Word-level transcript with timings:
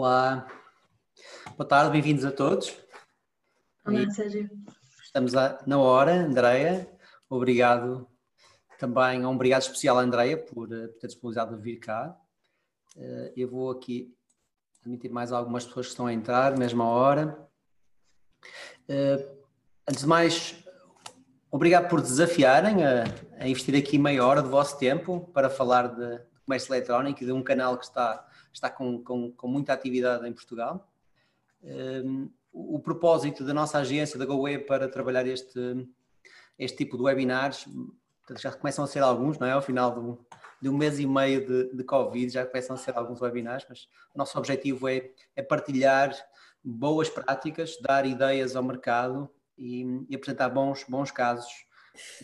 Olá, 0.00 0.46
boa 1.56 1.68
tarde, 1.68 1.90
bem-vindos 1.90 2.24
a 2.24 2.30
todos. 2.30 2.72
Olá, 3.84 4.08
Sérgio. 4.08 4.48
Estamos 5.02 5.32
na 5.32 5.76
hora, 5.76 6.12
Andreia. 6.12 6.88
Obrigado 7.28 8.08
também, 8.78 9.26
um 9.26 9.34
obrigado 9.34 9.62
especial 9.62 9.98
à 9.98 10.02
Andreia 10.02 10.38
por, 10.38 10.72
eh, 10.72 10.86
por 10.86 11.00
ter 11.00 11.08
disponibilizado 11.08 11.56
de 11.56 11.62
vir 11.64 11.80
cá. 11.80 12.16
Eh, 12.96 13.32
eu 13.38 13.50
vou 13.50 13.72
aqui 13.72 14.14
admitir 14.82 15.10
mais 15.10 15.32
algumas 15.32 15.66
pessoas 15.66 15.86
que 15.86 15.90
estão 15.90 16.06
a 16.06 16.12
entrar, 16.12 16.56
mesma 16.56 16.84
hora. 16.84 17.36
Eh, 18.88 19.28
antes 19.88 20.02
de 20.02 20.08
mais, 20.08 20.64
obrigado 21.50 21.88
por 21.88 22.00
desafiarem 22.00 22.84
a, 22.84 23.02
a 23.36 23.48
investir 23.48 23.74
aqui 23.74 23.98
meia 23.98 24.24
hora 24.24 24.42
do 24.42 24.48
vosso 24.48 24.78
tempo 24.78 25.28
para 25.34 25.50
falar 25.50 25.88
de, 25.88 26.18
de 26.18 26.40
comércio 26.44 26.72
eletrónico 26.72 27.20
e 27.20 27.26
de 27.26 27.32
um 27.32 27.42
canal 27.42 27.76
que 27.76 27.84
está, 27.84 28.27
está 28.58 28.70
com, 28.70 29.02
com, 29.02 29.32
com 29.32 29.48
muita 29.48 29.72
atividade 29.72 30.26
em 30.28 30.32
Portugal. 30.32 30.90
Um, 31.62 32.30
o, 32.52 32.76
o 32.76 32.80
propósito 32.80 33.44
da 33.44 33.54
nossa 33.54 33.78
agência, 33.78 34.18
da 34.18 34.26
GoWeb, 34.26 34.64
para 34.64 34.88
trabalhar 34.88 35.26
este, 35.26 35.88
este 36.58 36.76
tipo 36.78 36.96
de 36.96 37.04
webinars, 37.04 37.66
já 38.36 38.52
começam 38.52 38.84
a 38.84 38.88
ser 38.88 39.02
alguns, 39.02 39.38
não 39.38 39.46
é? 39.46 39.52
Ao 39.52 39.62
final 39.62 39.94
do, 39.94 40.26
de 40.60 40.68
um 40.68 40.76
mês 40.76 40.98
e 40.98 41.06
meio 41.06 41.46
de, 41.46 41.74
de 41.74 41.84
Covid, 41.84 42.32
já 42.32 42.44
começam 42.44 42.76
a 42.76 42.78
ser 42.78 42.96
alguns 42.96 43.20
webinars, 43.20 43.64
mas 43.68 43.88
o 44.14 44.18
nosso 44.18 44.36
objetivo 44.38 44.88
é, 44.88 45.10
é 45.34 45.42
partilhar 45.42 46.14
boas 46.62 47.08
práticas, 47.08 47.78
dar 47.80 48.04
ideias 48.04 48.56
ao 48.56 48.62
mercado 48.62 49.30
e, 49.56 50.04
e 50.08 50.16
apresentar 50.16 50.48
bons, 50.50 50.84
bons 50.88 51.10
casos, 51.10 51.66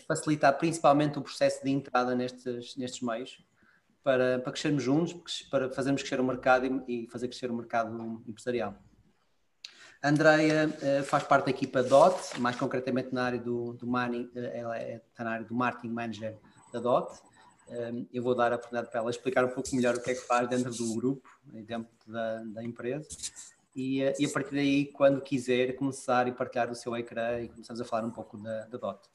facilitar 0.06 0.56
principalmente 0.58 1.18
o 1.18 1.22
processo 1.22 1.64
de 1.64 1.70
entrada 1.70 2.14
nestes, 2.14 2.76
nestes 2.76 3.00
meios, 3.00 3.44
para, 4.04 4.38
para 4.38 4.52
crescermos 4.52 4.82
juntos, 4.82 5.42
para 5.50 5.70
fazermos 5.70 6.02
crescer 6.02 6.20
o 6.20 6.24
mercado 6.24 6.84
e, 6.86 7.04
e 7.04 7.06
fazer 7.08 7.26
crescer 7.26 7.50
o 7.50 7.54
mercado 7.54 8.22
empresarial. 8.28 8.78
A 10.02 10.10
Andrea 10.10 10.68
uh, 10.68 11.02
faz 11.02 11.24
parte 11.24 11.46
da 11.46 11.50
equipa 11.50 11.82
DOT, 11.82 12.38
mais 12.38 12.54
concretamente 12.56 13.14
na 13.14 13.24
área 13.24 13.38
do, 13.38 13.72
do 13.72 13.86
uh, 13.86 14.30
ela 14.52 14.78
é, 14.78 14.96
está 14.96 15.24
na 15.24 15.30
área 15.30 15.46
do 15.46 15.54
marketing 15.54 15.94
manager 15.94 16.36
da 16.70 16.78
DOT. 16.78 17.18
Um, 17.66 18.06
eu 18.12 18.22
vou 18.22 18.34
dar 18.34 18.52
a 18.52 18.56
oportunidade 18.56 18.90
para 18.90 19.00
ela 19.00 19.08
explicar 19.08 19.42
um 19.42 19.48
pouco 19.48 19.74
melhor 19.74 19.94
o 19.94 20.02
que 20.02 20.10
é 20.10 20.14
que 20.14 20.20
faz 20.20 20.46
dentro 20.46 20.70
do 20.70 20.94
grupo, 20.94 21.26
dentro 21.46 21.88
da, 22.06 22.44
da 22.44 22.62
empresa. 22.62 23.08
E, 23.74 24.04
uh, 24.04 24.12
e, 24.18 24.26
a 24.26 24.28
partir 24.28 24.54
daí, 24.54 24.84
quando 24.92 25.22
quiser, 25.22 25.74
começar 25.74 26.28
e 26.28 26.32
partilhar 26.32 26.70
o 26.70 26.74
seu 26.74 26.94
ecrã 26.94 27.40
e 27.40 27.48
começamos 27.48 27.80
a 27.80 27.84
falar 27.86 28.04
um 28.04 28.10
pouco 28.10 28.36
da, 28.36 28.66
da 28.66 28.76
DOT. 28.76 29.08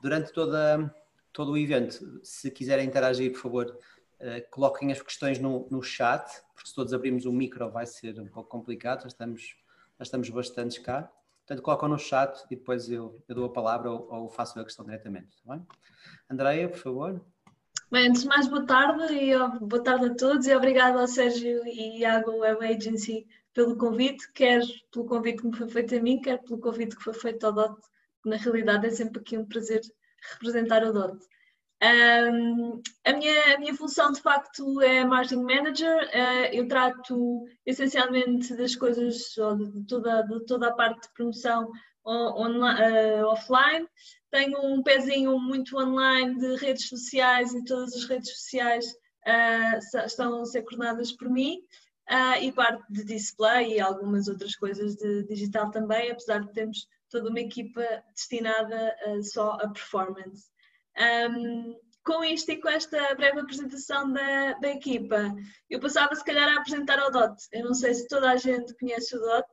Durante 0.00 0.32
toda, 0.32 0.94
todo 1.32 1.50
o 1.50 1.58
evento, 1.58 2.20
se 2.22 2.52
quiserem 2.52 2.86
interagir, 2.86 3.32
por 3.32 3.40
favor, 3.40 3.78
Uh, 4.20 4.50
coloquem 4.50 4.90
as 4.90 5.02
questões 5.02 5.38
no, 5.38 5.68
no, 5.70 5.82
chat, 5.82 6.24
porque 6.54 6.68
se 6.68 6.74
todos 6.74 6.94
abrirmos 6.94 7.26
o 7.26 7.32
micro 7.32 7.70
vai 7.70 7.86
ser 7.86 8.18
um 8.18 8.26
pouco 8.26 8.48
complicado, 8.48 9.02
já 9.02 9.08
estamos, 9.08 9.42
já 9.98 10.02
estamos 10.02 10.30
bastantes 10.30 10.78
cá. 10.78 11.10
Portanto, 11.46 11.62
colocam 11.62 11.88
no 11.88 11.98
chat 11.98 12.44
e 12.50 12.56
depois 12.56 12.90
eu, 12.90 13.22
eu 13.28 13.34
dou 13.34 13.44
a 13.44 13.52
palavra 13.52 13.90
ou, 13.90 14.08
ou, 14.10 14.28
faço 14.28 14.58
a 14.58 14.64
questão 14.64 14.84
diretamente. 14.84 15.28
Tá 15.44 15.54
bem? 15.54 15.66
Andreia, 16.30 16.68
por 16.68 16.78
favor. 16.78 17.24
Bem, 17.90 18.08
antes 18.08 18.22
de 18.22 18.28
mais, 18.28 18.48
boa 18.48 18.66
tarde 18.66 19.14
e 19.14 19.32
boa 19.60 19.82
tarde 19.82 20.06
a 20.06 20.14
todos 20.14 20.46
e 20.46 20.56
obrigado 20.56 20.98
ao 20.98 21.06
Sérgio 21.06 21.64
e 21.66 22.04
à 22.04 22.20
Web 22.26 22.64
Agency 22.66 23.26
pelo 23.56 23.76
convite, 23.76 24.30
quer 24.32 24.60
pelo 24.92 25.06
convite 25.06 25.40
que 25.40 25.46
me 25.46 25.56
foi 25.56 25.68
feito 25.68 25.94
a 25.96 26.00
mim, 26.00 26.20
quer 26.20 26.42
pelo 26.42 26.58
convite 26.58 26.94
que 26.94 27.02
foi 27.02 27.14
feito 27.14 27.46
ao 27.46 27.52
DOT, 27.54 27.80
que 28.22 28.28
na 28.28 28.36
realidade 28.36 28.86
é 28.86 28.90
sempre 28.90 29.20
aqui 29.20 29.38
um 29.38 29.46
prazer 29.46 29.80
representar 30.32 30.84
o 30.84 30.92
DOT. 30.92 31.24
Um, 31.82 32.80
a, 33.04 33.12
minha, 33.12 33.54
a 33.54 33.58
minha 33.58 33.74
função 33.74 34.10
de 34.10 34.22
facto 34.22 34.80
é 34.80 35.04
marketing 35.04 35.42
manager, 35.42 36.08
uh, 36.08 36.46
eu 36.50 36.66
trato 36.66 37.44
essencialmente 37.66 38.56
das 38.56 38.74
coisas, 38.74 39.14
de 39.14 39.86
toda, 39.86 40.22
de 40.22 40.46
toda 40.46 40.68
a 40.68 40.74
parte 40.74 41.02
de 41.02 41.12
promoção 41.12 41.70
on, 42.04 42.60
uh, 42.60 43.26
offline. 43.26 43.86
Tenho 44.30 44.58
um 44.64 44.82
pezinho 44.82 45.38
muito 45.38 45.78
online 45.78 46.38
de 46.38 46.56
redes 46.56 46.88
sociais 46.88 47.52
e 47.52 47.64
todas 47.64 47.94
as 47.94 48.04
redes 48.04 48.30
sociais 48.30 48.86
uh, 49.26 50.06
estão 50.06 50.40
a 50.40 50.46
ser 50.46 50.62
coordenadas 50.62 51.12
por 51.12 51.28
mim. 51.28 51.60
e 52.40 52.52
parte 52.52 52.84
de 52.88 53.04
display 53.04 53.74
e 53.74 53.80
algumas 53.80 54.28
outras 54.28 54.56
coisas 54.56 54.94
de 54.96 55.24
digital 55.24 55.70
também, 55.70 56.10
apesar 56.10 56.38
de 56.40 56.52
termos 56.52 56.86
toda 57.10 57.28
uma 57.28 57.40
equipa 57.40 57.82
destinada 58.14 58.96
só 59.22 59.58
a 59.60 59.68
performance. 59.68 60.55
Um, 60.98 61.76
com 62.06 62.22
isto 62.22 62.52
e 62.52 62.60
com 62.60 62.68
esta 62.68 63.14
breve 63.16 63.40
apresentação 63.40 64.12
da, 64.12 64.52
da 64.54 64.70
equipa, 64.70 65.34
eu 65.68 65.80
passava 65.80 66.14
se 66.14 66.24
calhar 66.24 66.48
a 66.48 66.60
apresentar 66.60 67.00
ao 67.00 67.10
DOT. 67.10 67.36
Eu 67.52 67.64
não 67.64 67.74
sei 67.74 67.92
se 67.94 68.06
toda 68.06 68.30
a 68.30 68.36
gente 68.36 68.74
conhece 68.76 69.16
o 69.16 69.20
DOT. 69.20 69.46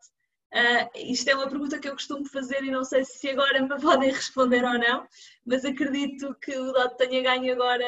Uh, 0.54 1.12
isto 1.12 1.28
é 1.30 1.36
uma 1.36 1.50
pergunta 1.50 1.80
que 1.80 1.90
eu 1.90 1.94
costumo 1.94 2.30
fazer 2.30 2.64
e 2.64 2.70
não 2.70 2.84
sei 2.84 3.04
se 3.04 3.28
agora 3.28 3.59
me 3.59 3.68
podem 3.81 4.12
responder 4.12 4.64
ou 4.64 4.78
não, 4.78 5.08
mas 5.44 5.66
acredito 5.66 6.36
que 6.36 6.56
o 6.56 6.72
DOT 6.72 6.96
tenha 6.96 7.24
ganho 7.24 7.54
agora 7.54 7.84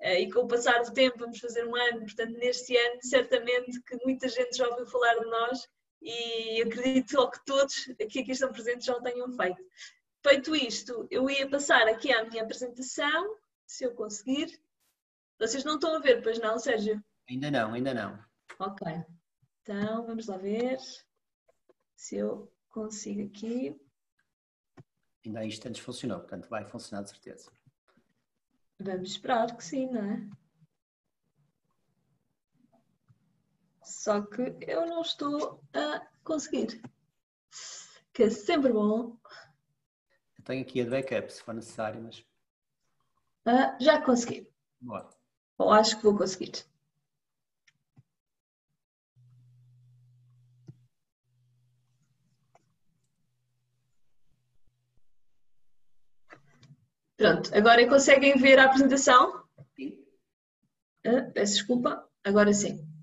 uh, 0.00 0.18
e 0.18 0.32
com 0.32 0.40
o 0.40 0.48
passar 0.48 0.82
do 0.82 0.94
tempo 0.94 1.18
vamos 1.18 1.38
fazer 1.38 1.66
um 1.66 1.76
ano, 1.76 2.00
portanto 2.00 2.32
neste 2.38 2.74
ano 2.74 2.98
certamente 3.02 3.82
que 3.82 3.98
muita 4.02 4.28
gente 4.28 4.56
já 4.56 4.66
ouviu 4.66 4.86
falar 4.86 5.14
de 5.16 5.26
nós 5.26 5.68
e 6.00 6.62
acredito 6.62 7.30
que 7.30 7.44
todos 7.44 7.90
aqui, 8.00 8.20
aqui 8.20 8.32
estão 8.32 8.50
presentes 8.50 8.86
já 8.86 8.94
o 8.94 9.02
tenham 9.02 9.30
feito. 9.32 9.62
Feito 10.26 10.56
isto, 10.56 11.06
eu 11.10 11.28
ia 11.28 11.46
passar 11.46 11.86
aqui 11.86 12.10
à 12.10 12.24
minha 12.24 12.42
apresentação, 12.42 13.36
se 13.66 13.84
eu 13.84 13.94
conseguir. 13.94 14.58
Vocês 15.38 15.64
não 15.64 15.74
estão 15.74 15.94
a 15.94 15.98
ver, 15.98 16.22
pois 16.22 16.38
não, 16.38 16.58
Sérgio? 16.58 17.04
Ainda 17.28 17.50
não, 17.50 17.74
ainda 17.74 17.92
não. 17.92 18.24
Ok. 18.58 18.86
Então, 19.60 20.06
vamos 20.06 20.26
lá 20.26 20.38
ver 20.38 20.78
se 21.94 22.16
eu 22.16 22.50
consigo 22.70 23.26
aqui. 23.26 23.78
Ainda 25.26 25.40
há 25.40 25.44
instantes 25.44 25.82
funcionou, 25.82 26.20
portanto 26.20 26.48
vai 26.48 26.64
funcionar 26.64 27.02
de 27.02 27.10
certeza. 27.10 27.52
Vamos 28.80 29.10
esperar 29.10 29.54
que 29.54 29.62
sim, 29.62 29.90
não 29.90 30.10
é? 30.10 30.30
Só 33.82 34.22
que 34.22 34.56
eu 34.66 34.86
não 34.86 35.02
estou 35.02 35.62
a 35.74 36.00
conseguir. 36.24 36.80
Que 38.14 38.22
é 38.22 38.30
sempre 38.30 38.72
bom 38.72 39.18
tenho 40.44 40.62
aqui 40.62 40.80
a 40.80 40.84
de 40.84 40.90
backup, 40.90 41.32
se 41.32 41.42
for 41.42 41.54
necessário, 41.54 42.02
mas. 42.02 42.18
Uh, 43.46 43.76
já 43.80 44.00
consegui. 44.00 44.48
Boa. 44.80 45.08
Ou 45.58 45.70
acho 45.72 45.96
que 45.96 46.04
vou 46.04 46.16
conseguir. 46.16 46.52
Pronto, 57.16 57.54
agora 57.54 57.88
conseguem 57.88 58.36
ver 58.36 58.58
a 58.58 58.64
apresentação? 58.64 59.44
Sim. 59.76 60.04
Uh, 61.06 61.32
peço 61.32 61.54
desculpa, 61.54 62.08
agora 62.24 62.52
sim. 62.52 62.93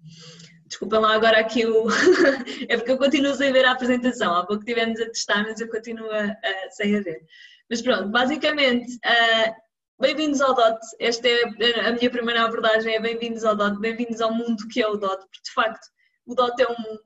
Desculpem 0.72 1.00
lá 1.00 1.16
agora 1.16 1.38
aqui 1.38 1.66
o. 1.66 1.90
é 2.70 2.78
porque 2.78 2.92
eu 2.92 2.98
continuo 2.98 3.36
sem 3.36 3.52
ver 3.52 3.66
a 3.66 3.72
apresentação. 3.74 4.34
Há 4.34 4.46
pouco 4.46 4.64
tivemos 4.64 5.02
a 5.02 5.06
testar, 5.08 5.44
mas 5.44 5.60
eu 5.60 5.68
continuo 5.68 6.10
a, 6.10 6.34
sem 6.70 6.96
a 6.96 7.02
ver. 7.02 7.22
Mas 7.70 7.82
pronto, 7.82 8.08
basicamente, 8.08 8.96
uh, 9.06 9.54
bem-vindos 10.00 10.40
ao 10.40 10.56
DOT. 10.56 10.80
Esta 10.98 11.28
é 11.28 11.88
a 11.88 11.92
minha 11.92 12.10
primeira 12.10 12.44
abordagem: 12.46 12.96
é 12.96 13.02
bem-vindos 13.02 13.44
ao 13.44 13.54
DOT, 13.54 13.82
bem-vindos 13.82 14.22
ao 14.22 14.34
mundo 14.34 14.66
que 14.70 14.82
é 14.82 14.88
o 14.88 14.96
DOT, 14.96 15.20
porque 15.20 15.42
de 15.44 15.54
facto 15.54 15.86
o 16.26 16.34
DOT 16.34 16.62
é 16.62 16.68
um 16.68 16.78
mundo. 16.78 17.04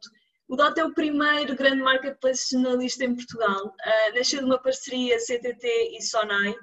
O 0.48 0.56
DOT 0.56 0.80
é 0.80 0.86
o 0.86 0.94
primeiro 0.94 1.56
grande 1.56 1.82
marketplace 1.82 2.52
jornalista 2.52 3.04
em 3.04 3.16
Portugal. 3.16 3.66
Uh, 3.66 4.16
nasceu 4.16 4.42
de 4.42 4.46
uma 4.46 4.62
parceria 4.62 5.18
CTT 5.18 5.98
e 5.98 6.04
Sonai. 6.04 6.54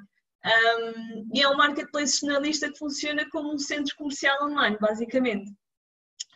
Um, 0.45 1.31
e 1.35 1.43
é 1.43 1.49
um 1.49 1.57
marketplace 1.57 2.21
jornalista 2.21 2.71
que 2.71 2.79
funciona 2.79 3.29
como 3.31 3.53
um 3.53 3.59
centro 3.59 3.93
comercial 3.97 4.45
online, 4.45 4.79
basicamente 4.81 5.51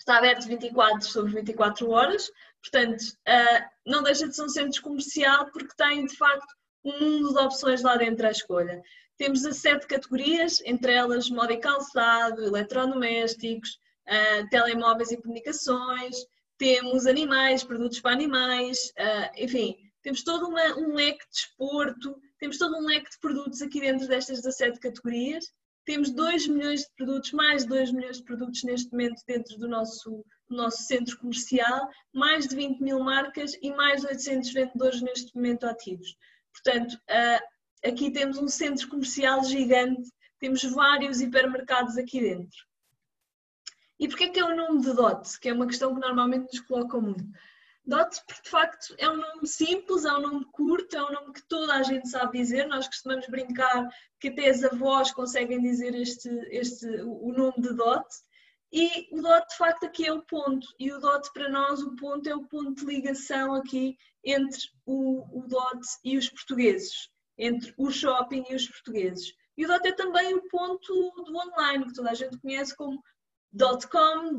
está 0.06 0.18
aberto 0.18 0.46
24 0.46 1.04
sobre 1.04 1.32
24 1.32 1.90
horas, 1.90 2.30
portanto, 2.62 3.02
uh, 3.02 3.64
não 3.84 4.04
deixa 4.04 4.28
de 4.28 4.36
ser 4.36 4.44
um 4.44 4.48
centro 4.48 4.80
comercial 4.80 5.50
porque 5.52 5.74
tem, 5.76 6.06
de 6.06 6.16
facto, 6.16 6.46
um 6.84 7.00
mundo 7.00 7.34
de 7.34 7.40
opções 7.40 7.82
lá 7.82 7.96
dentro 7.96 8.24
à 8.24 8.30
escolha. 8.30 8.80
Temos 9.18 9.42
17 9.42 9.86
categorias, 9.88 10.62
entre 10.64 10.92
elas 10.92 11.28
moda 11.28 11.52
e 11.52 11.56
calçado, 11.56 12.44
eletrodomésticos, 12.44 13.80
uh, 14.06 14.48
telemóveis 14.48 15.10
e 15.10 15.16
comunicações, 15.16 16.16
temos 16.56 17.06
animais, 17.06 17.64
produtos 17.64 18.00
para 18.00 18.12
animais, 18.12 18.92
uh, 19.00 19.42
enfim, 19.42 19.76
temos 20.02 20.22
todo 20.22 20.46
uma, 20.46 20.78
um 20.78 20.94
leque 20.94 21.28
de 21.28 21.36
esporto, 21.36 22.16
temos 22.38 22.58
todo 22.58 22.76
um 22.76 22.86
leque 22.86 23.10
de 23.10 23.18
produtos 23.18 23.60
aqui 23.60 23.80
dentro 23.80 24.06
destas 24.06 24.40
17 24.40 24.78
categorias 24.78 25.52
temos 25.86 26.10
2 26.10 26.48
milhões 26.48 26.80
de 26.80 26.90
produtos, 26.96 27.32
mais 27.32 27.62
de 27.62 27.68
2 27.68 27.92
milhões 27.92 28.16
de 28.18 28.24
produtos 28.24 28.62
neste 28.64 28.90
momento 28.90 29.22
dentro 29.26 29.56
do 29.56 29.68
nosso, 29.68 30.24
do 30.48 30.56
nosso 30.56 30.82
centro 30.82 31.16
comercial, 31.16 31.88
mais 32.12 32.48
de 32.48 32.56
20 32.56 32.80
mil 32.80 32.98
marcas 32.98 33.52
e 33.62 33.70
mais 33.70 34.00
de 34.00 34.08
800 34.08 34.52
vendedores 34.52 35.00
neste 35.00 35.34
momento 35.34 35.64
ativos. 35.64 36.16
Portanto, 36.52 36.98
aqui 37.84 38.10
temos 38.10 38.36
um 38.36 38.48
centro 38.48 38.88
comercial 38.88 39.44
gigante, 39.44 40.10
temos 40.40 40.62
vários 40.64 41.20
hipermercados 41.20 41.96
aqui 41.96 42.20
dentro. 42.20 42.66
E 43.98 44.08
porquê 44.08 44.28
que 44.28 44.40
é 44.40 44.44
o 44.44 44.56
nome 44.56 44.82
de 44.82 44.92
DOT? 44.92 45.38
Que 45.40 45.50
é 45.50 45.52
uma 45.54 45.66
questão 45.66 45.94
que 45.94 46.00
normalmente 46.00 46.52
nos 46.52 46.60
colocam 46.60 47.00
muito. 47.00 47.24
DOT, 47.86 48.20
de 48.42 48.50
facto, 48.50 48.94
é 48.98 49.08
um 49.08 49.16
nome 49.16 49.46
simples, 49.46 50.04
é 50.04 50.12
um 50.12 50.20
nome 50.20 50.44
curto, 50.46 50.96
é 50.96 51.04
um 51.04 51.12
nome 51.12 51.32
que 51.32 51.42
toda 51.48 51.74
a 51.74 51.82
gente 51.84 52.08
sabe 52.08 52.38
dizer. 52.38 52.66
Nós 52.66 52.88
costumamos 52.88 53.26
brincar 53.28 53.88
que 54.18 54.28
até 54.28 54.48
as 54.48 54.64
avós 54.64 55.12
conseguem 55.12 55.60
dizer 55.62 55.94
este, 55.94 56.28
este, 56.50 56.86
o 57.02 57.32
nome 57.32 57.60
de 57.60 57.72
DOT. 57.74 58.04
E 58.72 59.08
o 59.12 59.22
DOT, 59.22 59.48
de 59.48 59.56
facto, 59.56 59.86
aqui 59.86 60.04
é 60.04 60.12
o 60.12 60.22
ponto. 60.22 60.66
E 60.80 60.92
o 60.92 60.98
DOT, 60.98 61.32
para 61.32 61.48
nós, 61.48 61.80
o 61.80 61.94
ponto 61.94 62.28
é 62.28 62.34
o 62.34 62.48
ponto 62.48 62.74
de 62.74 62.84
ligação 62.84 63.54
aqui 63.54 63.96
entre 64.24 64.60
o, 64.84 65.38
o 65.38 65.46
DOT 65.46 65.80
e 66.04 66.18
os 66.18 66.28
portugueses, 66.28 67.08
entre 67.38 67.72
o 67.78 67.88
shopping 67.88 68.44
e 68.50 68.56
os 68.56 68.66
portugueses. 68.66 69.32
E 69.56 69.64
o 69.64 69.68
DOT 69.68 69.86
é 69.86 69.92
também 69.92 70.34
o 70.34 70.48
ponto 70.48 70.92
do 71.24 71.36
online, 71.36 71.86
que 71.86 71.94
toda 71.94 72.10
a 72.10 72.14
gente 72.14 72.36
conhece 72.38 72.74
como 72.74 73.00
.com, 73.90 74.36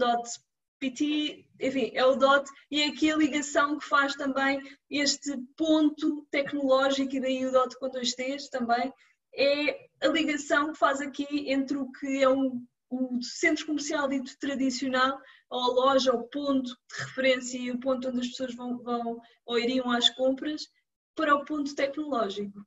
.pt, 0.79 1.45
enfim, 1.59 1.91
é 1.93 2.05
o 2.05 2.15
DOT 2.15 2.49
e 2.69 2.81
é 2.81 2.87
aqui 2.87 3.11
a 3.11 3.17
ligação 3.17 3.77
que 3.77 3.85
faz 3.85 4.13
também 4.15 4.59
este 4.89 5.37
ponto 5.55 6.25
tecnológico 6.29 7.15
e 7.15 7.19
daí 7.19 7.45
o 7.45 7.51
DOT 7.51 7.77
com 7.79 7.89
dois 7.89 8.13
T's 8.13 8.49
também, 8.49 8.91
é 9.33 9.87
a 10.01 10.07
ligação 10.07 10.71
que 10.71 10.79
faz 10.79 11.01
aqui 11.01 11.51
entre 11.51 11.77
o 11.77 11.91
que 11.91 12.23
é 12.23 12.29
um 12.29 12.65
o 12.89 13.21
centro 13.21 13.65
comercial 13.65 14.07
dito 14.07 14.37
tradicional, 14.39 15.19
ou 15.49 15.61
a 15.61 15.67
loja, 15.67 16.13
o 16.13 16.23
ponto 16.23 16.69
de 16.69 17.03
referência 17.03 17.57
e 17.57 17.71
o 17.71 17.79
ponto 17.79 18.07
onde 18.07 18.21
as 18.21 18.27
pessoas 18.27 18.55
vão, 18.55 18.77
vão 18.77 19.21
ou 19.45 19.59
iriam 19.59 19.91
às 19.91 20.09
compras, 20.09 20.67
para 21.15 21.35
o 21.35 21.43
ponto 21.43 21.75
tecnológico. 21.75 22.65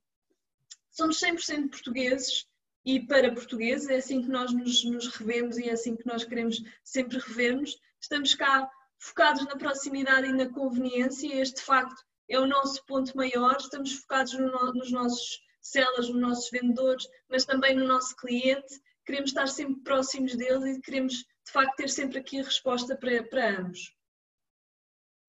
Somos 0.91 1.19
100% 1.19 1.69
portugueses 1.69 2.45
e 2.83 2.99
para 2.99 3.33
portugueses, 3.33 3.87
é 3.89 3.95
assim 3.95 4.21
que 4.21 4.27
nós 4.27 4.51
nos, 4.51 4.83
nos 4.83 5.07
revemos 5.07 5.57
e 5.57 5.69
é 5.69 5.73
assim 5.73 5.95
que 5.95 6.05
nós 6.05 6.23
queremos 6.23 6.61
sempre 6.83 7.17
rever-nos. 7.17 7.79
Estamos 8.01 8.33
cá 8.35 8.69
focados 8.99 9.45
na 9.45 9.55
proximidade 9.55 10.27
e 10.27 10.33
na 10.33 10.49
conveniência, 10.49 11.35
este 11.41 11.57
de 11.57 11.61
facto 11.63 12.03
é 12.29 12.39
o 12.39 12.47
nosso 12.47 12.83
ponto 12.85 13.15
maior, 13.15 13.57
estamos 13.57 13.93
focados 13.93 14.33
no, 14.33 14.73
nos 14.73 14.91
nossos 14.91 15.39
sellers, 15.61 16.09
nos 16.09 16.21
nossos 16.21 16.49
vendedores, 16.49 17.07
mas 17.29 17.45
também 17.45 17.75
no 17.75 17.87
nosso 17.87 18.15
cliente 18.15 18.81
queremos 19.05 19.31
estar 19.31 19.47
sempre 19.47 19.81
próximos 19.83 20.35
deles 20.35 20.77
e 20.77 20.81
queremos, 20.81 21.13
de 21.13 21.51
facto, 21.51 21.75
ter 21.75 21.89
sempre 21.89 22.19
aqui 22.19 22.39
a 22.39 22.43
resposta 22.43 22.95
para, 22.95 23.23
para 23.23 23.59
ambos. 23.59 23.93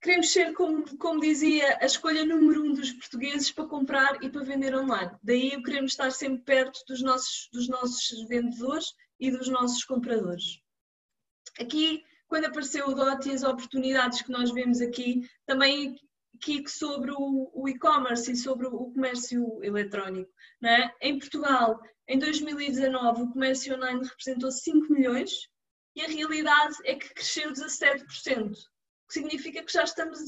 Queremos 0.00 0.32
ser, 0.32 0.52
como, 0.54 0.96
como 0.98 1.20
dizia, 1.20 1.78
a 1.80 1.86
escolha 1.86 2.24
número 2.24 2.64
um 2.64 2.72
dos 2.72 2.92
portugueses 2.92 3.52
para 3.52 3.68
comprar 3.68 4.22
e 4.22 4.28
para 4.28 4.44
vender 4.44 4.74
online. 4.74 5.12
Daí 5.22 5.62
queremos 5.62 5.92
estar 5.92 6.10
sempre 6.10 6.42
perto 6.42 6.80
dos 6.88 7.02
nossos, 7.02 7.48
dos 7.52 7.68
nossos 7.68 8.26
vendedores 8.28 8.94
e 9.20 9.30
dos 9.30 9.48
nossos 9.48 9.84
compradores. 9.84 10.60
Aqui, 11.58 12.04
quando 12.32 12.46
apareceu 12.46 12.88
o 12.88 12.94
DOT 12.94 13.28
e 13.28 13.32
as 13.34 13.42
oportunidades 13.42 14.22
que 14.22 14.32
nós 14.32 14.50
vemos 14.50 14.80
aqui, 14.80 15.28
também 15.44 16.00
aqui 16.34 16.66
sobre 16.66 17.12
o, 17.14 17.68
e-commerce 17.68 18.32
e 18.32 18.36
sobre 18.36 18.66
o 18.68 18.90
comércio 18.90 19.62
eletrónico. 19.62 20.32
É? 20.64 20.90
Em 21.02 21.18
Portugal, 21.18 21.78
em 22.08 22.18
2019, 22.18 23.24
o 23.24 23.30
comércio 23.32 23.76
online 23.76 24.08
representou 24.08 24.50
5 24.50 24.90
milhões 24.90 25.46
e 25.94 26.00
a 26.00 26.08
realidade 26.08 26.74
é 26.86 26.94
que 26.94 27.12
cresceu 27.12 27.52
17%, 27.52 28.00
o 28.00 28.54
que 28.54 29.12
significa 29.12 29.62
que 29.62 29.70
já 29.70 29.84
estamos 29.84 30.18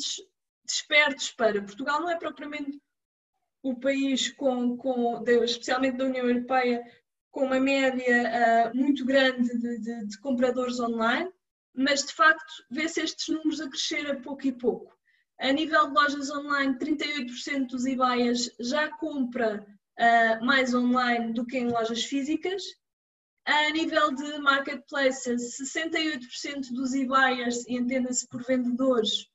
despertos 0.63 1.31
para. 1.31 1.63
Portugal 1.63 2.03
não 2.03 2.11
é 2.11 2.19
propriamente 2.19 2.79
o 3.63 3.81
país 3.81 4.31
com, 4.31 4.77
com 4.77 5.25
especialmente 5.27 5.97
da 5.97 6.05
União 6.05 6.29
Europeia, 6.29 6.85
com 7.31 7.47
uma 7.47 7.59
média 7.59 8.71
uh, 8.71 8.77
muito 8.77 9.07
grande 9.07 9.59
de, 9.59 9.79
de, 9.79 10.07
de 10.07 10.21
compradores 10.21 10.79
online, 10.79 11.33
mas 11.75 12.05
de 12.05 12.13
facto 12.13 12.65
vê-se 12.71 13.01
estes 13.01 13.29
números 13.29 13.61
a 13.61 13.69
crescer 13.69 14.11
a 14.11 14.21
pouco 14.21 14.47
e 14.47 14.53
pouco. 14.53 14.95
A 15.41 15.51
nível 15.53 15.89
de 15.89 15.95
lojas 15.95 16.31
online, 16.31 16.79
38% 16.79 17.67
dos 17.67 17.85
eBayers 17.85 18.51
já 18.61 18.89
compra 18.97 19.67
uh, 19.99 20.45
mais 20.45 20.73
online 20.73 21.33
do 21.33 21.45
que 21.45 21.59
em 21.59 21.69
lojas 21.69 22.05
físicas. 22.05 22.63
A 23.45 23.71
nível 23.71 24.15
de 24.15 24.39
marketplaces, 24.39 25.59
68% 25.59 26.73
dos 26.73 26.95
e-buyers, 26.95 27.67
e 27.67 27.75
entenda-se 27.75 28.27
por 28.29 28.43
vendedores, 28.43 29.29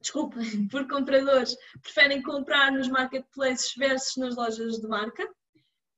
desculpa, 0.00 0.36
por 0.70 0.86
compradores, 0.86 1.56
preferem 1.82 2.22
comprar 2.22 2.70
nos 2.70 2.88
marketplaces 2.88 3.72
versus 3.76 4.16
nas 4.16 4.36
lojas 4.36 4.78
de 4.78 4.86
marca. 4.86 5.28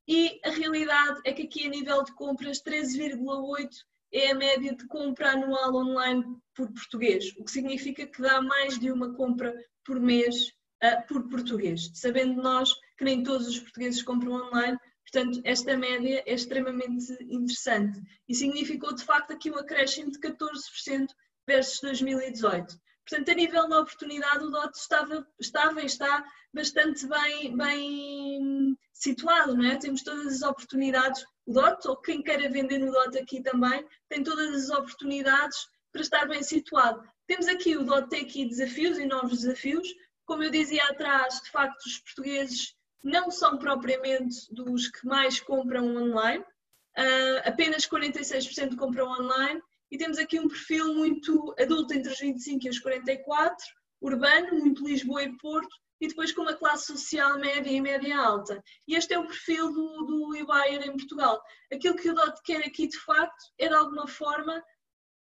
E 0.06 0.40
a 0.43 0.50
realidade 0.50 1.20
é 1.26 1.32
que 1.34 1.43
aqui 1.43 1.66
a 1.66 1.70
nível 1.70 2.02
de 2.02 2.14
compras, 2.14 2.62
13,8% 2.62 3.69
é 4.12 4.31
a 4.31 4.34
média 4.34 4.75
de 4.75 4.87
compra 4.87 5.32
anual 5.32 5.75
online 5.75 6.25
por 6.55 6.72
português, 6.72 7.32
o 7.38 7.44
que 7.44 7.50
significa 7.50 8.06
que 8.06 8.22
dá 8.22 8.40
mais 8.40 8.78
de 8.78 8.90
uma 8.90 9.14
compra 9.14 9.55
por 9.84 10.00
mês 10.00 10.49
uh, 10.82 11.06
por 11.06 11.28
português, 11.28 11.90
sabendo 11.94 12.43
nós 12.43 12.72
que 12.96 13.05
nem 13.05 13.22
todos 13.22 13.46
os 13.46 13.60
portugueses 13.60 14.02
compram 14.02 14.32
online, 14.32 14.78
portanto, 15.02 15.40
esta 15.44 15.76
média 15.76 16.22
é 16.26 16.34
extremamente 16.34 17.12
interessante 17.22 18.00
e 18.28 18.34
significou 18.34 18.94
de 18.94 19.05
facto 19.05 19.32
aqui 19.32 19.50
um 19.50 19.58
acréscimo 19.58 20.10
de 20.10 20.19
14% 20.19 21.08
versus 21.46 21.81
2018. 21.81 22.78
Portanto, 23.08 23.31
a 23.31 23.34
nível 23.34 23.69
da 23.69 23.81
oportunidade, 23.81 24.44
o 24.44 24.50
DOT 24.50 24.76
estava, 24.76 25.26
estava 25.40 25.81
e 25.81 25.87
está 25.87 26.25
bastante 26.52 27.06
bem, 27.06 27.56
bem 27.56 28.78
situado, 28.93 29.56
não 29.56 29.64
é? 29.64 29.76
Temos 29.76 30.02
todas 30.02 30.26
as 30.26 30.43
oportunidades, 30.43 31.25
o 31.46 31.55
DOT, 31.55 31.88
ou 31.88 31.96
quem 31.96 32.22
queira 32.22 32.50
vender 32.50 32.78
no 32.78 32.93
DOT 32.93 33.19
aqui 33.19 33.43
também, 33.43 33.82
tem 34.10 34.22
todas 34.22 34.55
as 34.55 34.70
oportunidades 34.70 35.56
para 35.90 36.02
estar 36.02 36.26
bem 36.26 36.43
situado. 36.43 37.02
Temos 37.26 37.49
aqui, 37.49 37.78
o 37.78 37.84
DOT 37.84 38.10
tem 38.10 38.22
aqui 38.25 38.44
desafios 38.44 38.99
e 38.99 39.06
novos 39.06 39.40
desafios. 39.40 39.88
Como 40.26 40.43
eu 40.43 40.50
dizia 40.50 40.84
atrás, 40.84 41.40
de 41.40 41.50
facto, 41.50 41.87
os 41.87 42.00
portugueses 42.00 42.75
não 43.02 43.31
são 43.31 43.56
propriamente 43.56 44.37
dos 44.50 44.88
que 44.88 45.06
mais 45.06 45.40
compram 45.40 45.96
online, 45.96 46.44
uh, 46.44 47.49
apenas 47.49 47.87
46% 47.87 48.76
compram 48.76 49.08
online 49.08 49.62
e 49.90 49.99
temos 49.99 50.19
aqui 50.19 50.38
um 50.38 50.49
perfil 50.49 50.94
muito 50.94 51.55
adulto 51.58 51.94
entre 51.94 52.12
os 52.12 52.19
25 52.19 52.67
e 52.67 52.70
os 52.70 52.79
44, 52.79 53.65
urbano, 54.01 54.58
muito 54.58 54.86
Lisboa 54.86 55.22
e 55.22 55.36
Porto, 55.39 55.74
e 56.01 56.08
depois 56.08 56.32
com 56.32 56.43
uma 56.43 56.55
classe 56.55 56.86
social 56.86 57.39
média 57.39 57.70
e 57.70 57.81
média 57.81 58.17
alta. 58.17 58.62
E 58.86 58.94
este 58.94 59.15
é 59.15 59.19
o 59.19 59.27
perfil 59.27 59.72
do, 59.72 60.05
do 60.05 60.36
e-buyer 60.36 60.82
em 60.82 60.96
Portugal. 60.96 61.43
Aquilo 61.72 61.96
que 61.96 62.10
o 62.10 62.15
DOT 62.15 62.41
quer 62.44 62.65
aqui, 62.65 62.86
de 62.86 62.98
facto, 62.98 63.44
é 63.58 63.69
de 63.69 63.74
alguma 63.74 64.06
forma 64.06 64.62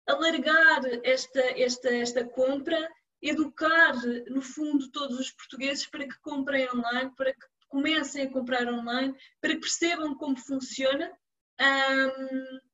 alargar 0.07 0.81
esta, 1.05 1.41
esta, 1.61 1.95
esta 1.95 2.25
compra, 2.25 2.89
educar, 3.21 3.95
no 4.29 4.43
fundo, 4.43 4.91
todos 4.91 5.19
os 5.19 5.31
portugueses 5.31 5.87
para 5.87 6.09
que 6.09 6.21
comprem 6.23 6.69
online, 6.71 7.13
para 7.17 7.33
que 7.33 7.47
comecem 7.69 8.25
a 8.25 8.31
comprar 8.31 8.67
online, 8.67 9.15
para 9.41 9.55
que 9.55 9.61
percebam 9.61 10.15
como 10.17 10.37
funciona. 10.37 11.13
Um, 11.61 12.72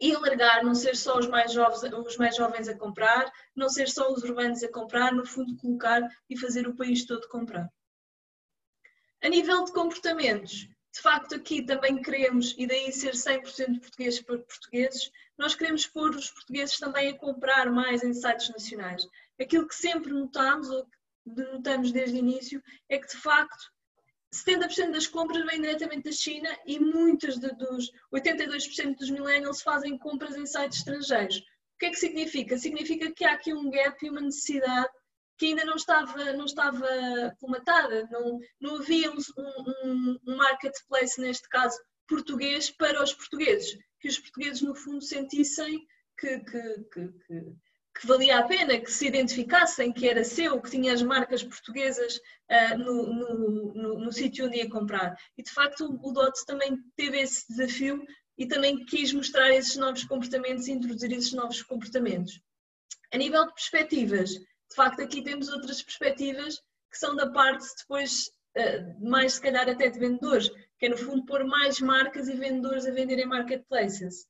e 0.00 0.14
alargar, 0.14 0.64
não 0.64 0.74
ser 0.74 0.96
só 0.96 1.18
os 1.18 1.26
mais, 1.26 1.52
jovens, 1.52 1.82
os 1.82 2.16
mais 2.16 2.36
jovens 2.36 2.68
a 2.68 2.76
comprar, 2.76 3.30
não 3.54 3.68
ser 3.68 3.88
só 3.88 4.12
os 4.12 4.22
urbanos 4.22 4.62
a 4.62 4.70
comprar, 4.70 5.12
no 5.12 5.26
fundo 5.26 5.56
colocar 5.56 6.00
e 6.30 6.38
fazer 6.38 6.68
o 6.68 6.76
país 6.76 7.04
todo 7.04 7.28
comprar. 7.28 7.68
A 9.22 9.28
nível 9.28 9.64
de 9.64 9.72
comportamentos, 9.72 10.68
de 10.92 11.00
facto 11.02 11.34
aqui 11.34 11.64
também 11.64 12.00
queremos, 12.00 12.54
e 12.56 12.66
daí 12.66 12.92
ser 12.92 13.14
100% 13.14 13.80
portugueses 13.80 14.22
para 14.22 14.38
portugueses, 14.38 15.10
nós 15.36 15.54
queremos 15.54 15.86
pôr 15.86 16.10
os 16.10 16.30
portugueses 16.30 16.78
também 16.78 17.08
a 17.08 17.18
comprar 17.18 17.70
mais 17.70 18.02
em 18.02 18.12
sites 18.12 18.48
nacionais. 18.50 19.06
Aquilo 19.40 19.66
que 19.66 19.74
sempre 19.74 20.12
notamos, 20.12 20.70
ou 20.70 20.84
que 20.84 21.42
notamos 21.52 21.92
desde 21.92 22.16
o 22.16 22.18
início, 22.18 22.62
é 22.88 22.98
que 22.98 23.08
de 23.08 23.16
facto 23.16 23.72
70% 24.34 24.92
das 24.92 25.06
compras 25.06 25.44
vêm 25.46 25.60
diretamente 25.60 26.04
da 26.04 26.12
China 26.12 26.48
e 26.66 26.78
muitos 26.78 27.38
de, 27.38 27.48
dos 27.54 27.90
82% 28.12 28.96
dos 28.96 29.10
millennials 29.10 29.62
fazem 29.62 29.96
compras 29.96 30.36
em 30.36 30.46
sites 30.46 30.78
estrangeiros. 30.78 31.38
O 31.38 31.78
que 31.78 31.86
é 31.86 31.90
que 31.90 31.96
significa? 31.96 32.58
Significa 32.58 33.10
que 33.12 33.24
há 33.24 33.32
aqui 33.32 33.54
um 33.54 33.70
gap 33.70 34.04
e 34.04 34.10
uma 34.10 34.20
necessidade 34.20 34.90
que 35.38 35.46
ainda 35.46 35.64
não 35.64 35.76
estava, 35.76 36.32
não 36.32 36.44
estava 36.44 36.86
colmatada, 37.38 38.08
não, 38.10 38.40
não 38.60 38.76
havia 38.76 39.10
um, 39.10 39.18
um, 39.84 40.18
um 40.26 40.36
marketplace, 40.36 41.20
neste 41.20 41.48
caso 41.48 41.78
português, 42.08 42.70
para 42.70 43.02
os 43.02 43.14
portugueses, 43.14 43.78
que 44.00 44.08
os 44.08 44.18
portugueses 44.18 44.62
no 44.62 44.74
fundo 44.74 45.02
sentissem 45.02 45.86
que, 46.18 46.40
que, 46.40 46.84
que, 46.92 47.08
que 47.26 47.56
que 47.98 48.06
valia 48.06 48.38
a 48.38 48.46
pena, 48.46 48.78
que 48.78 48.90
se 48.90 49.08
identificassem 49.08 49.92
que 49.92 50.08
era 50.08 50.22
seu, 50.22 50.60
que 50.60 50.70
tinha 50.70 50.92
as 50.92 51.02
marcas 51.02 51.42
portuguesas 51.42 52.16
uh, 52.16 52.78
no, 52.78 53.12
no, 53.12 53.74
no, 53.74 53.98
no 53.98 54.12
sítio 54.12 54.46
onde 54.46 54.58
ia 54.58 54.70
comprar. 54.70 55.16
E 55.36 55.42
de 55.42 55.50
facto 55.50 55.98
o 56.00 56.12
DOT 56.12 56.46
também 56.46 56.78
teve 56.96 57.18
esse 57.18 57.48
desafio 57.48 58.00
e 58.36 58.46
também 58.46 58.84
quis 58.84 59.12
mostrar 59.12 59.50
esses 59.50 59.74
novos 59.74 60.04
comportamentos 60.04 60.68
e 60.68 60.72
introduzir 60.72 61.10
esses 61.10 61.32
novos 61.32 61.60
comportamentos. 61.62 62.40
A 63.12 63.16
nível 63.16 63.46
de 63.46 63.54
perspectivas, 63.54 64.30
de 64.30 64.76
facto 64.76 65.02
aqui 65.02 65.20
temos 65.20 65.48
outras 65.48 65.82
perspectivas 65.82 66.56
que 66.90 66.98
são 66.98 67.16
da 67.16 67.28
parte 67.28 67.66
depois 67.78 68.30
uh, 68.56 69.08
mais 69.10 69.34
se 69.34 69.40
calhar 69.40 69.68
até 69.68 69.90
de 69.90 69.98
vendedores, 69.98 70.48
que 70.78 70.86
é 70.86 70.88
no 70.88 70.96
fundo 70.96 71.26
pôr 71.26 71.44
mais 71.44 71.80
marcas 71.80 72.28
e 72.28 72.36
vendedores 72.36 72.86
a 72.86 72.92
venderem 72.92 73.26
marketplaces. 73.26 74.24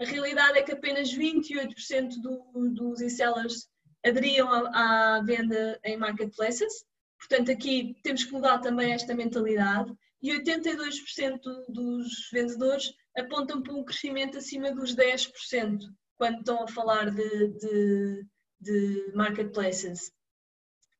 A 0.00 0.04
realidade 0.04 0.58
é 0.58 0.62
que 0.62 0.72
apenas 0.72 1.14
28% 1.14 2.20
do, 2.20 2.70
dos 2.70 3.00
e-sellers 3.00 3.68
aderiam 4.04 4.48
à, 4.48 5.16
à 5.16 5.22
venda 5.22 5.78
em 5.84 5.96
marketplaces, 5.96 6.84
portanto 7.18 7.50
aqui 7.50 7.96
temos 8.02 8.24
que 8.24 8.32
mudar 8.32 8.58
também 8.58 8.92
esta 8.92 9.14
mentalidade 9.14 9.94
e 10.20 10.30
82% 10.30 11.40
dos 11.68 12.28
vendedores 12.32 12.92
apontam 13.16 13.62
para 13.62 13.74
um 13.74 13.84
crescimento 13.84 14.38
acima 14.38 14.72
dos 14.72 14.94
10% 14.94 15.78
quando 16.16 16.38
estão 16.38 16.62
a 16.62 16.68
falar 16.68 17.10
de, 17.10 17.48
de, 17.48 18.26
de 18.60 19.12
marketplaces. 19.14 20.12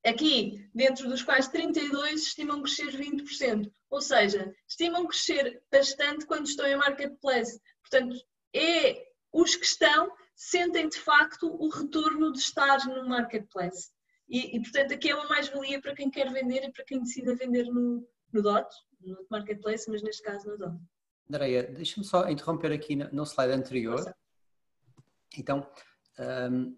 Aqui, 0.05 0.69
dentro 0.75 1.09
dos 1.09 1.23
quais 1.23 1.49
32 1.49 2.23
estimam 2.23 2.61
crescer 2.61 2.93
20%, 2.93 3.73
ou 3.89 4.03
seja, 4.03 4.55
estimam 4.69 5.07
crescer 5.07 5.63
bastante 5.73 6.27
quando 6.27 6.47
estão 6.47 6.67
em 6.67 6.77
marketplace. 6.77 7.59
Portanto, 7.81 8.15
é 8.55 9.07
os 9.33 9.57
que 9.57 9.67
estão 9.67 10.13
sentem 10.35 10.89
de 10.89 10.99
facto 10.99 11.47
o 11.47 11.69
retorno 11.69 12.33
de 12.33 12.39
estar 12.39 12.87
no 12.87 13.09
marketplace. 13.09 13.91
E, 14.29 14.57
e 14.57 14.63
portanto, 14.63 14.95
aqui 14.95 15.11
é 15.11 15.15
uma 15.15 15.29
mais-valia 15.29 15.81
para 15.81 15.95
quem 15.95 16.11
quer 16.11 16.33
vender 16.33 16.65
e 16.65 16.73
para 16.73 16.85
quem 16.85 17.01
decida 17.03 17.37
vender 17.37 17.65
no, 17.65 18.07
no 18.33 18.43
DOT, 18.43 18.69
no 19.01 19.27
marketplace, 19.31 19.91
mas 19.91 20.03
neste 20.03 20.23
caso 20.23 20.49
no 20.49 20.59
DOT. 20.59 20.81
Andreia, 21.29 21.63
deixa-me 21.65 22.05
só 22.05 22.29
interromper 22.29 22.73
aqui 22.73 22.97
no 22.97 23.25
slide 23.25 23.53
anterior. 23.53 23.99
Nossa. 23.99 24.17
Então, 25.37 25.67
um, 26.51 26.77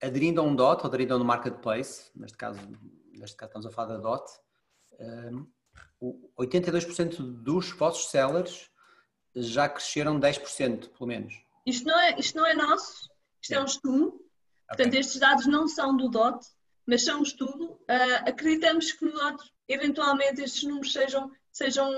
aderindo 0.00 0.40
a 0.40 0.44
um 0.44 0.54
DOT, 0.54 0.82
ou 0.82 0.88
aderindo 0.88 1.14
a 1.14 1.16
um 1.16 1.24
marketplace, 1.24 2.10
neste 2.14 2.36
caso, 2.36 2.60
neste 3.12 3.36
caso 3.36 3.50
estamos 3.50 3.66
a 3.66 3.70
falar 3.70 3.96
da 3.96 3.98
DOT, 3.98 4.30
um, 5.00 5.46
82% 6.38 7.18
dos 7.20 7.70
vossos 7.70 8.10
sellers 8.10 8.71
já 9.34 9.68
cresceram 9.68 10.20
10%, 10.20 10.88
pelo 10.90 11.06
menos. 11.06 11.42
Isto 11.66 11.86
não 11.86 11.98
é, 11.98 12.18
isto 12.18 12.36
não 12.36 12.46
é 12.46 12.54
nosso, 12.54 13.08
isto 13.40 13.54
é 13.54 13.60
um 13.60 13.64
estudo. 13.64 14.06
Okay. 14.06 14.24
Portanto, 14.68 14.94
estes 14.94 15.20
dados 15.20 15.46
não 15.46 15.68
são 15.68 15.96
do 15.96 16.08
DOT, 16.08 16.44
mas 16.86 17.04
são 17.04 17.20
um 17.20 17.22
estudo. 17.22 17.72
Uh, 17.72 18.28
acreditamos 18.28 18.92
que 18.92 19.04
no 19.04 19.12
DOT, 19.12 19.42
eventualmente, 19.68 20.42
estes 20.42 20.64
números 20.64 20.92
sejam, 20.92 21.30
sejam 21.50 21.90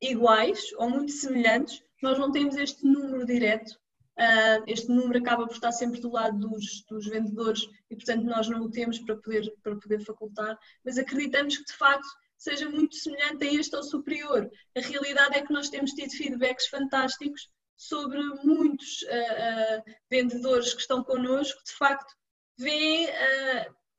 iguais 0.00 0.60
ou 0.76 0.90
muito 0.90 1.12
semelhantes. 1.12 1.82
Nós 2.02 2.18
não 2.18 2.32
temos 2.32 2.56
este 2.56 2.84
número 2.84 3.24
direto, 3.24 3.80
Uh, 4.18 4.60
este 4.66 4.90
número 4.90 5.18
acaba 5.18 5.46
por 5.46 5.54
estar 5.54 5.72
sempre 5.72 5.98
do 5.98 6.12
lado 6.12 6.38
dos, 6.38 6.84
dos, 6.84 7.06
vendedores 7.06 7.66
e, 7.90 7.96
portanto, 7.96 8.24
nós 8.24 8.46
não 8.46 8.60
o 8.60 8.70
temos 8.70 8.98
para 8.98 9.16
poder, 9.16 9.50
para 9.62 9.74
poder 9.76 10.04
facultar, 10.04 10.58
mas 10.84 10.98
acreditamos 10.98 11.56
que 11.56 11.64
de 11.64 11.72
facto 11.72 12.06
seja 12.42 12.68
muito 12.68 12.96
semelhante 12.96 13.44
a 13.44 13.52
este 13.52 13.76
ou 13.76 13.82
superior. 13.82 14.50
A 14.76 14.80
realidade 14.80 15.36
é 15.36 15.42
que 15.42 15.52
nós 15.52 15.68
temos 15.68 15.92
tido 15.92 16.10
feedbacks 16.10 16.66
fantásticos 16.66 17.48
sobre 17.76 18.20
muitos 18.44 19.02
uh, 19.02 19.78
uh, 19.78 19.92
vendedores 20.10 20.74
que 20.74 20.80
estão 20.80 21.02
connosco, 21.02 21.62
de 21.64 21.72
facto, 21.72 22.14
veem 22.58 23.08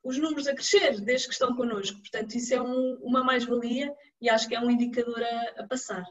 os 0.02 0.18
números 0.18 0.46
a 0.46 0.54
crescer 0.54 1.00
desde 1.00 1.26
que 1.26 1.32
estão 1.32 1.56
connosco. 1.56 1.98
Portanto, 1.98 2.34
isso 2.34 2.54
é 2.54 2.60
um, 2.60 2.98
uma 3.02 3.24
mais-valia 3.24 3.92
e 4.20 4.28
acho 4.28 4.48
que 4.48 4.54
é 4.54 4.60
um 4.60 4.70
indicador 4.70 5.20
a, 5.22 5.62
a 5.62 5.66
passar. 5.66 6.04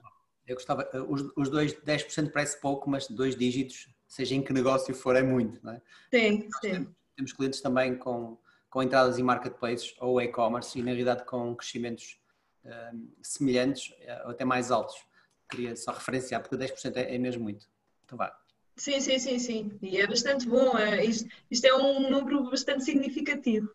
Eu 0.46 0.56
gostava, 0.56 0.90
os, 1.08 1.22
os 1.38 1.50
dois 1.50 1.74
10% 1.74 2.32
parece 2.32 2.60
pouco, 2.60 2.90
mas 2.90 3.08
dois 3.08 3.36
dígitos 3.36 3.88
seja 4.08 4.36
em 4.36 4.44
que 4.44 4.52
negócio 4.52 4.94
for, 4.94 5.16
é 5.16 5.24
muito, 5.24 5.64
não 5.64 5.74
é? 5.74 5.82
Sim, 6.14 6.48
sim. 6.62 6.94
Temos, 7.16 7.34
clientes 7.34 7.62
também 7.62 7.96
com, 7.98 8.38
com 8.70 8.84
entradas 8.84 9.18
em 9.18 9.24
marketplaces 9.24 9.96
ou 10.00 10.22
e-commerce 10.22 10.78
e, 10.78 10.82
na 10.82 10.92
realidade, 10.92 11.26
com 11.26 11.56
crescimentos 11.56 12.20
semelhantes 13.22 13.94
eh, 14.02 14.22
ou 14.26 14.32
até 14.32 14.46
mais 14.46 14.72
altos. 14.72 14.96
Queria 15.50 15.76
só 15.76 15.92
referenciar, 15.92 16.42
porque 16.42 16.58
10% 16.58 16.96
é, 16.98 17.16
é 17.16 17.18
mesmo 17.18 17.44
muito. 17.44 17.68
Então 18.06 18.18
vá. 18.18 18.36
Sim, 18.76 19.00
sim, 19.00 19.20
sim, 19.20 19.40
sim. 19.40 19.78
E 19.82 20.00
é 20.00 20.08
bastante 20.08 20.48
bom. 20.48 20.78
É, 20.78 21.06
isto, 21.06 21.30
isto 21.52 21.66
é 21.66 21.76
um 21.76 22.10
número 22.10 22.50
bastante 22.50 22.84
significativo. 22.84 23.70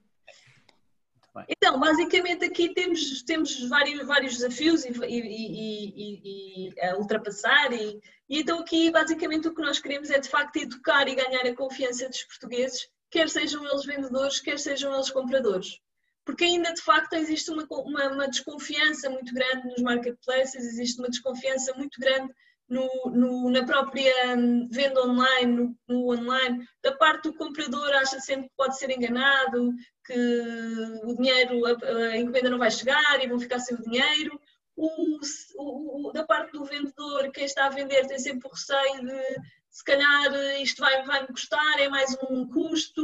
Então, 1.48 1.78
basicamente 1.78 2.44
aqui 2.44 2.70
temos, 2.70 3.22
temos 3.22 3.68
vários, 3.68 4.04
vários 4.06 4.34
desafios 4.34 4.84
e, 4.84 4.90
e, 4.90 5.90
e, 5.96 6.70
e 6.74 6.80
a 6.80 6.96
ultrapassar 6.96 7.72
e, 7.72 8.00
então 8.28 8.58
aqui 8.58 8.90
basicamente 8.90 9.46
o 9.46 9.54
que 9.54 9.62
nós 9.62 9.78
queremos 9.78 10.10
é 10.10 10.18
de 10.18 10.28
facto 10.28 10.56
educar 10.56 11.06
e 11.06 11.14
ganhar 11.14 11.46
a 11.46 11.54
confiança 11.54 12.08
dos 12.08 12.24
portugueses, 12.24 12.88
quer 13.10 13.28
sejam 13.28 13.64
eles 13.64 13.84
vendedores, 13.84 14.40
quer 14.40 14.58
sejam 14.58 14.92
eles 14.92 15.10
compradores. 15.10 15.80
Porque 16.28 16.44
ainda 16.44 16.74
de 16.74 16.82
facto 16.82 17.14
existe 17.14 17.50
uma, 17.50 17.66
uma, 17.70 18.06
uma 18.08 18.28
desconfiança 18.28 19.08
muito 19.08 19.32
grande 19.32 19.66
nos 19.66 19.80
marketplaces, 19.80 20.62
existe 20.62 21.00
uma 21.00 21.08
desconfiança 21.08 21.72
muito 21.72 21.98
grande 21.98 22.30
no, 22.68 22.86
no, 23.06 23.50
na 23.50 23.64
própria 23.64 24.36
hum, 24.36 24.68
venda 24.70 25.06
online, 25.06 25.50
no, 25.50 25.78
no, 25.88 26.12
online, 26.12 26.68
da 26.82 26.92
parte 26.92 27.30
do 27.30 27.34
comprador 27.34 27.90
acha 27.94 28.20
sempre 28.20 28.50
que 28.50 28.54
pode 28.58 28.78
ser 28.78 28.90
enganado, 28.90 29.72
que 30.04 31.00
o 31.04 31.16
dinheiro, 31.16 31.64
a, 31.64 31.70
a 32.10 32.18
encomenda 32.18 32.50
não 32.50 32.58
vai 32.58 32.70
chegar 32.70 33.24
e 33.24 33.26
vão 33.26 33.40
ficar 33.40 33.58
sem 33.60 33.78
o 33.78 33.82
dinheiro. 33.82 34.38
O, 34.76 35.18
o, 35.56 36.12
da 36.12 36.24
parte 36.24 36.52
do 36.52 36.62
vendedor, 36.62 37.32
quem 37.32 37.46
está 37.46 37.64
a 37.64 37.70
vender 37.70 38.06
tem 38.06 38.18
sempre 38.18 38.46
o 38.46 38.50
receio 38.50 39.00
de 39.02 39.36
se 39.70 39.82
calhar 39.82 40.60
isto 40.60 40.78
vai, 40.80 41.02
vai 41.04 41.22
me 41.22 41.28
custar, 41.28 41.80
é 41.80 41.88
mais 41.88 42.14
um 42.28 42.46
custo. 42.46 43.02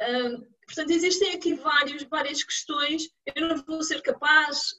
Uh, 0.00 0.53
portanto, 0.66 0.90
existem 0.90 1.32
aqui 1.34 1.54
vários, 1.54 2.02
várias 2.04 2.42
questões. 2.42 3.08
Eu 3.34 3.48
não 3.48 3.62
vou 3.64 3.82
ser 3.82 4.00
capaz. 4.02 4.74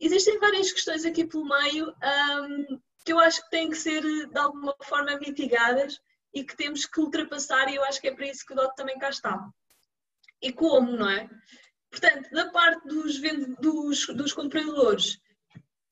Existem 0.00 0.38
várias 0.38 0.72
questões 0.72 1.04
aqui 1.04 1.24
pelo 1.24 1.48
meio. 1.48 1.88
Um, 1.90 2.80
que 3.06 3.12
eu 3.12 3.20
acho 3.20 3.40
que 3.44 3.50
têm 3.50 3.70
que 3.70 3.78
ser 3.78 4.02
de 4.02 4.38
alguma 4.38 4.74
forma 4.82 5.16
mitigadas 5.16 6.00
e 6.34 6.44
que 6.44 6.56
temos 6.56 6.84
que 6.84 7.00
ultrapassar, 7.00 7.70
e 7.70 7.76
eu 7.76 7.84
acho 7.84 8.00
que 8.00 8.08
é 8.08 8.14
para 8.14 8.26
isso 8.26 8.44
que 8.44 8.52
o 8.52 8.56
DOT 8.56 8.74
também 8.74 8.98
cá 8.98 9.08
está. 9.08 9.48
E 10.42 10.52
como, 10.52 10.90
não 10.96 11.08
é? 11.08 11.30
Portanto, 11.88 12.28
da 12.30 12.50
parte 12.50 12.86
dos, 12.88 13.20
dos, 13.60 14.06
dos 14.08 14.32
compradores, 14.32 15.18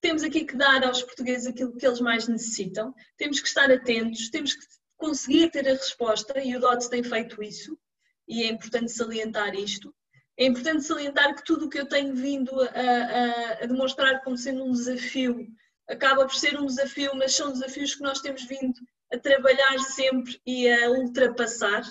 temos 0.00 0.24
aqui 0.24 0.44
que 0.44 0.56
dar 0.56 0.84
aos 0.84 1.02
portugueses 1.02 1.46
aquilo 1.46 1.76
que 1.76 1.86
eles 1.86 2.00
mais 2.00 2.26
necessitam, 2.26 2.92
temos 3.16 3.40
que 3.40 3.46
estar 3.46 3.70
atentos, 3.70 4.28
temos 4.28 4.52
que 4.52 4.66
conseguir 4.96 5.50
ter 5.50 5.66
a 5.68 5.72
resposta, 5.72 6.38
e 6.40 6.56
o 6.56 6.60
DOT 6.60 6.90
tem 6.90 7.02
feito 7.02 7.42
isso, 7.42 7.78
e 8.28 8.42
é 8.42 8.48
importante 8.48 8.92
salientar 8.92 9.54
isto. 9.54 9.94
É 10.36 10.46
importante 10.46 10.84
salientar 10.84 11.34
que 11.34 11.44
tudo 11.44 11.66
o 11.66 11.68
que 11.68 11.78
eu 11.78 11.86
tenho 11.86 12.14
vindo 12.14 12.50
a, 12.60 13.62
a, 13.62 13.66
demonstrar 13.66 14.22
como 14.22 14.36
sendo 14.36 14.64
um 14.64 14.72
desafio 14.72 15.46
acaba 15.88 16.24
por 16.26 16.34
ser 16.34 16.58
um 16.58 16.66
desafio, 16.66 17.14
mas 17.14 17.34
são 17.34 17.52
desafios 17.52 17.94
que 17.94 18.02
nós 18.02 18.20
temos 18.20 18.44
vindo 18.44 18.74
a 19.12 19.18
trabalhar 19.18 19.78
sempre 19.78 20.40
e 20.44 20.68
a 20.68 20.90
ultrapassar. 20.90 21.82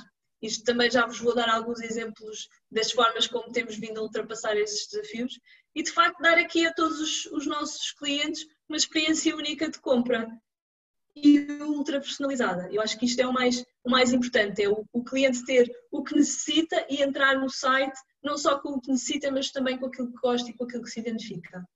Isto 0.41 0.65
também 0.65 0.91
já 0.91 1.05
vos 1.05 1.19
vou 1.19 1.33
dar 1.33 1.47
alguns 1.47 1.79
exemplos 1.79 2.49
das 2.69 2.91
formas 2.91 3.27
como 3.27 3.51
temos 3.51 3.77
vindo 3.77 3.99
a 3.99 4.03
ultrapassar 4.03 4.57
esses 4.57 4.87
desafios 4.87 5.39
e 5.73 5.81
de 5.81 5.91
facto 5.91 6.21
dar 6.21 6.37
aqui 6.37 6.65
a 6.65 6.73
todos 6.73 6.99
os, 6.99 7.25
os 7.27 7.47
nossos 7.47 7.91
clientes 7.93 8.45
uma 8.67 8.77
experiência 8.77 9.35
única 9.35 9.69
de 9.69 9.79
compra 9.79 10.27
e 11.15 11.39
ultra 11.61 11.99
personalizada. 12.01 12.69
Eu 12.71 12.81
acho 12.81 12.97
que 12.97 13.05
isto 13.05 13.19
é 13.19 13.27
o 13.27 13.33
mais, 13.33 13.63
o 13.83 13.89
mais 13.89 14.13
importante, 14.13 14.63
é 14.63 14.69
o, 14.69 14.85
o 14.91 15.03
cliente 15.03 15.45
ter 15.45 15.69
o 15.91 16.03
que 16.03 16.15
necessita 16.15 16.85
e 16.89 17.01
entrar 17.03 17.35
no 17.35 17.49
site 17.49 17.99
não 18.23 18.37
só 18.37 18.59
com 18.59 18.69
o 18.69 18.81
que 18.81 18.91
necessita, 18.91 19.29
mas 19.29 19.51
também 19.51 19.77
com 19.77 19.87
aquilo 19.87 20.11
que 20.11 20.21
gosta 20.21 20.49
e 20.49 20.53
com 20.53 20.63
aquilo 20.63 20.83
que 20.83 20.89
se 20.89 20.99
identifica. 21.01 21.67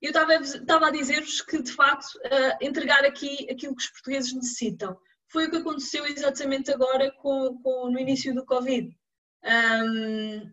Eu 0.00 0.10
estava, 0.10 0.86
a 0.86 0.90
dizer-vos 0.90 1.40
que, 1.40 1.62
de 1.62 1.72
facto, 1.72 2.12
uh, 2.16 2.58
entregar 2.60 3.04
aqui 3.04 3.48
aquilo 3.48 3.74
que 3.74 3.84
os 3.84 3.90
portugueses 3.90 4.34
necessitam. 4.34 4.98
Foi 5.28 5.46
o 5.46 5.50
que 5.50 5.58
aconteceu 5.58 6.04
exatamente 6.04 6.72
agora 6.72 7.10
com, 7.12 7.58
com 7.62 7.88
no 7.88 7.98
início 7.98 8.34
do 8.34 8.44
Covid. 8.44 8.94
Um, 9.44 10.52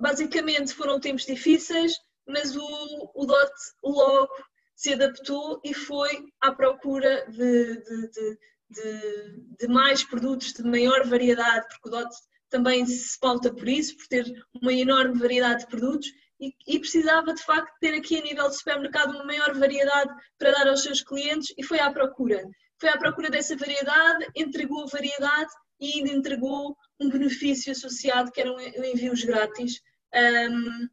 basicamente 0.00 0.72
foram 0.72 1.00
tempos 1.00 1.26
difíceis, 1.26 1.98
mas 2.26 2.56
o, 2.56 3.12
o 3.14 3.26
DOT 3.26 3.52
logo 3.82 4.32
se 4.76 4.92
adaptou 4.92 5.60
e 5.64 5.74
foi 5.74 6.26
à 6.40 6.52
procura 6.52 7.26
de, 7.30 7.82
de, 7.82 8.10
de, 8.10 8.38
de, 8.68 9.56
de 9.60 9.68
mais 9.68 10.02
produtos 10.04 10.52
de 10.52 10.62
maior 10.62 11.06
variedade, 11.06 11.66
porque 11.68 11.88
o 11.88 11.90
DOT 11.90 12.10
também 12.48 12.86
se 12.86 13.18
pauta 13.18 13.52
por 13.52 13.68
isso, 13.68 13.96
por 13.96 14.06
ter 14.06 14.24
uma 14.60 14.72
enorme 14.72 15.18
variedade 15.18 15.60
de 15.60 15.66
produtos 15.66 16.08
e, 16.40 16.54
e, 16.66 16.78
precisava 16.78 17.32
de 17.32 17.42
facto 17.42 17.72
ter 17.80 17.94
aqui 17.94 18.18
a 18.18 18.22
nível 18.22 18.48
de 18.48 18.56
supermercado 18.56 19.10
uma 19.10 19.24
maior 19.24 19.54
variedade 19.54 20.12
para 20.38 20.52
dar 20.52 20.68
aos 20.68 20.82
seus 20.82 21.02
clientes 21.02 21.54
e 21.56 21.62
foi 21.62 21.80
à 21.80 21.90
procura. 21.90 22.42
Foi 22.78 22.90
à 22.90 22.98
procura 22.98 23.30
dessa 23.30 23.56
variedade, 23.56 24.26
entregou 24.36 24.86
variedade 24.86 25.50
e 25.80 25.98
ainda 25.98 26.10
entregou 26.10 26.76
um 27.00 27.08
benefício 27.08 27.72
associado 27.72 28.30
que 28.30 28.40
eram 28.40 28.58
envios 28.60 29.24
grátis 29.24 29.80
um, 30.14 30.88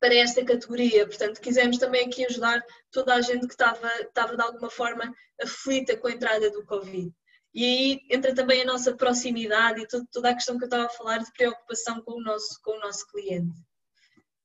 para 0.00 0.14
esta 0.14 0.44
categoria. 0.44 1.06
Portanto, 1.06 1.40
quisemos 1.40 1.78
também 1.78 2.06
aqui 2.06 2.24
ajudar 2.24 2.62
toda 2.90 3.14
a 3.14 3.20
gente 3.20 3.46
que 3.46 3.54
estava, 3.54 3.88
estava 4.00 4.36
de 4.36 4.42
alguma 4.42 4.70
forma 4.70 5.12
aflita 5.40 5.96
com 5.96 6.08
a 6.08 6.12
entrada 6.12 6.50
do 6.50 6.64
Covid. 6.64 7.10
E 7.54 7.64
aí 7.64 8.00
entra 8.10 8.34
também 8.34 8.62
a 8.62 8.66
nossa 8.66 8.94
proximidade 8.94 9.82
e 9.82 9.86
toda 10.10 10.30
a 10.30 10.34
questão 10.34 10.56
que 10.56 10.64
eu 10.64 10.66
estava 10.66 10.86
a 10.86 10.90
falar 10.90 11.18
de 11.18 11.32
preocupação 11.32 12.00
com 12.02 12.12
o 12.12 12.22
nosso, 12.22 12.58
com 12.62 12.72
o 12.72 12.80
nosso 12.80 13.06
cliente. 13.08 13.52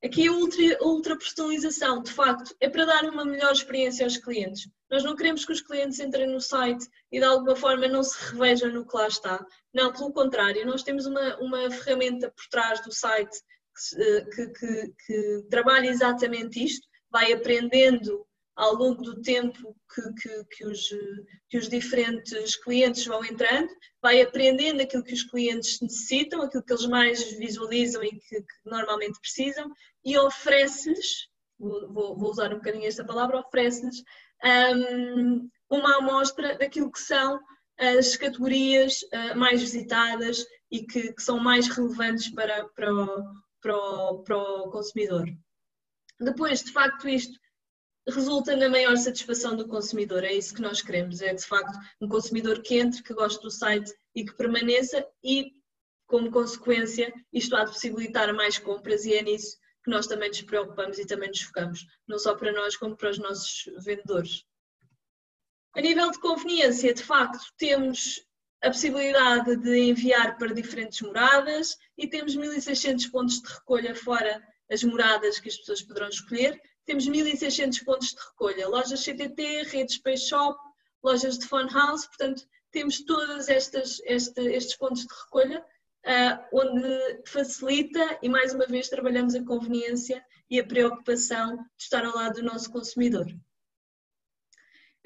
Aqui 0.04 0.28
a 0.28 0.32
ultra, 0.32 0.84
ultra 0.84 1.18
personalização, 1.18 2.04
de 2.04 2.12
facto, 2.12 2.56
é 2.60 2.70
para 2.70 2.86
dar 2.86 3.06
uma 3.06 3.26
melhor 3.26 3.52
experiência 3.52 4.06
aos 4.06 4.18
clientes. 4.18 4.70
Nós 4.92 5.04
não 5.04 5.16
queremos 5.16 5.44
que 5.44 5.52
os 5.52 5.62
clientes 5.62 6.00
entrem 6.00 6.28
no 6.28 6.40
site 6.40 6.88
e 7.12 7.20
de 7.20 7.26
alguma 7.26 7.56
forma 7.56 7.88
não 7.88 8.04
se 8.04 8.16
revejam 8.32 8.72
no 8.72 8.86
que 8.86 8.96
lá 8.96 9.08
está. 9.08 9.44
Não, 9.74 9.92
pelo 9.92 10.14
contrário, 10.14 10.68
nós 10.68 10.84
temos 10.84 11.08
uma, 11.08 11.38
uma 11.38 11.72
ferramenta 11.72 12.30
por 12.30 12.46
trás 12.48 12.80
do 12.82 12.92
site 12.92 13.38
que, 14.34 14.48
que, 14.50 14.94
que 15.06 15.48
trabalha 15.50 15.88
exatamente 15.90 16.64
isto, 16.64 16.88
vai 17.10 17.32
aprendendo 17.32 18.26
ao 18.58 18.74
longo 18.74 19.04
do 19.04 19.22
tempo 19.22 19.76
que, 19.94 20.02
que, 20.14 20.44
que, 20.46 20.66
os, 20.66 20.90
que 21.48 21.58
os 21.60 21.70
diferentes 21.70 22.56
clientes 22.56 23.06
vão 23.06 23.24
entrando, 23.24 23.70
vai 24.02 24.20
aprendendo 24.20 24.82
aquilo 24.82 25.04
que 25.04 25.14
os 25.14 25.24
clientes 25.24 25.80
necessitam, 25.80 26.42
aquilo 26.42 26.64
que 26.64 26.74
eles 26.74 26.88
mais 26.88 27.32
visualizam 27.34 28.04
e 28.04 28.10
que, 28.10 28.42
que 28.42 28.46
normalmente 28.66 29.20
precisam, 29.20 29.72
e 30.04 30.18
oferece-lhes, 30.18 31.28
vou, 31.60 32.18
vou, 32.18 32.32
usar 32.32 32.52
um 32.52 32.58
bocadinho 32.58 32.88
esta 32.88 33.06
palavra, 33.06 33.40
oferece-lhes 33.40 34.04
um, 34.44 35.48
uma 35.70 35.98
amostra 35.98 36.58
daquilo 36.58 36.92
que 36.92 37.00
são 37.00 37.40
as 37.78 38.16
categorias 38.16 39.02
uh, 39.04 39.38
mais 39.38 39.62
visitadas 39.62 40.44
e 40.72 40.84
que, 40.84 41.14
que, 41.14 41.22
são 41.22 41.40
mais 41.40 41.68
relevantes 41.68 42.30
para, 42.30 42.68
para, 42.70 42.92
para, 43.62 43.76
o, 43.76 44.24
para 44.24 44.38
o 44.38 44.70
consumidor. 44.70 45.26
Depois, 46.20 46.64
de 46.64 46.72
facto, 46.72 47.08
isto 47.08 47.38
resulta 48.08 48.56
na 48.56 48.70
maior 48.70 48.96
satisfação 48.98 49.56
do 49.56 49.68
consumidor. 49.68 50.24
É 50.24 50.34
isso 50.34 50.54
que 50.54 50.62
nós 50.62 50.82
queremos, 50.82 51.22
é 51.22 51.34
de 51.34 51.46
facto 51.46 51.78
um 52.02 52.08
consumidor 52.08 52.62
que 52.62 52.76
entre, 52.78 53.04
que 53.04 53.14
goste 53.14 53.42
do 53.42 53.52
site 53.52 53.94
e 54.16 54.26
que 54.26 54.36
permaneça 54.36 55.06
e, 55.24 55.52
como 56.06 56.32
consequência, 56.32 57.14
isto 57.32 57.56
há 57.56 57.66
de 57.66 57.72
possibilitar 57.72 58.34
mais 58.34 58.58
compras 58.58 59.06
e 59.06 59.14
é 59.14 59.22
nisso 59.22 59.58
que 59.84 59.92
nós 59.92 60.08
também 60.08 60.30
nos 60.30 60.42
preocupamos 60.42 61.00
e 61.00 61.06
também 61.06 61.30
nos 61.30 61.42
focamos, 61.42 61.86
não 62.08 62.20
só 62.20 62.36
para 62.36 62.52
nós 62.52 62.76
como 62.76 62.96
para 62.96 63.10
os 63.10 63.18
nossos 63.20 63.70
vendedores. 63.84 64.44
A 65.74 65.82
nível 65.82 66.10
de 66.12 66.20
conveniência, 66.20 66.94
de 66.94 67.04
facto, 67.04 67.40
temos 67.58 68.20
a 68.62 68.68
possibilidade 68.68 69.56
de 69.58 69.78
enviar 69.90 70.38
para 70.38 70.54
diferentes 70.54 71.02
moradas 71.02 71.78
e 71.98 72.08
temos 72.08 72.36
1600 72.36 73.08
pontos 73.08 73.42
de 73.42 73.48
recolha 73.48 73.96
fora 73.96 74.42
as 74.70 74.84
moradas 74.84 75.40
que 75.40 75.50
as 75.50 75.58
pessoas 75.58 75.82
poderão 75.82 76.10
escolher 76.10 76.62
temos 76.88 77.06
1.600 77.06 77.84
pontos 77.84 78.08
de 78.14 78.22
recolha, 78.30 78.70
lojas 78.70 79.04
CTT, 79.04 79.64
redes 79.64 79.96
Space 79.96 80.30
Shop, 80.30 80.58
lojas 81.04 81.38
de 81.38 81.46
Fun 81.46 81.68
House, 81.68 82.08
portanto, 82.08 82.48
temos 82.72 83.04
todos 83.04 83.50
estes, 83.50 84.02
estes 84.06 84.74
pontos 84.78 85.06
de 85.06 85.14
recolha, 85.14 85.60
uh, 85.60 86.58
onde 86.58 87.24
facilita 87.26 88.18
e, 88.24 88.30
mais 88.30 88.54
uma 88.54 88.66
vez, 88.66 88.88
trabalhamos 88.88 89.36
a 89.36 89.44
conveniência 89.44 90.26
e 90.50 90.62
a 90.62 90.66
preocupação 90.66 91.58
de 91.58 91.84
estar 91.84 92.06
ao 92.06 92.16
lado 92.16 92.36
do 92.36 92.44
nosso 92.44 92.72
consumidor. 92.72 93.28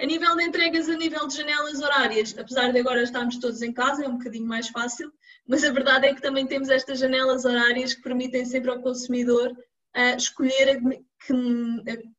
A 0.02 0.06
nível 0.06 0.36
de 0.36 0.44
entregas, 0.44 0.90
a 0.90 0.96
nível 0.98 1.28
de 1.28 1.38
janelas 1.38 1.80
horárias, 1.80 2.36
apesar 2.36 2.72
de 2.72 2.80
agora 2.80 3.04
estarmos 3.04 3.38
todos 3.38 3.62
em 3.62 3.72
casa, 3.72 4.04
é 4.04 4.08
um 4.08 4.18
bocadinho 4.18 4.48
mais 4.48 4.68
fácil, 4.68 5.14
mas 5.48 5.64
a 5.64 5.72
verdade 5.72 6.08
é 6.08 6.16
que 6.16 6.22
também 6.22 6.48
temos 6.48 6.70
estas 6.70 6.98
janelas 6.98 7.46
horárias 7.46 7.94
que 7.94 8.02
permitem 8.02 8.44
sempre 8.44 8.72
ao 8.72 8.82
consumidor 8.82 9.52
uh, 9.52 10.18
escolher 10.18 10.82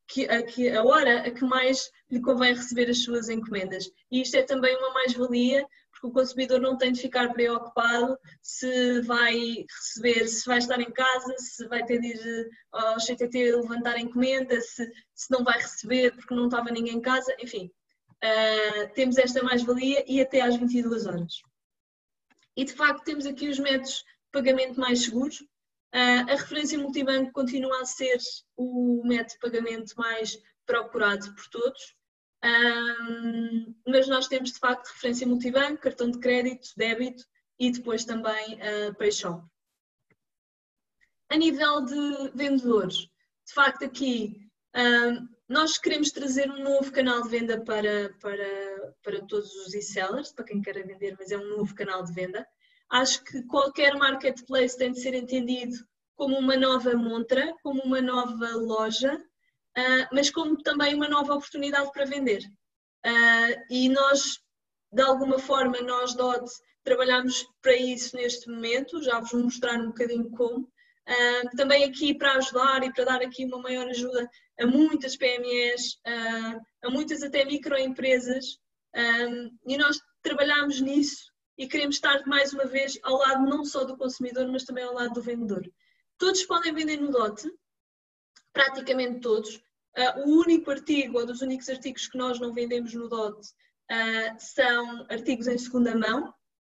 que, 0.07 0.29
a, 0.29 0.43
que, 0.45 0.71
a 0.71 0.85
hora 0.85 1.23
a 1.27 1.31
que 1.33 1.45
mais 1.45 1.91
lhe 2.09 2.21
convém 2.21 2.55
receber 2.55 2.89
as 2.89 3.03
suas 3.03 3.29
encomendas. 3.29 3.91
E 4.12 4.23
isto 4.23 4.37
é 4.37 4.43
também 4.43 4.77
uma 4.77 4.95
mais-valia, 4.95 5.67
porque 6.02 6.06
o 6.09 6.11
consumidor 6.11 6.61
não 6.61 6.76
tem 6.76 6.90
de 6.90 7.00
ficar 7.00 7.32
preocupado 7.32 8.18
se 8.42 9.00
vai 9.03 9.64
receber, 9.70 10.27
se 10.27 10.44
vai 10.44 10.59
estar 10.59 10.81
em 10.81 10.90
casa, 10.90 11.35
se 11.38 11.66
vai 11.68 11.85
ter 11.85 12.00
de 12.00 12.09
ir 12.09 12.50
ao 12.72 12.96
CTT 12.96 13.57
levantar 13.57 13.98
encomenda, 13.98 14.61
se, 14.61 14.85
se 15.14 15.31
não 15.31 15.44
vai 15.44 15.59
receber 15.59 16.12
porque 16.16 16.35
não 16.35 16.46
estava 16.46 16.70
ninguém 16.70 16.96
em 16.96 17.00
casa, 17.00 17.33
enfim. 17.40 17.70
Uh, 18.24 18.92
temos 18.94 19.16
esta 19.16 19.42
mais-valia 19.42 20.05
e 20.07 20.20
até 20.20 20.40
às 20.40 20.57
22 20.57 21.07
horas. 21.07 21.40
E 22.57 22.64
de 22.64 22.72
facto 22.72 23.05
temos 23.05 23.24
aqui 23.24 23.48
os 23.48 23.59
métodos 23.59 23.98
de 23.98 24.05
pagamento 24.33 24.81
mais 24.81 25.05
seguros, 25.05 25.44
Uh, 25.94 26.24
a 26.27 26.37
referência 26.37 26.79
multibanco 26.79 27.33
continua 27.33 27.83
a 27.83 27.85
ser 27.85 28.16
o 28.57 29.03
método 29.05 29.35
de 29.35 29.38
pagamento 29.40 29.92
mais 29.94 30.38
procurado 30.64 31.35
por 31.35 31.46
todos, 31.48 31.94
mas 33.87 34.09
nós 34.09 34.28
temos 34.28 34.52
de 34.52 34.59
facto 34.59 34.88
referência 34.88 35.26
multibanco, 35.26 35.83
cartão 35.83 36.11
de 36.11 36.18
crédito, 36.18 36.68
débito 36.76 37.24
e 37.59 37.70
depois 37.70 38.05
também 38.05 38.55
uh, 38.55 38.94
PayShop. 38.96 39.44
A 41.31 41.37
nível 41.37 41.85
de 41.85 42.31
vendedores, 42.35 42.96
de 43.46 43.55
facto 43.55 43.85
aqui 43.85 44.42
nós 45.48 45.76
queremos 45.76 46.11
trazer 46.11 46.50
um 46.50 46.62
novo 46.62 46.90
canal 46.90 47.22
de 47.22 47.28
venda 47.28 47.62
para, 47.62 48.14
para, 48.20 48.94
para 49.02 49.20
todos 49.26 49.55
os 49.55 49.74
e-sellers, 49.74 50.33
para 50.33 50.46
quem 50.46 50.62
queira 50.62 50.83
vender, 50.83 51.14
mas 51.18 51.31
é 51.31 51.37
um 51.37 51.59
novo 51.59 51.74
canal 51.74 52.02
de 52.02 52.12
venda. 52.12 52.46
Acho 52.90 53.22
que 53.22 53.42
qualquer 53.42 53.94
marketplace 53.96 54.78
tem 54.78 54.92
de 54.92 55.00
ser 55.00 55.12
entendido 55.12 55.76
como 56.16 56.38
uma 56.38 56.57
nova 56.57 56.94
montra, 56.94 57.55
como 57.62 57.83
uma 57.83 58.00
nova 58.00 58.48
loja, 58.57 59.22
mas 60.12 60.30
como 60.30 60.56
também 60.62 60.94
uma 60.94 61.08
nova 61.08 61.35
oportunidade 61.35 61.90
para 61.92 62.04
vender. 62.04 62.42
Uh, 63.04 63.64
e 63.68 63.88
nós, 63.88 64.38
de 64.92 65.02
alguma 65.02 65.38
forma, 65.38 65.80
nós 65.80 66.14
DOT 66.14 66.48
trabalhamos 66.85 67.46
para 67.61 67.76
isso 67.76 68.16
neste 68.16 68.48
momento, 68.48 69.02
já 69.02 69.18
vos 69.20 69.32
mostrar 69.32 69.78
um 69.78 69.88
bocadinho 69.88 70.30
como. 70.30 70.68
Uh, 71.08 71.56
também 71.56 71.85
aqui 71.85 72.14
para 72.14 72.35
ajudar 72.35 72.85
e 72.85 72.92
para 72.92 73.04
dar 73.04 73.22
aqui 73.22 73.44
uma 73.44 73.58
maior 73.58 73.88
ajuda 73.88 74.30
a 74.61 74.66
muitas 74.66 75.16
PMEs, 75.16 75.98
a 76.85 76.90
muitas 76.90 77.22
até 77.22 77.44
microempresas, 77.44 78.58
e 79.66 79.76
nós 79.78 79.98
trabalhamos 80.22 80.80
nisso 80.80 81.32
e 81.58 81.66
queremos 81.66 81.96
estar 81.96 82.24
mais 82.26 82.52
uma 82.52 82.66
vez 82.66 82.98
ao 83.02 83.16
lado 83.16 83.44
não 83.44 83.64
só 83.64 83.85
do 83.85 83.96
consumidor, 83.96 84.46
mas 84.48 84.64
também 84.64 84.85
ao 84.85 84.94
lado 84.94 85.14
do 85.14 85.22
vendedor. 85.22 85.68
Todos 86.18 86.44
podem 86.44 86.72
vender 86.72 86.98
no 86.98 87.11
DOT, 87.11 87.50
praticamente 88.53 89.21
todos. 89.21 89.57
Uh, 89.97 90.27
o 90.27 90.41
único 90.41 90.71
artigo, 90.71 91.19
ou 91.19 91.27
dos 91.27 91.43
únicos 91.43 91.69
artigos 91.69 92.07
que 92.07 92.17
nós 92.17 92.41
não 92.41 92.53
vendemos 92.53 92.95
no 92.95 93.09
DOT, 93.09 93.38
uh, 93.38 94.37
são 94.38 95.07
artigos 95.11 95.47
em 95.47 95.59
segunda 95.59 95.95
mão, 95.95 96.33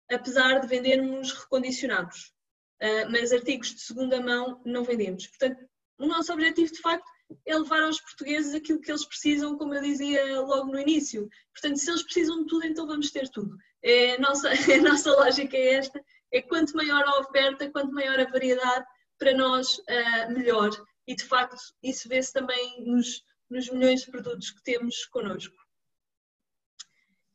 apesar 0.10 0.60
de 0.60 0.68
vendermos 0.68 1.32
recondicionados. 1.32 2.34
Uh, 2.82 3.10
mas 3.12 3.32
artigos 3.32 3.74
de 3.74 3.82
segunda 3.82 4.22
mão 4.22 4.62
não 4.66 4.84
vendemos. 4.84 5.26
Portanto, 5.28 5.68
o 5.98 6.06
nosso 6.06 6.32
objetivo, 6.32 6.72
de 6.72 6.80
facto, 6.80 7.10
é 7.46 7.58
levar 7.58 7.82
aos 7.84 8.00
portugueses 8.00 8.54
aquilo 8.54 8.80
que 8.80 8.92
eles 8.92 9.06
precisam, 9.06 9.58
como 9.58 9.74
eu 9.74 9.82
dizia 9.82 10.40
logo 10.42 10.72
no 10.72 10.80
início. 10.80 11.28
Portanto, 11.54 11.78
se 11.78 11.90
eles 11.90 12.04
precisam 12.04 12.42
de 12.42 12.48
tudo, 12.48 12.66
então 12.66 12.86
vamos 12.88 13.12
ter 13.12 13.28
tudo. 13.30 13.58
É 13.84 14.14
a, 14.16 14.20
nossa, 14.20 14.50
a 14.74 14.82
nossa 14.82 15.12
lógica 15.12 15.58
é 15.58 15.74
esta: 15.74 16.04
é 16.32 16.42
quanto 16.42 16.76
maior 16.76 17.04
a 17.04 17.20
oferta, 17.20 17.70
quanto 17.72 17.92
maior 17.94 18.20
a 18.20 18.30
variedade, 18.30 18.86
para 19.18 19.36
nós 19.36 19.78
uh, 19.80 20.32
melhor. 20.32 20.70
E 21.08 21.16
de 21.16 21.24
facto, 21.24 21.58
isso 21.82 22.10
vê-se 22.10 22.34
também 22.34 22.84
nos, 22.86 23.24
nos 23.50 23.70
milhões 23.70 24.02
de 24.02 24.12
produtos 24.12 24.52
que 24.52 24.62
temos 24.62 25.06
connosco. 25.06 25.56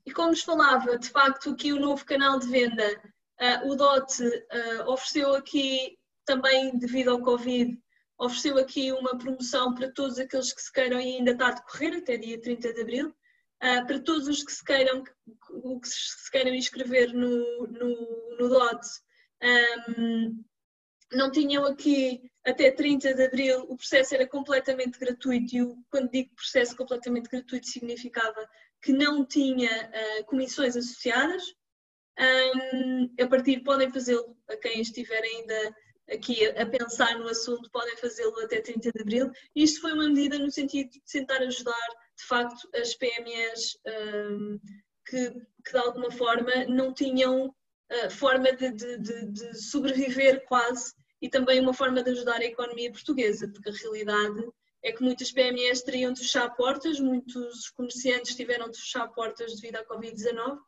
E 0.04 0.12
como 0.12 0.30
vos 0.30 0.42
falava, 0.42 0.98
de 0.98 1.08
facto, 1.08 1.50
aqui 1.50 1.72
o 1.72 1.80
novo 1.80 2.04
canal 2.04 2.38
de 2.38 2.48
venda, 2.48 3.02
uh, 3.40 3.70
o 3.70 3.74
DOT 3.74 4.20
uh, 4.20 4.90
ofereceu 4.90 5.34
aqui, 5.34 5.98
também 6.24 6.76
devido 6.78 7.10
ao 7.10 7.22
Covid, 7.22 7.80
ofereceu 8.18 8.58
aqui 8.58 8.92
uma 8.92 9.16
promoção 9.16 9.74
para 9.74 9.90
todos 9.92 10.18
aqueles 10.18 10.52
que 10.52 10.62
se 10.62 10.72
queiram 10.72 11.00
e 11.00 11.16
ainda 11.16 11.32
está 11.32 11.48
a 11.48 11.52
decorrer 11.52 11.96
até 11.96 12.16
dia 12.16 12.40
30 12.40 12.74
de 12.74 12.80
abril, 12.80 13.08
uh, 13.08 13.86
para 13.86 14.00
todos 14.00 14.28
os 14.28 14.42
que 14.42 14.52
se 14.52 14.64
queiram, 14.64 15.02
que 15.02 15.88
se 15.88 16.30
queiram 16.30 16.54
inscrever 16.54 17.14
no, 17.14 17.66
no, 17.68 18.36
no 18.38 18.48
DOT. 18.48 18.86
Um, 19.98 20.44
não 21.12 21.30
tinham 21.30 21.64
aqui 21.64 22.31
até 22.44 22.70
30 22.70 23.14
de 23.14 23.24
abril, 23.24 23.66
o 23.68 23.76
processo 23.76 24.14
era 24.14 24.26
completamente 24.26 24.98
gratuito 24.98 25.56
e 25.56 25.76
quando 25.90 26.10
digo 26.10 26.34
processo 26.34 26.76
completamente 26.76 27.28
gratuito 27.28 27.66
significava 27.66 28.48
que 28.82 28.92
não 28.92 29.24
tinha 29.24 29.70
uh, 29.70 30.24
comissões 30.24 30.76
associadas. 30.76 31.42
Um, 32.18 33.14
a 33.22 33.26
partir 33.26 33.60
podem 33.60 33.90
fazê-lo, 33.90 34.36
a 34.48 34.56
quem 34.56 34.80
estiver 34.80 35.22
ainda 35.22 35.74
aqui 36.10 36.46
a, 36.46 36.62
a, 36.62 36.66
pensar 36.66 37.18
no 37.18 37.28
assunto, 37.28 37.70
podem 37.70 37.96
fazê-lo 37.96 38.38
até 38.40 38.60
30 38.60 38.90
de 38.92 39.00
abril. 39.00 39.30
Isto 39.54 39.80
foi 39.80 39.92
uma 39.92 40.08
medida 40.08 40.38
no 40.38 40.50
sentido 40.50 40.90
de 40.90 41.00
tentar 41.10 41.38
ajudar, 41.38 41.88
de 42.18 42.24
facto, 42.26 42.68
as 42.74 42.94
PMEs 42.94 43.78
um, 43.86 44.60
que, 45.06 45.30
que, 45.64 45.72
de 45.72 45.78
alguma 45.78 46.10
forma 46.10 46.66
não 46.66 46.92
tinham 46.92 47.46
uh, 47.46 48.10
forma 48.10 48.52
de, 48.52 48.72
de, 48.72 48.98
de, 48.98 49.26
de 49.26 49.62
sobreviver 49.62 50.44
quase 50.46 50.92
e 51.22 51.28
também 51.28 51.60
uma 51.60 51.72
forma 51.72 52.02
de 52.02 52.10
ajudar 52.10 52.40
a 52.40 52.44
economia 52.44 52.90
portuguesa, 52.90 53.48
porque 53.48 53.70
a 53.70 53.72
realidade 53.72 54.44
é 54.82 54.90
que 54.90 55.04
muitas 55.04 55.30
PMEs 55.30 55.82
teriam 55.82 56.12
de 56.12 56.20
fechar 56.20 56.50
portas, 56.56 56.98
muitos 56.98 57.70
comerciantes 57.70 58.34
tiveram 58.34 58.68
de 58.68 58.76
fechar 58.76 59.06
portas 59.08 59.54
devido 59.54 59.76
à 59.76 59.84
Covid-19 59.86 60.58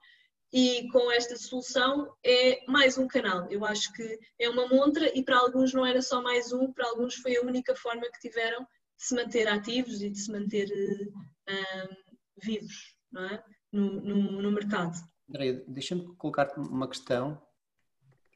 e 0.53 0.89
com 0.93 1.11
esta 1.11 1.37
solução 1.37 2.15
é 2.25 2.65
mais 2.69 2.97
um 2.97 3.09
canal. 3.09 3.51
Eu 3.51 3.65
acho 3.65 3.93
que 3.93 4.21
é 4.39 4.49
uma 4.49 4.69
montra 4.69 5.11
e 5.19 5.25
para 5.25 5.39
alguns 5.39 5.75
não 5.75 5.85
era 5.85 6.01
só 6.01 6.23
mais 6.23 6.53
um, 6.53 6.73
para 6.73 6.89
alguns 6.89 7.17
foi 7.17 7.37
a 7.37 7.43
única 7.43 7.75
forma 7.75 8.03
que 8.03 8.29
tiveram 8.29 8.61
de 8.61 9.05
se 9.05 9.17
manter 9.17 9.49
ativos 9.49 10.01
e 10.01 10.09
de 10.09 10.19
se 10.19 10.31
manter 10.31 10.69
uh, 10.71 11.97
vivos 12.41 12.95
é? 13.33 13.43
no, 13.73 14.01
no, 14.01 14.43
no 14.43 14.53
mercado. 14.53 14.97
André, 15.29 15.65
deixa-me 15.67 16.15
colocar-te 16.15 16.61
uma 16.61 16.89
questão 16.89 17.43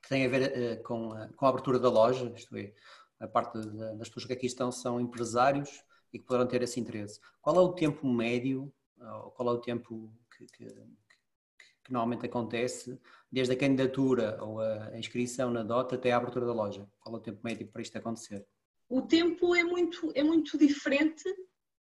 que 0.09 0.15
tem 0.15 0.25
a 0.25 0.29
ver 0.29 0.79
uh, 0.79 0.83
com, 0.83 1.13
a, 1.13 1.29
com 1.29 1.45
a 1.45 1.49
abertura 1.51 1.79
da 1.79 1.91
loja, 1.91 2.33
isto 2.35 2.57
é, 2.57 2.73
a 3.21 3.29
parte 3.29 3.59
das 3.59 4.09
pessoas 4.09 4.25
que 4.25 4.33
aqui 4.33 4.47
estão 4.47 4.73
são 4.73 4.99
empresários 4.99 5.85
e 6.13 6.19
que 6.19 6.25
poderão 6.25 6.47
ter 6.47 6.63
esse 6.63 6.81
interesse. 6.81 7.21
Qual 7.43 7.55
é 7.57 7.61
o 7.61 7.75
tempo 7.75 8.09
médio, 8.09 8.73
ou 8.99 9.31
qual 9.33 9.51
é 9.51 9.53
o 9.53 9.61
tempo 9.61 10.11
que, 10.35 10.47
que, 10.47 10.65
que 10.65 11.93
normalmente 11.93 12.25
acontece 12.25 12.99
desde 13.31 13.53
a 13.53 13.57
candidatura 13.57 14.43
ou 14.43 14.61
a 14.61 14.99
inscrição 14.99 15.51
na 15.51 15.63
DOT 15.63 15.95
até 15.95 16.11
a 16.11 16.17
abertura 16.17 16.47
da 16.47 16.55
loja? 16.55 16.89
Qual 17.01 17.17
é 17.17 17.19
o 17.19 17.23
tempo 17.23 17.41
médio 17.45 17.69
para 17.69 17.83
isto 17.83 17.99
acontecer? 17.99 18.47
O 18.89 19.03
tempo 19.03 19.55
é 19.55 19.63
muito, 19.63 20.11
é 20.15 20.23
muito 20.23 20.57
diferente, 20.57 21.25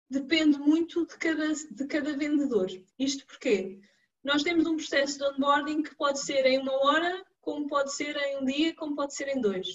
depende 0.07 0.59
muito 0.59 1.07
de 1.07 1.17
cada, 1.17 1.53
de 1.53 1.87
cada 1.87 2.15
vendedor. 2.15 2.67
Isto 2.99 3.25
porque 3.25 3.79
nós 4.23 4.43
temos 4.43 4.67
um 4.67 4.75
processo 4.75 5.17
de 5.17 5.23
onboarding 5.23 5.81
que 5.81 5.95
pode 5.95 6.19
ser 6.19 6.45
em 6.45 6.59
uma 6.59 6.73
hora, 6.85 7.25
como 7.41 7.67
pode 7.67 7.93
ser 7.93 8.15
em 8.15 8.37
um 8.37 8.45
dia, 8.45 8.75
como 8.75 8.95
pode 8.95 9.13
ser 9.15 9.27
em 9.27 9.41
dois. 9.41 9.67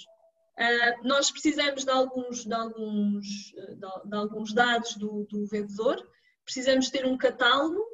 Uh, 0.59 1.07
nós 1.07 1.31
precisamos 1.31 1.85
de 1.85 1.90
alguns, 1.90 2.44
de 2.44 2.55
alguns, 2.55 3.26
de, 3.26 4.16
alguns 4.16 4.55
dados 4.55 4.96
do, 4.96 5.24
do, 5.24 5.46
vendedor, 5.46 6.02
precisamos 6.44 6.88
ter 6.88 7.05
um 7.05 7.18
catálogo, 7.18 7.85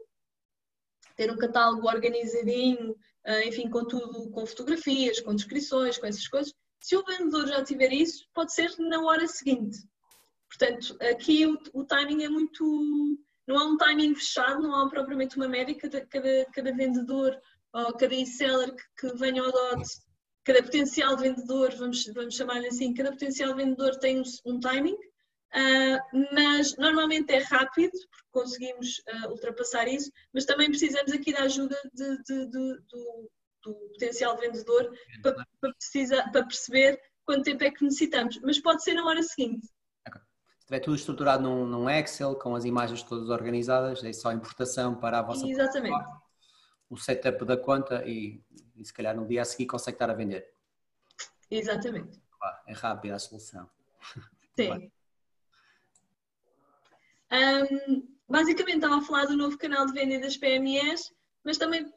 ter 1.16 1.30
um 1.32 1.37
catálogo 1.37 1.88
organizadinho, 1.88 2.92
uh, 2.92 3.48
enfim, 3.48 3.68
com 3.68 3.85
tudo, 3.85 4.30
com 4.30 4.46
fotografias, 4.46 5.20
com 5.20 5.35
descrições, 5.35 5.98
com 5.98 6.06
essas 6.06 6.28
coisas. 6.28 6.54
Se 6.80 6.96
o 6.96 7.04
vendedor 7.04 7.48
já 7.48 7.64
tiver 7.64 7.92
isso, 7.92 8.28
pode 8.32 8.52
ser 8.54 8.72
na 8.78 9.02
hora 9.02 9.26
seguinte. 9.26 9.78
Portanto, 10.48 10.96
aqui 11.00 11.46
o, 11.46 11.58
o 11.72 11.85
timing 11.85 12.24
é 12.24 12.28
muito. 12.28 13.18
Não 13.46 13.58
há 13.58 13.64
um 13.64 13.76
timing 13.76 14.14
fechado, 14.14 14.62
não 14.62 14.74
há 14.76 14.88
propriamente 14.88 15.37
uma 15.37 15.48
média, 15.48 15.74
cada, 15.74 16.06
cada 16.52 16.72
vendedor 16.72 17.37
ou 17.72 17.92
cada 17.96 18.14
e-seller 18.14 18.74
que, 18.74 19.08
que 19.08 19.16
venha 19.16 19.42
ao 19.42 19.52
DOT 19.52 19.82
cada 20.44 20.62
potencial 20.62 21.16
vendedor, 21.16 21.74
vamos, 21.76 22.04
vamos 22.14 22.35
chamar 22.35 22.58
assim, 22.64 22.94
cada 22.94 23.12
potencial 23.12 23.54
vendedor 23.54 23.96
tem 23.98 24.20
um, 24.20 24.24
um 24.46 24.61
timing, 24.61 24.94
uh, 24.94 26.35
mas 26.35 26.76
normalmente 26.76 27.32
é 27.32 27.38
rápido, 27.38 27.92
porque 27.92 28.28
conseguimos 28.30 28.98
uh, 28.98 29.30
ultrapassar 29.30 29.87
isso, 29.87 30.11
mas 30.32 30.44
também 30.44 30.68
precisamos 30.68 31.12
aqui 31.12 31.32
da 31.32 31.42
ajuda 31.42 31.76
de, 31.94 32.22
de, 32.22 32.46
de, 32.46 32.48
do, 32.48 33.30
do, 33.62 33.74
potencial 33.92 34.37
vendedor 34.37 34.90
para, 35.22 35.35
para, 35.61 35.72
precisa, 35.74 36.28
para 36.32 36.44
perceber 36.44 37.00
quanto 37.24 37.44
tempo 37.44 37.62
é 37.62 37.70
que 37.70 37.85
necessitamos, 37.85 38.40
mas 38.42 38.61
pode 38.61 38.82
ser 38.82 38.94
na 38.94 39.06
hora 39.06 39.22
seguinte. 39.22 39.66
Se 40.58 40.66
tiver 40.66 40.80
tudo 40.80 40.96
estruturado 40.96 41.42
num, 41.42 41.66
num, 41.66 41.88
Excel, 41.88 42.35
com 42.37 42.56
as 42.56 42.64
imagens 42.64 43.02
todas 43.04 43.28
organizadas, 43.28 44.02
é 44.02 44.12
só 44.12 44.32
importação 44.32 44.96
para 44.96 45.20
a 45.20 45.22
vossa 45.22 45.46
Exatamente. 45.46 46.04
O 46.92 46.96
setup 46.96 47.44
da 47.44 47.57
conta 47.57 48.05
e 48.07 48.42
e 48.83 48.85
se 48.85 48.92
calhar 48.92 49.16
no 49.16 49.26
dia 49.26 49.42
a 49.42 49.44
seguir 49.44 49.66
consegue 49.66 49.94
estar 49.94 50.11
a 50.11 50.14
vender. 50.14 50.52
Exatamente. 51.50 52.20
É 52.66 52.72
rápida 52.72 53.14
a 53.14 53.18
solução. 53.18 53.70
Sim. 54.57 54.90
Um, 57.33 58.09
basicamente 58.28 58.76
estava 58.76 58.98
a 58.98 59.02
falar 59.02 59.26
do 59.26 59.37
novo 59.37 59.57
canal 59.57 59.87
de 59.87 59.92
venda 59.92 60.18
das 60.18 60.37
PMEs, 60.37 61.12
mas 61.44 61.57
também 61.57 61.90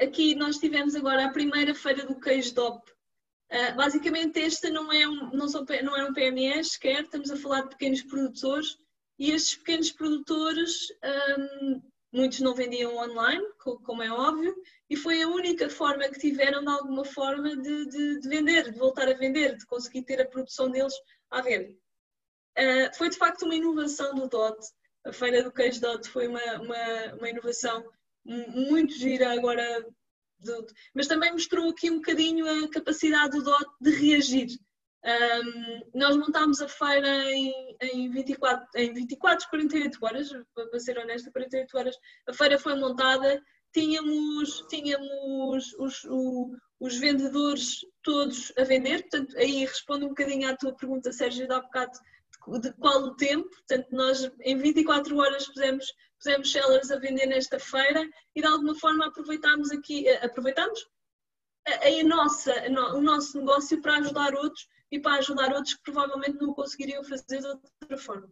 aqui 0.00 0.34
nós 0.34 0.58
tivemos 0.58 0.94
agora 0.94 1.26
a 1.26 1.32
primeira 1.32 1.74
feira 1.74 2.04
do 2.04 2.18
queijo 2.18 2.54
DOP. 2.54 2.90
Uh, 3.50 3.74
basicamente 3.76 4.40
esta 4.40 4.68
não 4.68 4.92
é, 4.92 5.08
um, 5.08 5.30
não, 5.30 5.48
são, 5.48 5.64
não 5.82 5.96
é 5.96 6.04
um 6.04 6.12
PMEs 6.12 6.72
sequer, 6.72 7.04
estamos 7.04 7.30
a 7.30 7.36
falar 7.36 7.62
de 7.62 7.70
pequenos 7.70 8.02
produtores 8.02 8.76
e 9.18 9.30
estes 9.30 9.56
pequenos 9.56 9.90
produtores 9.92 10.88
um, 11.38 11.82
Muitos 12.10 12.40
não 12.40 12.54
vendiam 12.54 12.96
online, 12.96 13.44
como 13.58 14.02
é 14.02 14.10
óbvio, 14.10 14.54
e 14.88 14.96
foi 14.96 15.20
a 15.20 15.28
única 15.28 15.68
forma 15.68 16.08
que 16.08 16.18
tiveram, 16.18 16.62
de 16.62 16.70
alguma 16.70 17.04
forma, 17.04 17.54
de, 17.54 17.86
de, 17.86 18.20
de 18.20 18.28
vender, 18.28 18.72
de 18.72 18.78
voltar 18.78 19.08
a 19.08 19.14
vender, 19.14 19.56
de 19.56 19.66
conseguir 19.66 20.02
ter 20.02 20.20
a 20.20 20.26
produção 20.26 20.70
deles 20.70 20.94
à 21.30 21.42
venda. 21.42 21.70
Uh, 22.58 22.96
foi 22.96 23.10
de 23.10 23.18
facto 23.18 23.42
uma 23.42 23.54
inovação 23.54 24.14
do 24.14 24.26
DOT. 24.28 24.58
A 25.04 25.12
Feira 25.12 25.42
do 25.42 25.52
Queijo 25.52 25.80
DOT 25.80 26.08
foi 26.08 26.26
uma, 26.26 26.42
uma, 26.60 27.14
uma 27.14 27.28
inovação 27.28 27.84
muito 28.24 28.94
gira 28.94 29.32
agora, 29.32 29.86
mas 30.94 31.06
também 31.06 31.32
mostrou 31.32 31.70
aqui 31.70 31.90
um 31.90 31.96
bocadinho 31.96 32.64
a 32.64 32.70
capacidade 32.70 33.36
do 33.36 33.44
DOT 33.44 33.66
de 33.80 33.90
reagir. 33.90 34.48
Um, 35.04 35.80
nós 35.94 36.16
montámos 36.16 36.60
a 36.60 36.68
feira 36.68 37.08
em, 37.32 37.76
em, 37.80 38.10
24, 38.10 38.66
em 38.74 38.92
24, 38.92 39.48
48 39.48 39.98
horas, 40.02 40.28
para 40.54 40.80
ser 40.80 40.98
honesta, 40.98 41.30
48 41.30 41.78
horas. 41.78 41.96
A 42.28 42.32
feira 42.32 42.58
foi 42.58 42.74
montada, 42.74 43.40
tínhamos, 43.72 44.64
tínhamos 44.68 45.74
os, 45.78 46.04
o, 46.04 46.50
os 46.80 46.96
vendedores 46.98 47.80
todos 48.02 48.52
a 48.58 48.64
vender, 48.64 49.02
portanto, 49.02 49.36
aí 49.36 49.64
respondo 49.64 50.06
um 50.06 50.10
bocadinho 50.10 50.48
à 50.48 50.56
tua 50.56 50.74
pergunta, 50.74 51.12
Sérgio, 51.12 51.46
de 51.46 51.54
há 51.54 51.60
bocado, 51.60 51.92
de, 52.60 52.72
qual 52.74 53.02
o 53.02 53.16
tempo. 53.16 53.48
Portanto, 53.48 53.88
nós 53.92 54.30
em 54.40 54.56
24 54.56 55.16
horas 55.16 55.46
pusemos, 55.46 55.86
pusemos 56.16 56.50
sellers 56.50 56.90
a 56.90 56.98
vender 56.98 57.26
nesta 57.26 57.58
feira 57.60 58.08
e 58.34 58.40
de 58.40 58.46
alguma 58.46 58.74
forma 58.74 59.06
aproveitámos 59.06 59.70
aqui, 59.70 60.08
aproveitámos 60.08 60.86
a, 61.66 61.86
a 61.86 62.02
nossa, 62.04 62.52
a, 62.52 62.96
o 62.96 63.00
nosso 63.00 63.38
negócio 63.38 63.80
para 63.80 63.98
ajudar 63.98 64.34
outros 64.34 64.66
e 64.90 64.98
para 64.98 65.18
ajudar 65.18 65.52
outros 65.52 65.74
que 65.74 65.82
provavelmente 65.82 66.38
não 66.40 66.54
conseguiriam 66.54 67.04
fazer 67.04 67.40
de 67.40 67.46
outra 67.46 67.98
forma. 67.98 68.30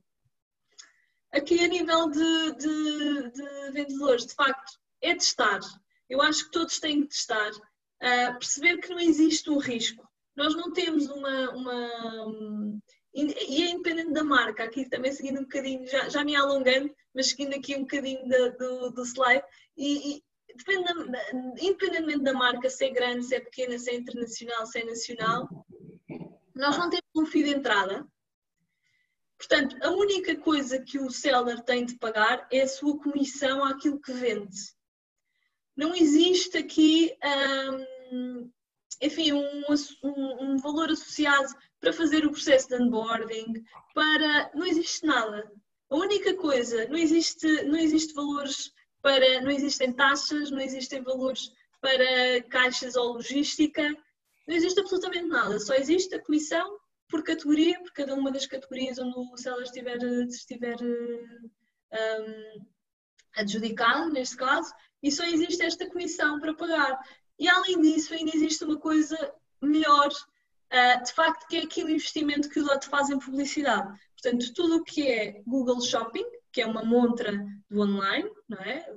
Aqui 1.32 1.62
a 1.62 1.68
nível 1.68 2.08
de, 2.08 2.52
de, 2.56 3.30
de 3.32 3.70
vendedores, 3.72 4.26
de 4.26 4.34
facto, 4.34 4.78
é 5.02 5.14
testar. 5.14 5.60
Eu 6.08 6.22
acho 6.22 6.44
que 6.44 6.52
todos 6.52 6.78
têm 6.78 7.02
que 7.02 7.08
testar, 7.08 7.50
uh, 7.50 8.38
perceber 8.38 8.78
que 8.78 8.88
não 8.88 9.00
existe 9.00 9.50
um 9.50 9.58
risco. 9.58 10.08
Nós 10.34 10.54
não 10.54 10.72
temos 10.72 11.08
uma, 11.08 11.50
uma 11.50 12.80
e 13.16 13.62
é 13.62 13.70
independente 13.70 14.12
da 14.12 14.22
marca, 14.22 14.64
aqui 14.64 14.86
também 14.88 15.10
seguindo 15.10 15.38
um 15.38 15.44
bocadinho, 15.44 15.86
já, 15.86 16.06
já 16.10 16.22
me 16.22 16.36
alongando, 16.36 16.94
mas 17.14 17.28
seguindo 17.28 17.54
aqui 17.54 17.74
um 17.74 17.80
bocadinho 17.80 18.28
da, 18.28 18.48
do, 18.48 18.90
do 18.90 19.02
slide, 19.02 19.42
e, 19.74 20.16
e 20.16 20.22
depende 20.54 20.84
da, 20.84 21.22
independentemente 21.58 22.22
da 22.22 22.34
marca, 22.34 22.68
se 22.68 22.84
é 22.84 22.90
grande, 22.90 23.24
se 23.24 23.34
é 23.34 23.40
pequena, 23.40 23.78
se 23.78 23.90
é 23.90 23.94
internacional, 23.94 24.66
se 24.66 24.80
é 24.80 24.84
nacional, 24.84 25.48
nós 26.56 26.76
não 26.78 26.88
temos 26.88 27.04
um 27.14 27.26
fio 27.26 27.44
de 27.44 27.50
entrada. 27.50 28.06
Portanto, 29.36 29.76
a 29.82 29.90
única 29.90 30.34
coisa 30.36 30.80
que 30.80 30.98
o 30.98 31.10
seller 31.10 31.62
tem 31.62 31.84
de 31.84 31.96
pagar 31.98 32.48
é 32.50 32.62
a 32.62 32.68
sua 32.68 32.98
comissão 32.98 33.62
àquilo 33.62 34.00
que 34.00 34.12
vende. 34.12 34.56
Não 35.76 35.94
existe 35.94 36.56
aqui, 36.56 37.14
hum, 38.10 38.50
enfim, 39.02 39.32
um, 39.32 39.64
um, 40.02 40.52
um 40.52 40.56
valor 40.56 40.90
associado 40.90 41.52
para 41.78 41.92
fazer 41.92 42.24
o 42.24 42.30
processo 42.30 42.68
de 42.68 42.76
onboarding, 42.76 43.62
para. 43.94 44.50
Não 44.54 44.64
existe 44.66 45.06
nada. 45.06 45.52
A 45.90 45.96
única 45.96 46.34
coisa, 46.34 46.88
não 46.88 46.96
existe, 46.96 47.46
não 47.64 47.78
existe 47.78 48.14
valores 48.14 48.72
para. 49.02 49.42
Não 49.42 49.50
existem 49.50 49.92
taxas, 49.92 50.50
não 50.50 50.60
existem 50.60 51.02
valores 51.02 51.52
para 51.82 52.42
caixas 52.48 52.96
ou 52.96 53.12
logística, 53.12 53.94
não 54.46 54.54
existe 54.54 54.80
absolutamente 54.80 55.26
nada, 55.26 55.58
só 55.58 55.74
existe 55.74 56.14
a 56.14 56.22
comissão 56.22 56.78
por 57.08 57.22
categoria, 57.22 57.80
por 57.80 57.92
cada 57.92 58.14
uma 58.14 58.30
das 58.30 58.46
categorias 58.46 58.98
onde 58.98 59.16
o 59.16 59.36
seller 59.36 59.62
estiver, 59.62 59.96
estiver 60.28 60.76
um, 60.82 62.66
adjudicado, 63.36 64.12
neste 64.12 64.36
caso, 64.36 64.72
e 65.02 65.12
só 65.12 65.24
existe 65.24 65.62
esta 65.62 65.88
comissão 65.88 66.40
para 66.40 66.54
pagar. 66.54 66.98
E 67.38 67.48
além 67.48 67.80
disso, 67.80 68.14
ainda 68.14 68.34
existe 68.34 68.64
uma 68.64 68.78
coisa 68.78 69.16
melhor, 69.62 70.08
uh, 70.08 71.04
de 71.04 71.12
facto, 71.12 71.46
que 71.46 71.56
é 71.58 71.62
aquele 71.62 71.92
investimento 71.92 72.48
que 72.48 72.60
o 72.60 72.64
DOT 72.64 72.86
faz 72.86 73.10
em 73.10 73.18
publicidade. 73.18 73.98
Portanto, 74.20 74.52
tudo 74.54 74.76
o 74.76 74.84
que 74.84 75.06
é 75.06 75.42
Google 75.46 75.80
Shopping, 75.80 76.24
que 76.50 76.62
é 76.62 76.66
uma 76.66 76.84
montra 76.84 77.32
do 77.70 77.80
online, 77.82 78.30
não 78.48 78.58
é? 78.58 78.92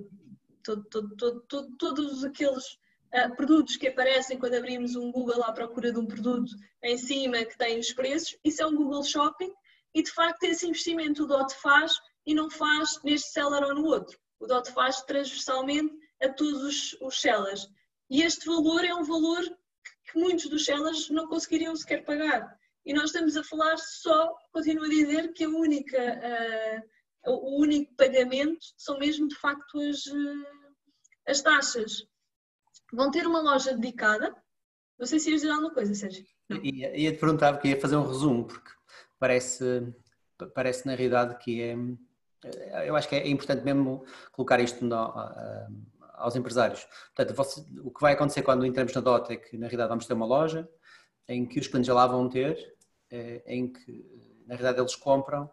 Todo, 0.64 0.84
todo, 0.86 1.42
todo, 1.48 1.76
todos 1.78 2.24
aqueles 2.24 2.79
uh, 3.14 3.36
produtos 3.36 3.78
que 3.78 3.88
aparecem 3.88 4.38
quando 4.38 4.56
abrimos 4.56 4.96
um 4.96 5.12
Google 5.12 5.44
à 5.44 5.52
procura 5.52 5.92
de 5.92 6.00
um 6.00 6.06
produto 6.06 6.52
em 6.84 6.98
cima 6.98 7.44
que 7.46 7.58
tem 7.58 7.80
os 7.80 7.92
preços, 7.94 8.38
isso 8.44 8.62
é 8.62 8.66
um 8.66 8.76
Google 8.76 9.04
Shopping 9.04 9.52
e 9.94 10.04
de 10.04 10.12
facto 10.12 10.44
esse 10.44 10.68
investimento 10.68 11.24
o 11.24 11.28
DOT 11.28 11.54
faz 11.56 12.00
e 12.26 12.34
não 12.34 12.50
faz 12.50 13.00
neste 13.04 13.30
seller 13.32 13.64
ou 13.64 13.74
no 13.74 13.86
outro. 13.86 14.18
O 14.40 14.46
DOT 14.46 14.72
faz 14.72 15.02
transversalmente 15.02 15.94
a 16.22 16.30
todos 16.30 16.64
os, 16.64 16.98
os 17.02 17.20
sellers. 17.20 17.68
E 18.10 18.22
este 18.22 18.46
valor 18.46 18.84
é 18.84 18.94
um 18.94 19.04
valor 19.04 19.44
que, 19.44 20.12
que 20.12 20.20
muitos 20.20 20.48
dos 20.48 20.66
sellers 20.66 21.10
não 21.10 21.28
conseguiriam 21.28 21.76
sequer 21.76 22.04
pagar. 22.04 22.58
E 22.86 22.94
nós 22.94 23.06
estamos 23.06 23.36
a 23.36 23.44
falar 23.44 23.78
só, 23.78 24.36
continuo 24.52 24.86
a 24.86 24.90
dizer, 24.90 25.34
que 25.34 25.44
a 25.44 25.50
única, 25.50 26.82
uh, 27.26 27.32
o 27.32 27.62
único 27.62 27.94
pagamento 27.96 28.66
são 28.78 28.98
mesmo 28.98 29.28
de 29.28 29.36
facto 29.36 29.80
as, 29.80 30.06
uh, 30.06 30.46
as 31.28 31.42
taxas. 31.42 32.04
Vão 32.94 33.12
ter 33.12 33.26
uma 33.26 33.42
loja 33.42 33.74
dedicada. 33.74 34.36
Não 34.98 35.06
sei 35.06 35.20
se 35.20 35.30
ias 35.32 35.42
dizer 35.42 35.52
alguma 35.52 35.74
coisa, 35.74 35.94
Sérgio. 35.94 36.26
Ia, 36.64 36.98
ia 36.98 37.12
te 37.12 37.20
perguntar, 37.20 37.54
porque 37.54 37.70
ia 37.70 37.80
fazer 37.80 37.96
um 37.96 38.08
resumo, 38.08 38.46
porque 38.46 38.72
parece, 39.18 39.94
parece 40.54 40.86
na 40.86 40.96
realidade 40.96 41.38
que 41.38 41.62
é. 41.62 41.76
Eu 42.88 42.96
acho 42.96 43.08
que 43.08 43.16
é 43.16 43.28
importante 43.28 43.64
mesmo 43.64 44.06
colocar 44.32 44.60
isto 44.60 44.84
no, 44.84 44.96
aos 46.20 46.36
empresários. 46.36 46.86
Portanto, 47.16 47.36
você, 47.36 47.66
o 47.84 47.92
que 47.92 48.02
vai 48.02 48.14
acontecer 48.14 48.42
quando 48.44 48.66
entramos 48.66 48.94
na 48.94 49.02
DOT 49.02 49.34
é 49.34 49.36
que, 49.38 49.58
na 49.58 49.68
realidade, 49.68 49.90
vamos 49.90 50.06
ter 50.06 50.14
uma 50.14 50.26
loja 50.26 50.70
em 51.28 51.46
que 51.46 51.60
os 51.60 51.68
clientes 51.68 51.88
já 51.88 51.94
lá 51.94 52.08
vão 52.08 52.30
ter, 52.30 52.76
eh, 53.12 53.44
em 53.46 53.72
que, 53.72 54.42
na 54.46 54.56
realidade, 54.56 54.80
eles 54.80 54.96
compram 54.96 55.50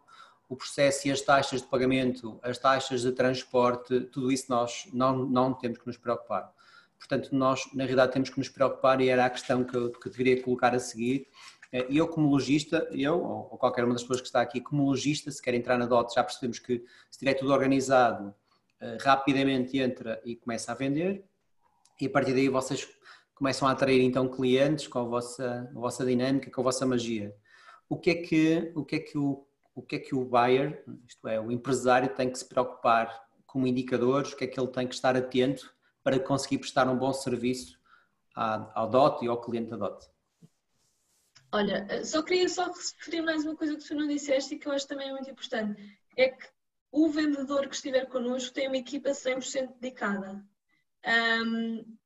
o 0.49 0.57
processo 0.57 1.09
e 1.09 1.11
as 1.11 1.21
taxas 1.21 1.63
de 1.63 1.69
pagamento, 1.69 2.39
as 2.43 2.59
taxas 2.59 3.03
de 3.03 3.13
transporte, 3.13 4.01
tudo 4.13 4.31
isso 4.31 4.47
nós 4.49 4.89
não, 4.93 5.17
não 5.17 5.53
temos 5.53 5.79
que 5.79 5.87
nos 5.87 5.97
preocupar. 5.97 6.53
Portanto, 6.99 7.31
nós, 7.33 7.63
na 7.75 7.85
realidade, 7.85 8.13
temos 8.13 8.31
que 8.31 8.39
nos 8.39 8.49
preocupar 8.49 9.01
e 9.01 9.09
era 9.09 9.27
a 9.27 9.31
questão 9.31 9.65
que 9.65 9.77
eu, 9.77 9.93
que 9.93 10.09
eu 10.09 10.13
deveria 10.13 10.43
colocar 10.43 10.75
a 10.75 10.79
seguir. 10.79 11.29
Eh, 11.73 11.87
eu, 11.91 12.09
como 12.09 12.29
lojista, 12.29 12.89
eu 12.91 13.23
ou 13.23 13.59
qualquer 13.59 13.85
uma 13.85 13.93
das 13.93 14.03
pessoas 14.03 14.21
que 14.21 14.27
está 14.27 14.41
aqui, 14.41 14.61
como 14.61 14.85
lojista, 14.85 15.31
se 15.31 15.43
quer 15.43 15.55
entrar 15.55 15.79
na 15.79 15.87
DOT, 15.87 16.15
já 16.15 16.25
percebemos 16.25 16.59
que 16.59 16.79
se 16.79 16.85
estiver 17.13 17.35
tudo 17.35 17.53
organizado, 17.53 18.35
eh, 18.81 18.99
rapidamente 19.01 19.79
entra 19.79 20.21
e 20.25 20.37
começa 20.37 20.73
a 20.73 20.75
vender 20.75 21.25
e 22.01 22.07
a 22.07 22.11
partir 22.11 22.35
daí 22.35 22.49
vocês 22.49 22.87
começam 23.35 23.67
a 23.69 23.71
atrair 23.73 24.03
então 24.03 24.29
clientes 24.29 24.87
com 24.87 24.99
a 24.99 25.05
vossa, 25.05 25.71
a 25.75 25.79
vossa 25.79 26.05
dinâmica, 26.05 26.51
com 26.51 26.61
a 26.61 26.65
vossa 26.65 26.85
magia. 26.87 27.35
O 27.89 27.97
que 27.97 28.11
é 28.11 28.15
que 28.17 28.73
o 28.75 28.85
que 28.85 28.97
é 28.97 28.99
que 29.01 29.19
o 29.19 29.47
o 29.77 29.83
que 29.83 29.97
é 29.97 29.99
que 29.99 30.15
o 30.15 30.25
buyer, 30.25 30.83
isto 31.07 31.29
é, 31.29 31.39
o 31.39 31.53
empresário 31.53 32.09
tem 32.09 32.31
que 32.31 32.39
se 32.39 32.47
preocupar 32.47 33.15
como 33.47 33.67
indicadores, 33.67 34.33
o 34.33 34.37
que 34.37 34.45
é 34.45 34.47
que 34.47 34.59
ele 34.59 34.69
tem 34.69 34.89
que 34.89 34.95
estar 34.95 35.15
atento 35.15 35.76
para 36.07 36.21
conseguir 36.21 36.59
prestar 36.59 36.89
um 36.89 36.97
bom 36.97 37.13
serviço 37.13 37.77
ao 38.33 38.89
DOT 38.89 39.25
e 39.25 39.29
ao 39.29 39.41
cliente 39.41 39.71
da 39.71 39.77
DOT? 39.77 40.07
Olha, 41.51 42.05
só 42.05 42.23
queria 42.23 42.49
só 42.49 42.67
referir 42.67 43.23
mais 43.23 43.45
uma 43.45 43.57
coisa 43.57 43.75
que 43.75 43.85
tu 43.85 43.93
não 43.97 44.07
disseste 44.07 44.55
e 44.55 44.59
que 44.61 44.69
eu 44.69 44.73
acho 44.73 44.87
também 44.87 45.09
é 45.09 45.11
muito 45.11 45.29
importante. 45.29 45.99
É 46.17 46.29
que 46.29 46.47
o 46.93 47.09
vendedor 47.09 47.67
que 47.67 47.75
estiver 47.75 48.07
connosco 48.07 48.55
tem 48.55 48.69
uma 48.69 48.77
equipa 48.77 49.11
100% 49.11 49.81
dedicada. 49.81 50.47
Um, 51.45 51.97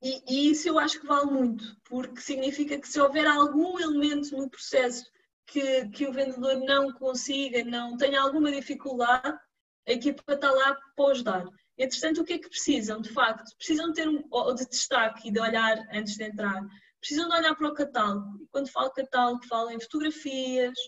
e, 0.00 0.22
e, 0.26 0.50
isso 0.50 0.70
eu 0.70 0.78
acho 0.78 0.98
que 0.98 1.06
vale 1.06 1.30
muito, 1.30 1.76
porque 1.84 2.22
significa 2.22 2.80
que 2.80 2.88
se 2.88 2.98
houver 2.98 3.26
algum 3.26 3.78
elemento 3.78 4.34
no 4.34 4.48
processo 4.48 5.04
que, 5.46 5.88
que 5.90 6.06
o 6.06 6.12
vendedor 6.12 6.56
não 6.56 6.90
consiga, 6.94 7.62
não 7.64 7.98
tenha 7.98 8.22
alguma 8.22 8.50
dificuldade, 8.50 9.38
a 9.86 9.92
equipa 9.92 10.32
está 10.32 10.50
lá 10.50 10.74
para 10.96 11.10
ajudar. 11.10 11.44
Entretanto, 11.78 12.20
o 12.20 12.24
que 12.24 12.34
é 12.34 12.38
que 12.38 12.48
precisam, 12.48 13.00
de 13.00 13.10
facto? 13.10 13.56
Precisam 13.56 13.92
ter 13.92 14.08
um 14.08 14.22
de 14.54 14.68
destaque 14.68 15.28
e 15.28 15.32
de 15.32 15.40
olhar 15.40 15.78
antes 15.92 16.16
de 16.16 16.24
entrar. 16.24 16.62
Precisam 17.00 17.28
de 17.28 17.36
olhar 17.36 17.54
para 17.54 17.68
o 17.68 17.74
catálogo. 17.74 18.42
E 18.42 18.46
quando 18.48 18.70
falo 18.70 18.92
catálogo, 18.92 19.46
falo 19.46 19.70
em 19.70 19.80
fotografias, 19.80 20.78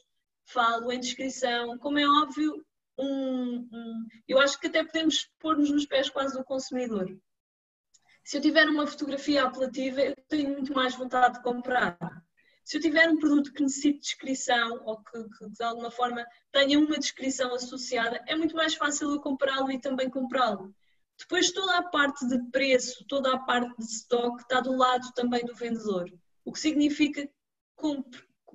falo 0.47 0.92
em 0.92 1.01
descrição. 1.01 1.79
Como 1.79 1.99
é 1.99 2.07
óbvio, 2.07 2.64
um, 2.99 3.68
um, 3.73 4.07
eu 4.29 4.38
acho 4.38 4.61
que 4.61 4.66
até 4.66 4.85
podemos 4.85 5.29
pôr-nos 5.40 5.70
nos 5.70 5.87
pés 5.87 6.09
quase 6.11 6.37
do 6.37 6.44
consumidor. 6.44 7.09
Se 8.23 8.37
eu 8.38 8.40
tiver 8.40 8.68
uma 8.68 8.87
fotografia 8.87 9.44
apelativa, 9.44 10.01
eu 10.01 10.14
tenho 10.29 10.51
muito 10.51 10.73
mais 10.73 10.94
vontade 10.94 11.35
de 11.35 11.42
comprar. 11.42 11.99
Se 12.64 12.79
eu 12.79 12.81
tiver 12.81 13.09
um 13.11 13.18
produto 13.18 13.53
que 13.53 13.62
necessite 13.62 14.00
descrição 14.00 14.83
ou 14.85 14.96
que, 15.03 15.22
que, 15.38 15.50
de 15.50 15.62
alguma 15.62 15.90
forma 15.90 16.27
tenha 16.50 16.79
uma 16.79 16.98
descrição 16.98 17.55
associada, 17.55 18.22
é 18.27 18.35
muito 18.35 18.57
mais 18.57 18.74
fácil 18.74 19.11
eu 19.11 19.20
comprá-lo 19.20 19.70
e 19.70 19.81
também 19.81 20.09
comprá-lo. 20.09 20.74
Depois 21.18 21.53
toda 21.53 21.77
a 21.77 21.83
parte 21.83 22.27
de 22.27 22.38
preço, 22.50 23.05
toda 23.07 23.35
a 23.35 23.38
parte 23.38 23.77
de 23.79 23.85
stock 23.85 24.40
está 24.40 24.61
do 24.61 24.77
lado 24.77 25.12
também 25.14 25.44
do 25.44 25.55
vendedor. 25.55 26.11
O 26.44 26.53
que 26.53 26.59
significa 26.59 27.27
que 27.27 28.05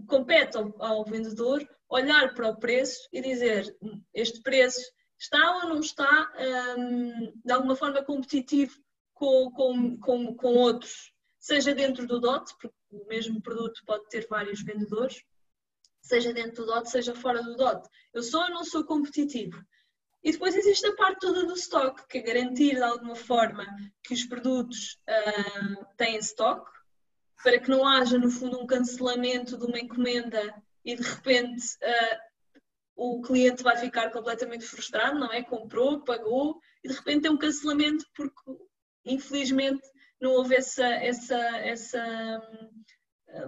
compete 0.08 0.58
ao, 0.58 0.84
ao 0.84 1.06
vendedor 1.06 1.66
olhar 1.88 2.34
para 2.34 2.50
o 2.50 2.58
preço 2.58 3.08
e 3.14 3.22
dizer 3.22 3.76
este 4.14 4.42
preço 4.42 4.82
está 5.20 5.58
ou 5.58 5.70
não 5.70 5.80
está 5.80 6.32
um, 6.78 7.32
de 7.44 7.52
alguma 7.52 7.76
forma 7.76 8.04
competitivo 8.04 8.80
com, 9.14 9.52
com, 9.52 9.98
com, 10.00 10.36
com 10.36 10.54
outros, 10.56 11.14
seja 11.40 11.74
dentro 11.74 12.06
do 12.06 12.20
DOT, 12.20 12.54
porque 12.60 12.76
o 12.92 13.06
mesmo 13.08 13.42
produto 13.42 13.82
pode 13.86 14.08
ter 14.10 14.28
vários 14.28 14.62
vendedores, 14.62 15.24
seja 16.02 16.34
dentro 16.34 16.66
do 16.66 16.74
DOT, 16.74 16.90
seja 16.90 17.16
fora 17.16 17.42
do 17.42 17.56
DOT. 17.56 17.88
Eu 18.14 18.24
sou 18.24 18.42
ou 18.42 18.50
não 18.50 18.64
sou 18.64 18.84
competitivo. 18.84 19.64
E 20.22 20.32
depois 20.32 20.56
existe 20.56 20.86
a 20.86 20.96
parte 20.96 21.22
toda 21.22 21.46
do 21.46 21.54
stock, 21.54 22.06
que 22.08 22.18
é 22.18 22.22
garantir 22.22 22.76
de 22.76 22.84
alguma 22.84 23.16
forma 23.16 23.66
que 24.04 24.14
os 24.14 24.26
produtos 24.26 25.00
uh, 25.08 25.86
têm 25.96 26.18
stock, 26.18 26.70
para 27.42 27.58
que 27.58 27.70
não 27.70 27.88
haja, 27.88 28.18
no 28.18 28.30
fundo, 28.30 28.60
um 28.60 28.68
cancelamento 28.68 29.58
de 29.58 29.66
uma 29.66 29.80
encomenda 29.80 30.62
e 30.84 30.94
de 30.94 31.04
repente 31.04 31.64
uh, 31.78 32.20
o 32.96 33.22
cliente 33.22 33.64
vai 33.64 33.78
ficar 33.78 34.12
completamente 34.12 34.66
frustrado, 34.66 35.18
não 35.18 35.32
é? 35.32 35.42
Comprou, 35.42 36.04
pagou 36.04 36.60
e 36.84 36.90
de 36.90 36.94
repente 36.94 37.22
tem 37.22 37.32
um 37.32 37.38
cancelamento 37.38 38.06
porque 38.14 38.42
infelizmente 39.06 39.82
não 40.20 40.32
houve 40.32 40.56
essa, 40.56 40.86
essa, 40.86 41.38
essa 41.60 42.42
hum, 42.52 42.84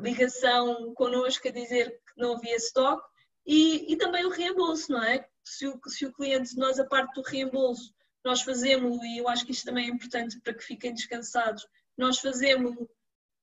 ligação 0.01 0.93
connosco 0.93 1.47
a 1.47 1.51
dizer 1.51 1.89
que 1.89 2.21
não 2.21 2.35
havia 2.35 2.55
stock 2.57 3.01
e, 3.45 3.91
e 3.91 3.97
também 3.97 4.25
o 4.25 4.29
reembolso, 4.29 4.91
não 4.91 5.03
é? 5.03 5.27
Se 5.43 5.67
o, 5.67 5.79
se 5.87 6.05
o 6.05 6.13
cliente, 6.13 6.55
nós 6.57 6.79
a 6.79 6.85
parte 6.85 7.13
do 7.15 7.27
reembolso, 7.27 7.93
nós 8.23 8.41
fazemos, 8.41 9.01
e 9.03 9.17
eu 9.17 9.27
acho 9.27 9.45
que 9.45 9.51
isto 9.51 9.65
também 9.65 9.87
é 9.87 9.89
importante 9.89 10.39
para 10.41 10.53
que 10.53 10.63
fiquem 10.63 10.93
descansados, 10.93 11.67
nós 11.97 12.19
fazemos 12.19 12.75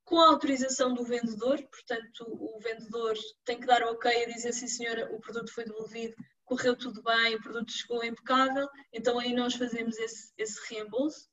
com 0.04 0.18
a 0.20 0.28
autorização 0.28 0.94
do 0.94 1.04
vendedor, 1.04 1.62
portanto, 1.64 2.24
o 2.26 2.58
vendedor 2.60 3.14
tem 3.44 3.60
que 3.60 3.66
dar 3.66 3.82
ok 3.82 4.24
a 4.24 4.28
dizer 4.28 4.52
sim, 4.52 4.66
senhora, 4.66 5.14
o 5.14 5.20
produto 5.20 5.52
foi 5.52 5.64
devolvido, 5.64 6.14
correu 6.44 6.74
tudo 6.74 7.02
bem, 7.02 7.34
o 7.34 7.42
produto 7.42 7.70
chegou 7.70 8.02
impecável, 8.02 8.66
então 8.90 9.18
aí 9.18 9.34
nós 9.34 9.54
fazemos 9.54 9.98
esse, 9.98 10.32
esse 10.38 10.58
reembolso. 10.72 11.28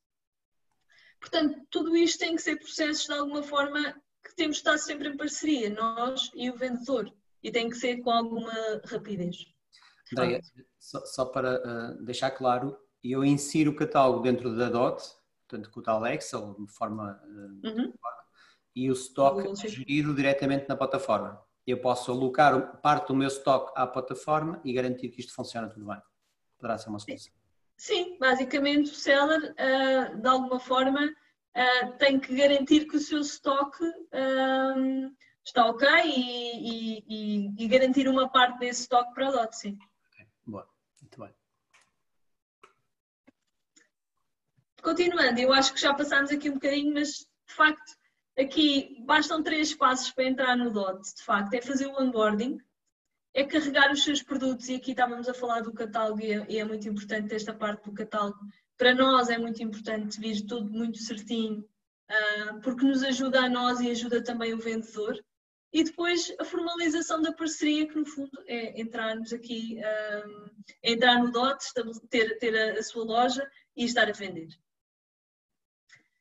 Portanto, 1.19 1.59
tudo 1.69 1.95
isto 1.95 2.19
tem 2.19 2.35
que 2.35 2.41
ser 2.41 2.57
processos 2.57 3.05
de 3.05 3.13
alguma 3.13 3.43
forma 3.43 3.95
que 4.23 4.35
temos 4.35 4.57
de 4.57 4.61
estar 4.61 4.77
sempre 4.77 5.09
em 5.09 5.17
parceria, 5.17 5.69
nós 5.69 6.31
e 6.35 6.49
o 6.49 6.55
vendedor, 6.55 7.11
e 7.43 7.51
tem 7.51 7.69
que 7.69 7.77
ser 7.77 8.01
com 8.01 8.11
alguma 8.11 8.53
rapidez. 8.85 9.45
Andréia, 10.11 10.41
só, 10.79 11.05
só, 11.05 11.25
para 11.25 11.61
uh, 11.61 12.03
deixar 12.03 12.31
claro, 12.31 12.77
eu 13.03 13.23
insiro 13.23 13.71
o 13.71 13.75
catálogo 13.75 14.21
dentro 14.21 14.55
da 14.55 14.69
DOT, 14.69 15.03
portanto 15.47 15.71
com 15.71 15.79
o 15.79 15.83
tal 15.83 16.05
Excel, 16.05 16.55
de 16.59 16.71
forma 16.71 17.19
uh, 17.23 17.67
uhum 17.67 17.93
e 18.75 18.91
o 18.91 18.93
stock 18.93 19.47
é 19.47 19.67
gerido 19.69 20.13
diretamente 20.13 20.67
na 20.67 20.75
plataforma. 20.75 21.41
Eu 21.65 21.79
posso 21.79 22.11
alocar 22.11 22.79
parte 22.81 23.07
do 23.07 23.15
meu 23.15 23.29
stock 23.29 23.71
à 23.75 23.87
plataforma 23.87 24.59
e 24.63 24.73
garantir 24.73 25.09
que 25.09 25.21
isto 25.21 25.33
funciona 25.33 25.69
tudo 25.69 25.85
bem. 25.85 25.99
Poderá 26.57 26.77
ser 26.77 26.89
uma 26.89 26.99
solução. 26.99 27.31
Sim, 27.33 27.39
basicamente 28.19 28.91
o 28.91 28.95
seller, 28.95 29.53
uh, 29.53 30.17
de 30.17 30.27
alguma 30.27 30.59
forma, 30.59 31.05
uh, 31.05 31.97
tem 31.97 32.19
que 32.19 32.35
garantir 32.35 32.85
que 32.85 32.97
o 32.97 32.99
seu 32.99 33.19
stock 33.21 33.77
uh, 33.83 35.15
está 35.43 35.65
ok 35.67 35.87
e, 36.05 37.03
e, 37.07 37.63
e, 37.63 37.67
garantir 37.67 38.07
uma 38.07 38.29
parte 38.29 38.59
desse 38.59 38.81
stock 38.81 39.13
para 39.13 39.27
a 39.27 39.31
DOT, 39.31 39.55
sim. 39.55 39.77
Okay. 40.11 40.27
Boa, 40.45 40.67
muito 41.01 41.19
bem. 41.19 41.33
Continuando, 44.81 45.39
eu 45.39 45.53
acho 45.53 45.73
que 45.73 45.81
já 45.81 45.93
passámos 45.93 46.31
aqui 46.31 46.49
um 46.49 46.55
bocadinho, 46.55 46.93
mas 46.93 47.09
de 47.47 47.53
facto 47.53 47.95
Aqui 48.37 49.01
bastam 49.05 49.41
três 49.41 49.73
passos 49.73 50.11
para 50.11 50.25
entrar 50.25 50.57
no 50.57 50.69
DOT, 50.69 51.01
de 51.15 51.23
facto, 51.23 51.53
é 51.53 51.61
fazer 51.61 51.87
o 51.87 52.01
onboarding, 52.01 52.57
é 53.35 53.43
carregar 53.43 53.91
os 53.91 54.01
seus 54.01 54.23
produtos, 54.23 54.69
e 54.69 54.75
aqui 54.75 54.91
estávamos 54.91 55.27
a 55.27 55.33
falar 55.33 55.59
do 55.59 55.73
catálogo 55.73 56.21
e 56.21 56.31
é, 56.31 56.45
e 56.49 56.57
é 56.57 56.63
muito 56.63 56.87
importante 56.87 57.35
esta 57.35 57.53
parte 57.53 57.83
do 57.83 57.93
catálogo. 57.93 58.39
Para 58.77 58.95
nós 58.95 59.29
é 59.29 59.37
muito 59.37 59.61
importante 59.61 60.19
vir 60.21 60.45
tudo 60.45 60.71
muito 60.71 60.97
certinho, 60.99 61.59
uh, 62.09 62.61
porque 62.61 62.85
nos 62.85 63.03
ajuda 63.03 63.41
a 63.41 63.49
nós 63.49 63.81
e 63.81 63.91
ajuda 63.91 64.23
também 64.23 64.53
o 64.53 64.57
vendedor. 64.57 65.21
E 65.73 65.83
depois 65.83 66.33
a 66.39 66.45
formalização 66.45 67.21
da 67.21 67.33
parceria, 67.33 67.85
que 67.85 67.99
no 67.99 68.05
fundo 68.05 68.41
é 68.47 68.79
entrarmos 68.79 69.33
aqui, 69.33 69.81
uh, 69.81 70.49
entrar 70.81 71.21
no 71.21 71.29
DOT, 71.29 71.61
ter, 72.09 72.37
ter 72.37 72.55
a, 72.55 72.79
a 72.79 72.83
sua 72.83 73.03
loja 73.03 73.45
e 73.75 73.83
estar 73.83 74.07
a 74.07 74.13
vender. 74.13 74.47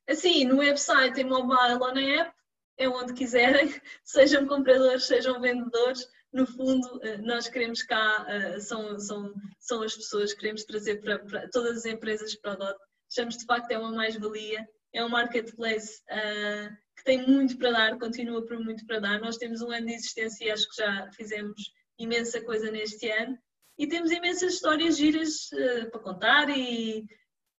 Assim, 0.08 0.44
no 0.44 0.56
website, 0.56 1.20
em 1.20 1.24
mobile 1.24 1.78
ou 1.80 1.94
na 1.94 2.02
app, 2.22 2.34
é 2.76 2.88
onde 2.88 3.14
quiserem, 3.14 3.72
sejam 4.02 4.48
compradores, 4.48 5.04
sejam 5.04 5.40
vendedores, 5.40 6.04
no 6.34 6.46
fundo, 6.46 7.00
eh, 7.02 7.18
nós 7.18 7.48
queremos 7.48 7.84
cá, 7.84 8.26
eh, 8.28 8.58
são, 8.58 8.98
são, 8.98 9.32
são 9.60 9.82
as 9.82 9.96
pessoas, 9.96 10.34
queremos 10.34 10.64
trazer 10.64 11.00
para, 11.00 11.20
para 11.20 11.48
todas 11.50 11.78
as 11.78 11.84
empresas 11.86 12.34
para 12.34 12.54
o 12.54 12.56
DOT. 12.56 12.76
Achamos 13.10 13.36
de 13.36 13.44
facto 13.46 13.70
é 13.70 13.78
uma 13.78 13.92
mais-valia, 13.92 14.68
é 14.92 15.04
um 15.04 15.08
marketplace 15.08 16.02
uh, 16.10 16.68
que 16.96 17.04
tem 17.04 17.24
muito 17.26 17.56
para 17.56 17.70
dar, 17.70 17.98
continua 17.98 18.44
por 18.44 18.58
muito 18.58 18.84
para 18.84 18.98
dar. 18.98 19.20
Nós 19.20 19.36
temos 19.36 19.62
um 19.62 19.70
ano 19.70 19.86
de 19.86 19.94
existência 19.94 20.44
e 20.44 20.50
acho 20.50 20.68
que 20.68 20.76
já 20.76 21.08
fizemos 21.12 21.54
imensa 21.98 22.40
coisa 22.42 22.70
neste 22.70 23.08
ano 23.10 23.38
e 23.78 23.86
temos 23.86 24.10
imensas 24.10 24.54
histórias 24.54 24.96
giras 24.96 25.50
uh, 25.52 25.90
para 25.90 26.00
contar 26.00 26.48
e 26.50 27.04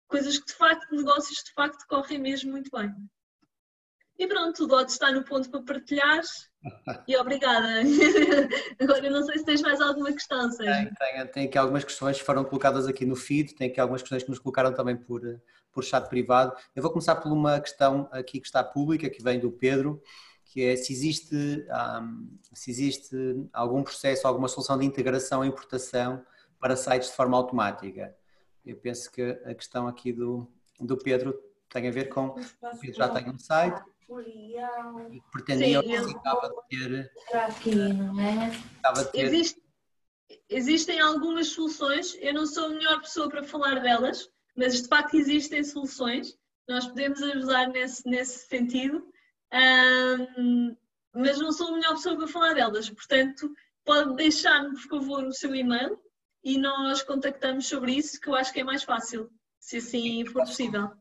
coisas 0.07 0.37
que 0.37 0.47
de 0.47 0.53
facto, 0.53 0.93
negócios 0.93 1.43
de 1.45 1.53
facto 1.53 1.85
correm 1.87 2.19
mesmo 2.19 2.51
muito 2.51 2.69
bem. 2.71 2.91
E 4.17 4.27
pronto, 4.27 4.63
o 4.63 4.67
DOT 4.67 4.89
está 4.89 5.11
no 5.11 5.23
ponto 5.23 5.49
para 5.49 5.63
partilhar. 5.63 6.23
E 7.07 7.15
obrigada. 7.17 7.81
Agora 8.79 9.09
não 9.09 9.23
sei 9.23 9.39
se 9.39 9.45
tens 9.45 9.61
mais 9.61 9.79
alguma 9.81 10.11
questão, 10.11 10.51
Sérgio. 10.51 10.91
Tem, 10.97 11.13
tem, 11.13 11.27
tem 11.27 11.45
aqui 11.45 11.57
algumas 11.57 11.83
questões 11.83 12.17
que 12.17 12.23
foram 12.23 12.43
colocadas 12.43 12.87
aqui 12.87 13.05
no 13.05 13.15
feed, 13.15 13.55
tem 13.55 13.69
aqui 13.69 13.79
algumas 13.79 14.01
questões 14.01 14.23
que 14.23 14.29
nos 14.29 14.39
colocaram 14.39 14.73
também 14.73 14.95
por, 14.95 15.21
por 15.71 15.83
chat 15.83 16.07
privado. 16.07 16.55
Eu 16.75 16.81
vou 16.81 16.91
começar 16.91 17.15
por 17.15 17.31
uma 17.31 17.59
questão 17.59 18.07
aqui 18.11 18.39
que 18.39 18.47
está 18.47 18.63
pública, 18.63 19.09
que 19.09 19.21
vem 19.21 19.39
do 19.39 19.51
Pedro, 19.51 20.01
que 20.45 20.63
é 20.63 20.75
se 20.75 20.93
existe, 20.93 21.35
um, 22.01 22.37
se 22.53 22.71
existe 22.71 23.15
algum 23.51 23.83
processo, 23.83 24.27
alguma 24.27 24.47
solução 24.47 24.77
de 24.77 24.85
integração 24.85 25.43
e 25.43 25.47
importação 25.47 26.23
para 26.59 26.75
sites 26.75 27.09
de 27.09 27.15
forma 27.15 27.37
automática. 27.37 28.15
Eu 28.65 28.77
penso 28.77 29.11
que 29.11 29.21
a 29.21 29.53
questão 29.53 29.87
aqui 29.87 30.11
do, 30.11 30.49
do 30.79 30.97
Pedro 30.97 31.37
tem 31.69 31.87
a 31.87 31.91
ver 31.91 32.05
com 32.09 32.27
o 32.27 32.79
Pedro 32.79 32.97
já 32.97 33.09
tem 33.09 33.29
um 33.29 33.37
site 33.37 33.81
e 35.11 35.21
pretendia 35.31 35.81
Sim, 35.81 35.93
eu... 35.93 36.07
estava 36.09 36.49
de 36.49 36.67
ter. 36.69 37.11
Aqui, 37.33 37.75
não 37.75 38.19
é? 38.19 38.49
De 38.49 39.11
ter... 39.11 39.25
Existe, 39.25 39.61
existem 40.49 40.99
algumas 40.99 41.47
soluções, 41.47 42.15
eu 42.19 42.33
não 42.33 42.45
sou 42.45 42.65
a 42.65 42.69
melhor 42.69 43.01
pessoa 43.01 43.29
para 43.29 43.43
falar 43.43 43.81
delas, 43.81 44.29
mas 44.55 44.81
de 44.81 44.87
facto 44.87 45.15
existem 45.15 45.63
soluções, 45.63 46.37
nós 46.67 46.87
podemos 46.87 47.21
ajudar 47.21 47.67
nesse, 47.69 48.07
nesse 48.07 48.47
sentido, 48.47 49.07
um, 49.53 50.75
mas 51.13 51.39
não 51.39 51.51
sou 51.51 51.69
a 51.69 51.71
melhor 51.73 51.93
pessoa 51.93 52.17
para 52.17 52.27
falar 52.27 52.53
delas, 52.53 52.89
portanto, 52.89 53.51
pode 53.83 54.15
deixar-me, 54.15 54.71
por 54.71 54.99
favor, 54.99 55.23
o 55.23 55.33
seu 55.33 55.53
e-mail 55.55 55.99
e 56.43 56.57
nós 56.57 57.01
contactamos 57.01 57.67
sobre 57.67 57.93
isso, 57.93 58.19
que 58.19 58.27
eu 58.27 58.35
acho 58.35 58.53
que 58.53 58.59
é 58.59 58.63
mais 58.63 58.83
fácil, 58.83 59.29
se 59.59 59.77
assim 59.77 60.25
for 60.25 60.43
possível. 60.43 60.91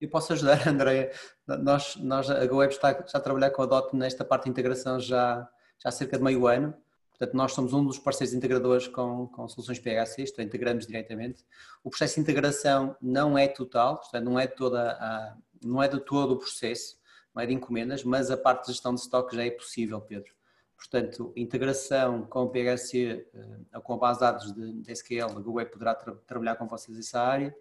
Eu 0.00 0.08
posso 0.08 0.32
ajudar, 0.32 0.66
Andréia. 0.68 1.10
Nós, 1.46 1.96
nós, 1.96 2.30
a 2.30 2.46
GoWeb 2.46 2.72
está 2.72 2.92
já 2.92 3.18
a 3.18 3.20
trabalhar 3.20 3.50
com 3.50 3.62
a 3.62 3.66
DOT 3.66 3.94
nesta 3.96 4.24
parte 4.24 4.44
de 4.44 4.50
integração 4.50 4.98
já, 5.00 5.48
já 5.78 5.88
há 5.88 5.92
cerca 5.92 6.18
de 6.18 6.24
meio 6.24 6.46
ano. 6.46 6.74
Portanto, 7.10 7.36
nós 7.36 7.52
somos 7.52 7.72
um 7.72 7.84
dos 7.84 7.98
parceiros 7.98 8.34
integradores 8.34 8.88
com, 8.88 9.28
com 9.28 9.46
soluções 9.46 9.78
PHC, 9.78 10.22
isto 10.22 10.40
é, 10.40 10.44
integramos 10.44 10.86
diretamente. 10.86 11.44
O 11.82 11.88
processo 11.88 12.16
de 12.16 12.20
integração 12.20 12.96
não 13.00 13.38
é 13.38 13.46
total, 13.46 13.98
portanto, 13.98 14.24
não 14.24 14.38
é, 14.38 14.48
toda 14.48 14.90
a, 14.92 15.36
não 15.64 15.80
é 15.80 15.86
de 15.86 16.00
todo 16.00 16.32
o 16.32 16.38
processo, 16.38 16.98
não 17.32 17.40
é 17.40 17.46
de 17.46 17.52
encomendas, 17.52 18.02
mas 18.02 18.32
a 18.32 18.36
parte 18.36 18.66
de 18.66 18.72
gestão 18.72 18.94
de 18.94 19.00
estoque 19.00 19.36
já 19.36 19.44
é 19.44 19.50
possível, 19.50 20.00
Pedro. 20.00 20.32
Portanto, 20.76 21.32
integração 21.36 22.26
com 22.26 22.42
o 22.42 22.50
PHC 22.50 23.26
eh, 23.32 23.80
com 23.80 23.94
a 23.94 23.96
base 23.96 24.18
de 24.18 24.20
dados 24.20 24.52
de 24.52 24.92
SQL, 24.92 25.36
a 25.36 25.40
GoWeb 25.40 25.70
poderá 25.70 25.94
tra 25.94 26.14
trabalhar 26.26 26.56
com 26.56 26.66
vocês 26.66 26.98
essa 26.98 27.20
área. 27.20 27.54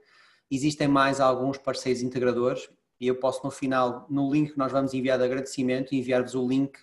Existem 0.50 0.88
mais 0.88 1.20
alguns 1.20 1.58
parceiros 1.58 2.02
integradores 2.02 2.70
e 3.00 3.08
eu 3.08 3.16
posso 3.16 3.44
no 3.44 3.52
final, 3.52 4.06
no 4.10 4.32
link 4.32 4.54
que 4.54 4.58
nós 4.58 4.72
vamos 4.72 4.94
enviar 4.94 5.18
de 5.18 5.26
agradecimento, 5.26 5.96
enviar-vos 5.96 6.36
o 6.36 6.48
link 6.48 6.78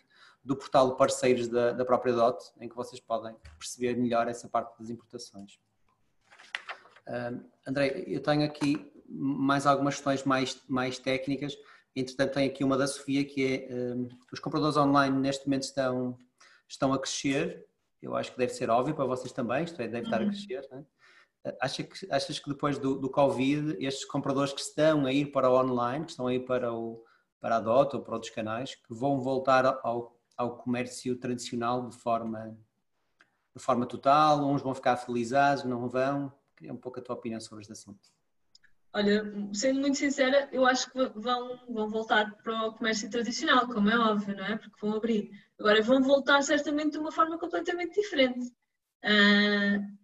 do 0.45 0.57
portal 0.57 0.91
de 0.91 0.97
parceiros 0.97 1.49
da, 1.49 1.73
da 1.73 1.85
própria 1.85 2.13
DOT, 2.13 2.43
em 2.61 2.69
que 2.69 2.75
vocês 2.75 3.01
podem 3.01 3.35
perceber 3.59 3.97
melhor 3.97 4.27
essa 4.29 4.49
parte 4.49 4.79
das 4.79 4.91
importações. 4.91 5.59
André, 7.67 8.05
eu 8.07 8.21
tenho 8.21 8.45
aqui 8.45 8.91
mais 9.09 9.67
algumas 9.67 9.97
questões 9.97 10.25
mais, 10.25 10.61
mais 10.69 10.99
técnicas. 10.99 11.57
Entretanto, 11.95 12.35
tenho 12.35 12.51
aqui 12.51 12.63
uma 12.63 12.79
da 12.79 12.87
Sofia, 12.87 13.25
que 13.25 13.45
é 13.45 13.69
os 14.33 14.39
compradores 14.39 14.77
online 14.77 15.19
neste 15.19 15.47
momento 15.47 15.65
estão, 15.65 16.17
estão 16.69 16.93
a 16.93 16.99
crescer. 16.99 17.67
Eu 18.01 18.17
acho 18.17 18.33
que 18.33 18.39
deve 18.39 18.53
ser 18.53 18.71
óbvio 18.71 18.95
para 18.95 19.05
vocês 19.05 19.33
também, 19.33 19.65
isto 19.65 19.81
é, 19.83 19.89
deve 19.89 20.07
estar 20.07 20.21
a 20.21 20.25
uhum. 20.25 20.31
crescer. 20.31 20.67
Né? 20.71 20.85
Acha 21.61 21.83
que, 21.83 22.13
achas 22.13 22.39
que 22.39 22.51
depois 22.51 22.79
do, 22.79 22.97
do 22.97 23.09
Covid, 23.09 23.77
estes 23.81 24.05
compradores 24.05 24.53
que 24.53 24.61
estão 24.61 25.07
a 25.07 25.13
ir 25.13 25.33
para 25.33 25.51
o 25.51 25.59
online, 25.59 26.05
que 26.05 26.11
estão 26.11 26.27
a 26.27 26.35
ir 26.35 26.41
para, 26.41 26.73
o, 26.73 27.03
para 27.41 27.57
a 27.57 27.61
DOT 27.61 27.95
ou 27.95 28.03
para 28.03 28.15
outros 28.15 28.33
canais, 28.33 28.75
que 28.75 28.93
vão 28.93 29.21
voltar 29.21 29.65
ao, 29.83 30.21
ao 30.37 30.59
comércio 30.59 31.17
tradicional 31.17 31.89
de 31.89 31.97
forma, 31.97 32.57
de 33.57 33.63
forma 33.63 33.87
total? 33.87 34.45
Uns 34.45 34.61
vão 34.61 34.75
ficar 34.75 34.97
felizes, 34.99 35.65
não 35.65 35.89
vão? 35.89 36.31
Queria 36.57 36.75
um 36.75 36.77
pouco 36.77 37.01
a 37.01 37.03
tua 37.03 37.17
opinião 37.17 37.41
sobre 37.41 37.63
este 37.63 37.73
assunto. 37.73 38.11
Olha, 38.93 39.25
sendo 39.55 39.81
muito 39.81 39.97
sincera, 39.97 40.49
eu 40.53 40.67
acho 40.67 40.91
que 40.91 40.99
vão, 41.15 41.61
vão 41.69 41.89
voltar 41.89 42.37
para 42.43 42.67
o 42.67 42.75
comércio 42.75 43.09
tradicional, 43.09 43.69
como 43.69 43.89
é 43.89 43.97
óbvio, 43.97 44.37
não 44.37 44.45
é? 44.45 44.57
Porque 44.59 44.77
vão 44.81 44.97
abrir. 44.97 45.31
Agora, 45.59 45.81
vão 45.81 46.03
voltar 46.03 46.43
certamente 46.43 46.93
de 46.93 46.99
uma 46.99 47.13
forma 47.13 47.39
completamente 47.39 47.95
diferente. 47.95 48.53
Uh, 49.05 50.00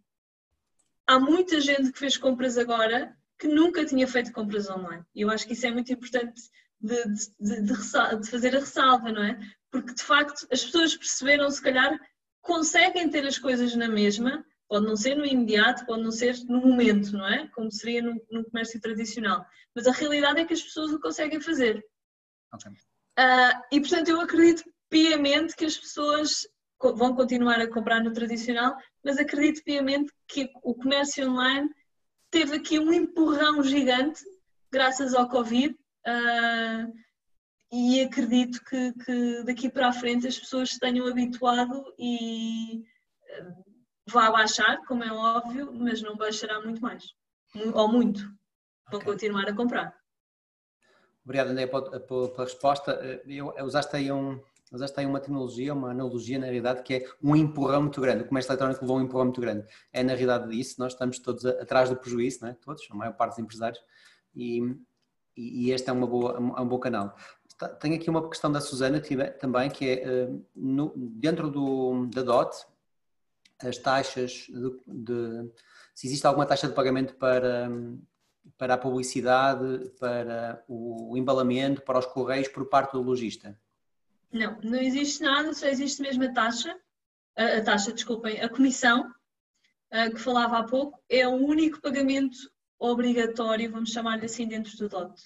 há 1.06 1.18
muita 1.18 1.60
gente 1.60 1.92
que 1.92 1.98
fez 1.98 2.16
compras 2.16 2.58
agora 2.58 3.16
que 3.38 3.46
nunca 3.46 3.84
tinha 3.84 4.08
feito 4.08 4.32
compras 4.32 4.68
online. 4.68 5.04
E 5.14 5.22
eu 5.22 5.30
acho 5.30 5.46
que 5.46 5.52
isso 5.52 5.66
é 5.66 5.70
muito 5.70 5.92
importante 5.92 6.40
de, 6.80 7.04
de, 7.04 7.30
de, 7.38 7.62
de, 7.62 8.30
fazer 8.30 8.56
a 8.56 8.60
ressalva, 8.60 9.12
não 9.12 9.22
é? 9.22 9.38
Porque 9.70 9.94
de 9.94 10.02
facto 10.02 10.46
as 10.50 10.64
pessoas 10.64 10.96
perceberam, 10.96 11.50
se 11.50 11.60
calhar, 11.60 11.98
conseguem 12.40 13.08
ter 13.10 13.26
as 13.26 13.38
coisas 13.38 13.74
na 13.74 13.88
mesma, 13.88 14.44
pode 14.68 14.86
não 14.86 14.96
ser 14.96 15.14
no 15.16 15.26
imediato, 15.26 15.84
pode 15.84 16.02
não 16.02 16.10
ser 16.10 16.36
no 16.44 16.60
momento, 16.60 17.12
não 17.12 17.26
é? 17.26 17.48
Como 17.48 17.70
seria 17.70 18.02
no, 18.02 18.20
no 18.30 18.44
comércio 18.44 18.80
tradicional. 18.80 19.44
Mas 19.74 19.86
a 19.86 19.92
realidade 19.92 20.40
é 20.40 20.44
que 20.44 20.54
as 20.54 20.62
pessoas 20.62 20.92
o 20.92 21.00
conseguem 21.00 21.40
fazer. 21.40 21.84
Okay. 22.54 22.72
Uh, 22.72 23.60
e 23.72 23.80
portanto 23.80 24.08
eu 24.08 24.20
acredito 24.20 24.64
piamente 24.88 25.56
que 25.56 25.64
as 25.64 25.76
pessoas 25.76 26.46
vão 26.80 27.14
continuar 27.14 27.60
a 27.60 27.70
comprar 27.70 28.02
no 28.02 28.12
tradicional, 28.12 28.76
mas 29.02 29.18
acredito 29.18 29.64
piamente 29.64 30.12
que 30.28 30.50
o 30.62 30.74
comércio 30.74 31.30
online 31.30 31.68
teve 32.30 32.56
aqui 32.56 32.78
um 32.78 32.92
empurrão 32.92 33.62
gigante 33.62 34.22
graças 34.70 35.14
ao 35.14 35.28
Covid 35.28 35.74
uh, 35.74 36.92
e 37.72 38.02
acredito 38.02 38.62
que, 38.64 38.92
que, 38.92 39.42
daqui 39.44 39.70
para 39.70 39.88
a 39.88 39.92
frente 39.92 40.26
as 40.26 40.38
pessoas 40.38 40.70
se 40.70 40.78
tenham 40.78 41.06
habituado 41.06 41.94
e 41.98 42.84
uh, 43.40 43.64
vai 44.08 44.30
baixar, 44.30 44.78
como 44.86 45.02
é 45.02 45.12
óbvio, 45.12 45.72
mas 45.72 46.02
não 46.02 46.16
baixará 46.16 46.60
muito 46.60 46.80
mais, 46.80 47.04
ou 47.74 47.88
muito. 47.88 48.20
Vão 48.90 49.00
okay. 49.00 49.12
continuar 49.12 49.48
a 49.48 49.54
comprar. 49.54 49.96
Obrigado, 51.24 51.48
André, 51.48 51.66
pela, 51.66 52.44
resposta. 52.44 52.92
Eu, 53.26 53.52
usaste 53.64 53.96
aí 53.96 54.12
um, 54.12 54.40
mas 54.70 54.82
esta 54.82 54.96
tem 54.96 55.06
uma 55.06 55.20
tecnologia, 55.20 55.72
uma 55.72 55.90
analogia 55.90 56.38
na 56.38 56.46
realidade 56.46 56.82
que 56.82 56.94
é 56.94 57.08
um 57.22 57.36
empurrão 57.36 57.82
muito 57.82 58.00
grande. 58.00 58.24
O 58.24 58.26
comércio 58.26 58.50
eletrónico 58.50 58.80
levou 58.82 58.98
um 58.98 59.02
empurrão 59.02 59.26
muito 59.26 59.40
grande. 59.40 59.66
É 59.92 60.02
na 60.02 60.14
realidade 60.14 60.58
isso, 60.58 60.76
nós 60.78 60.92
estamos 60.92 61.18
todos 61.18 61.44
atrás 61.46 61.88
do 61.88 61.96
prejuízo, 61.96 62.40
não 62.42 62.48
é? 62.48 62.54
todos, 62.54 62.86
a 62.90 62.94
maior 62.94 63.12
parte 63.12 63.32
dos 63.32 63.38
empresários, 63.38 63.80
e, 64.34 64.60
e 65.36 65.70
este 65.70 65.88
é, 65.88 65.92
uma 65.92 66.06
boa, 66.06 66.36
é 66.36 66.60
um 66.60 66.68
bom 66.68 66.78
canal. 66.78 67.14
Tenho 67.80 67.94
aqui 67.94 68.10
uma 68.10 68.28
questão 68.28 68.50
da 68.52 68.60
Susana 68.60 69.00
também, 69.40 69.70
que 69.70 69.88
é 69.88 69.92
eh, 70.02 70.28
no, 70.54 70.92
dentro 70.96 71.50
do, 71.50 72.06
da 72.06 72.22
DOT, 72.22 72.54
as 73.62 73.78
taxas 73.78 74.46
de, 74.48 74.80
de, 74.86 75.50
se 75.94 76.06
existe 76.06 76.26
alguma 76.26 76.44
taxa 76.44 76.68
de 76.68 76.74
pagamento 76.74 77.14
para, 77.14 77.70
para 78.58 78.74
a 78.74 78.78
publicidade, 78.78 79.90
para 79.98 80.62
o 80.68 81.16
embalamento, 81.16 81.82
para 81.82 81.98
os 81.98 82.06
correios 82.06 82.48
por 82.48 82.66
parte 82.66 82.92
do 82.92 83.00
lojista. 83.00 83.58
Não, 84.32 84.60
não 84.62 84.78
existe 84.78 85.22
nada, 85.22 85.52
só 85.54 85.66
existe 85.66 86.02
mesmo 86.02 86.24
a 86.24 86.32
taxa, 86.32 86.76
a, 87.36 87.58
a 87.58 87.62
taxa, 87.62 87.92
desculpem, 87.92 88.40
a 88.40 88.48
comissão, 88.48 89.12
a, 89.90 90.10
que 90.10 90.18
falava 90.18 90.58
há 90.58 90.64
pouco, 90.64 91.02
é 91.08 91.26
o 91.26 91.34
único 91.34 91.80
pagamento 91.80 92.36
obrigatório, 92.78 93.70
vamos 93.70 93.90
chamar-lhe 93.90 94.26
assim, 94.26 94.46
dentro 94.46 94.76
do 94.76 94.88
DOT. 94.88 95.20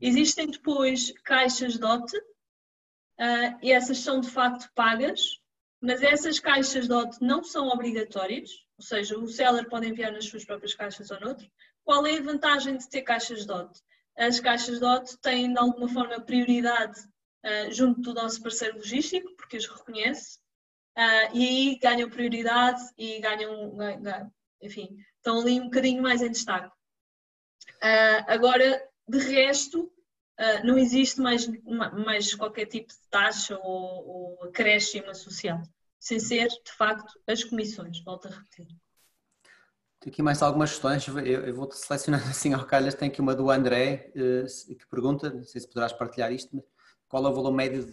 Existem 0.00 0.50
depois 0.50 1.12
caixas 1.24 1.78
DOT, 1.78 2.16
uh, 2.16 3.58
e 3.62 3.72
essas 3.72 3.98
são 3.98 4.20
de 4.20 4.30
facto 4.30 4.70
pagas, 4.74 5.40
mas 5.80 6.02
essas 6.02 6.40
caixas 6.40 6.88
DOT 6.88 7.18
não 7.20 7.44
são 7.44 7.68
obrigatórias, 7.68 8.50
ou 8.76 8.84
seja, 8.84 9.18
o 9.18 9.28
seller 9.28 9.68
pode 9.68 9.86
enviar 9.86 10.12
nas 10.12 10.26
suas 10.26 10.44
próprias 10.44 10.74
caixas 10.74 11.10
ou 11.10 11.20
noutro. 11.20 11.48
Qual 11.84 12.06
é 12.06 12.18
a 12.18 12.22
vantagem 12.22 12.76
de 12.76 12.88
ter 12.88 13.02
caixas 13.02 13.46
DOT? 13.46 13.80
As 14.18 14.40
caixas 14.40 14.80
DOT 14.80 15.16
têm 15.20 15.52
de 15.52 15.58
alguma 15.58 15.88
forma 15.88 16.20
prioridade 16.20 17.00
uh, 17.44 17.72
junto 17.72 18.00
do 18.00 18.14
nosso 18.14 18.42
parceiro 18.42 18.76
logístico, 18.76 19.34
porque 19.36 19.56
os 19.56 19.66
reconhece, 19.66 20.38
uh, 20.96 21.34
e 21.34 21.46
aí 21.46 21.78
ganham 21.78 22.10
prioridade 22.10 22.82
e 22.96 23.20
ganham, 23.20 23.76
ganham, 23.76 24.32
enfim, 24.62 24.96
estão 25.16 25.40
ali 25.40 25.60
um 25.60 25.64
bocadinho 25.64 26.02
mais 26.02 26.22
em 26.22 26.30
destaque. 26.30 26.74
Uh, 27.76 28.24
agora, 28.26 28.82
de 29.08 29.18
resto, 29.18 29.92
não 30.64 30.76
existe 30.76 31.18
mais, 31.18 31.48
mais 31.64 32.34
qualquer 32.34 32.66
tipo 32.66 32.88
de 32.88 33.08
taxa 33.08 33.58
ou, 33.62 34.06
ou 34.06 34.44
acréscimo 34.44 35.08
associado, 35.08 35.66
sem 35.98 36.20
ser, 36.20 36.48
de 36.48 36.72
facto, 36.76 37.18
as 37.26 37.42
comissões, 37.42 38.04
volto 38.04 38.28
a 38.28 38.32
repetir. 38.32 38.66
Tem 39.98 40.12
aqui 40.12 40.22
mais 40.22 40.42
algumas 40.42 40.72
questões, 40.72 41.08
eu, 41.08 41.54
vou 41.54 41.70
selecionando 41.72 42.24
assim 42.24 42.52
ao 42.52 42.66
calhas, 42.66 42.94
tem 42.94 43.08
aqui 43.08 43.20
uma 43.20 43.34
do 43.34 43.50
André, 43.50 44.12
que 44.12 44.86
pergunta, 44.90 45.30
não 45.30 45.42
sei 45.42 45.62
se 45.62 45.68
poderás 45.68 45.94
partilhar 45.94 46.30
isto, 46.30 46.62
qual 47.08 47.26
é 47.26 47.28
o 47.28 47.34
valor 47.34 47.52
médio 47.52 47.84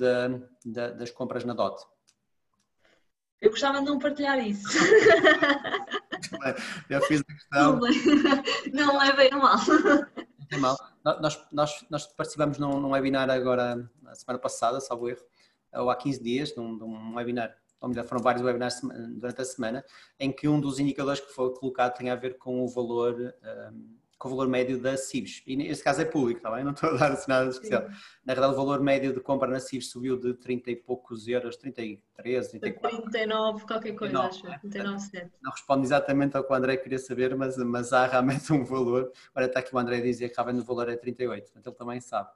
das 0.66 1.11
compras 1.11 1.45
na 1.45 1.53
DOT? 1.53 1.82
Eu 3.41 3.49
gostava 3.49 3.80
de 3.80 3.86
não 3.86 3.99
partilhar 3.99 4.39
isso. 4.39 4.68
Já 6.89 7.01
fiz 7.01 7.22
a 7.22 7.24
questão. 7.26 7.80
Não 8.72 8.97
levei 8.97 9.30
a 9.32 9.38
mal. 9.38 9.57
Não 9.57 10.47
tem 10.47 10.59
mal. 10.59 10.78
nós, 11.03 11.45
nós, 11.51 11.86
nós 11.89 12.07
participamos 12.07 12.57
num, 12.57 12.80
num 12.80 12.91
webinar 12.91 13.30
agora, 13.30 13.89
na 14.01 14.16
semana 14.16 14.39
passada, 14.39 14.80
salvo 14.80 15.09
erro, 15.09 15.22
ou 15.74 15.89
há 15.89 15.95
15 15.95 16.24
dias, 16.24 16.55
num, 16.55 16.72
num 16.72 17.16
webinar, 17.16 17.53
ou 17.82 17.89
melhor, 17.89 18.05
foram 18.05 18.24
vários 18.24 18.43
webinars 18.43 18.80
durante 19.18 19.41
a 19.41 19.45
semana, 19.45 19.84
em 20.18 20.32
que 20.32 20.47
um 20.47 20.59
dos 20.59 20.80
indicadores 20.80 21.20
que 21.20 21.34
foi 21.34 21.53
colocado 21.53 21.97
tem 21.97 22.09
a 22.09 22.16
ver 22.16 22.38
com 22.38 22.64
o 22.64 22.70
valor 22.70 23.36
um, 23.74 23.97
com 24.24 24.30
o 24.30 24.32
valor 24.32 24.48
médio 24.48 24.80
da 24.80 24.96
CIBS. 24.96 25.44
E 25.46 25.58
neste 25.58 25.84
caso 25.84 26.02
é 26.02 26.06
público, 26.06 26.50
bem? 26.50 26.64
Não 26.64 26.72
estou 26.72 26.92
a 26.92 26.94
dar 26.94 27.12
assim 27.12 27.30
nada 27.30 27.50
especial. 27.50 27.82
Sim. 27.82 27.98
Na 28.26 28.34
verdade, 28.34 28.54
o 28.54 28.56
valor 28.56 28.80
médio 28.80 29.14
de 29.14 29.20
compra 29.20 29.50
na 29.50 29.60
CIBS 29.60 29.90
subiu 29.90 30.18
de 30.18 30.34
30 30.34 30.72
e 30.72 30.76
poucos 30.78 31.28
euros, 31.28 31.58
33, 31.58 32.48
34. 32.48 33.02
39, 33.02 33.66
qualquer 33.66 33.92
coisa, 33.92 34.30
39, 34.30 34.54
acho. 34.54 34.62
39, 34.62 35.32
Não 35.42 35.52
responde 35.52 35.86
exatamente 35.86 36.38
ao 36.38 36.44
que 36.46 36.54
o 36.54 36.56
André 36.56 36.78
queria 36.78 36.98
saber, 36.98 37.36
mas, 37.36 37.58
mas 37.58 37.92
há 37.92 38.08
realmente 38.08 38.54
um 38.54 38.64
valor. 38.64 39.12
Agora 39.32 39.48
está 39.48 39.60
aqui 39.60 39.76
o 39.76 39.78
André 39.78 39.98
a 39.98 40.02
dizer 40.02 40.30
que 40.30 40.36
realmente 40.38 40.62
o 40.62 40.66
valor 40.66 40.88
é 40.88 40.96
38, 40.96 41.44
portanto 41.44 41.68
ele 41.68 41.76
também 41.76 42.00
sabe. 42.00 42.30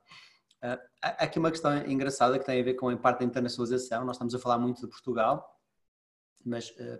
Uh, 0.58 0.78
há 1.02 1.24
aqui 1.24 1.40
uma 1.40 1.52
questão 1.52 1.78
engraçada 1.86 2.38
que 2.38 2.46
tem 2.46 2.60
a 2.60 2.64
ver 2.64 2.74
com 2.74 2.90
a 2.90 2.98
parte 2.98 3.20
da 3.20 3.26
internacionalização. 3.26 4.04
Nós 4.04 4.18
estamos 4.18 4.36
a 4.36 4.40
falar 4.40 4.60
muito 4.60 4.82
de 4.82 4.88
Portugal, 4.88 5.58
mas 6.44 6.70
uh, 6.72 7.00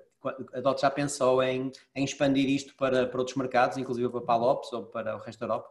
a 0.54 0.62
DOT 0.62 0.82
já 0.82 0.90
pensou 0.90 1.42
em, 1.44 1.72
em 1.96 2.04
expandir 2.04 2.50
isto 2.50 2.76
para, 2.76 3.08
para 3.08 3.20
outros 3.20 3.38
mercados, 3.38 3.78
inclusive 3.78 4.10
para 4.10 4.34
a 4.34 4.38
Lopes 4.38 4.72
ou 4.74 4.86
para 4.86 5.16
o 5.16 5.20
resto 5.20 5.40
da 5.40 5.46
Europa? 5.46 5.70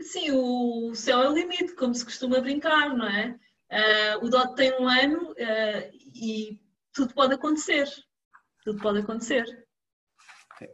Sim, 0.00 0.32
o 0.32 0.94
céu 0.94 1.22
é 1.22 1.28
o 1.28 1.34
limite, 1.34 1.74
como 1.76 1.94
se 1.94 2.04
costuma 2.04 2.40
brincar, 2.40 2.96
não 2.96 3.06
é? 3.06 3.38
Uh, 3.70 4.24
o 4.24 4.28
DOT 4.28 4.54
tem 4.54 4.72
um 4.80 4.88
ano 4.88 5.32
uh, 5.32 5.96
e 6.14 6.60
tudo 6.92 7.14
pode 7.14 7.34
acontecer. 7.34 7.88
Tudo 8.64 8.80
pode 8.80 9.00
acontecer. 9.00 9.44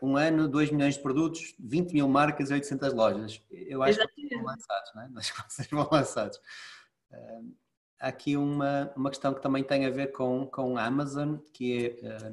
Um 0.03 0.17
ano, 0.17 0.49
2 0.49 0.71
milhões 0.71 0.95
de 0.95 1.03
produtos, 1.03 1.55
20 1.59 1.93
mil 1.93 2.09
marcas 2.09 2.51
e 2.51 2.55
800 2.55 2.93
lojas. 2.93 3.43
Eu 3.51 3.83
acho 3.83 3.99
Exatamente. 3.99 4.29
que 4.29 4.37
vão 4.37 4.45
lançados, 4.45 4.91
não 4.95 5.03
é? 5.03 5.11
Acho 5.17 5.35
que 5.35 5.53
vocês 5.53 5.69
vão 5.69 5.89
lançados. 5.91 6.37
Uh, 7.11 7.57
há 7.99 8.09
aqui 8.09 8.37
uma, 8.37 8.93
uma 8.97 9.11
questão 9.11 9.35
que 9.35 9.43
também 9.43 9.65
tem 9.65 9.87
a 9.87 9.91
ver 9.91 10.13
com, 10.13 10.47
com 10.47 10.77
a 10.77 10.85
Amazon, 10.85 11.37
que 11.53 11.99
é 12.03 12.33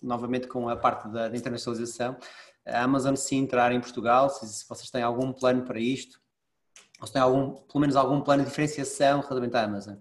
novamente 0.00 0.46
com 0.46 0.68
a 0.68 0.76
parte 0.76 1.08
da, 1.08 1.28
da 1.28 1.36
internacionalização, 1.36 2.16
a 2.64 2.82
Amazon 2.82 3.14
se 3.14 3.34
entrar 3.34 3.72
em 3.72 3.80
Portugal, 3.80 4.30
se, 4.30 4.46
se, 4.46 4.68
vocês 4.68 4.90
têm 4.90 5.02
algum 5.02 5.32
plano 5.32 5.62
para 5.62 5.80
isto, 5.80 6.20
ou 7.00 7.06
se 7.06 7.12
têm 7.12 7.22
algum, 7.22 7.54
pelo 7.54 7.80
menos 7.80 7.96
algum 7.96 8.20
plano 8.20 8.44
de 8.44 8.48
diferenciação 8.48 9.20
relativamente 9.20 9.56
à 9.56 9.64
Amazon? 9.64 9.96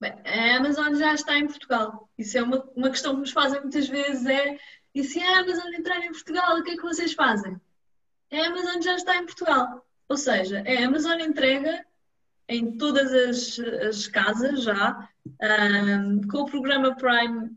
Bem, 0.00 0.14
a 0.24 0.56
Amazon 0.56 0.94
já 0.94 1.14
está 1.14 1.38
em 1.38 1.46
Portugal. 1.46 2.08
Isso 2.18 2.36
é 2.36 2.42
uma, 2.42 2.68
uma 2.74 2.90
questão 2.90 3.14
que 3.14 3.20
nos 3.20 3.30
fazem 3.30 3.60
muitas 3.60 3.88
vezes, 3.88 4.26
é 4.26 4.58
e 4.94 5.02
se 5.04 5.20
a 5.20 5.38
Amazon 5.38 5.72
entrar 5.72 6.00
em 6.00 6.10
Portugal, 6.10 6.58
o 6.58 6.62
que 6.62 6.72
é 6.72 6.76
que 6.76 6.82
vocês 6.82 7.14
fazem? 7.14 7.58
A 8.30 8.46
Amazon 8.46 8.82
já 8.82 8.94
está 8.94 9.16
em 9.16 9.24
Portugal. 9.24 9.86
Ou 10.08 10.16
seja, 10.16 10.62
a 10.66 10.86
Amazon 10.86 11.18
entrega 11.20 11.86
em 12.48 12.76
todas 12.76 13.12
as, 13.12 13.58
as 13.58 14.06
casas 14.06 14.64
já, 14.64 15.08
um, 15.26 16.20
com 16.28 16.38
o 16.38 16.50
programa 16.50 16.94
Prime 16.96 17.56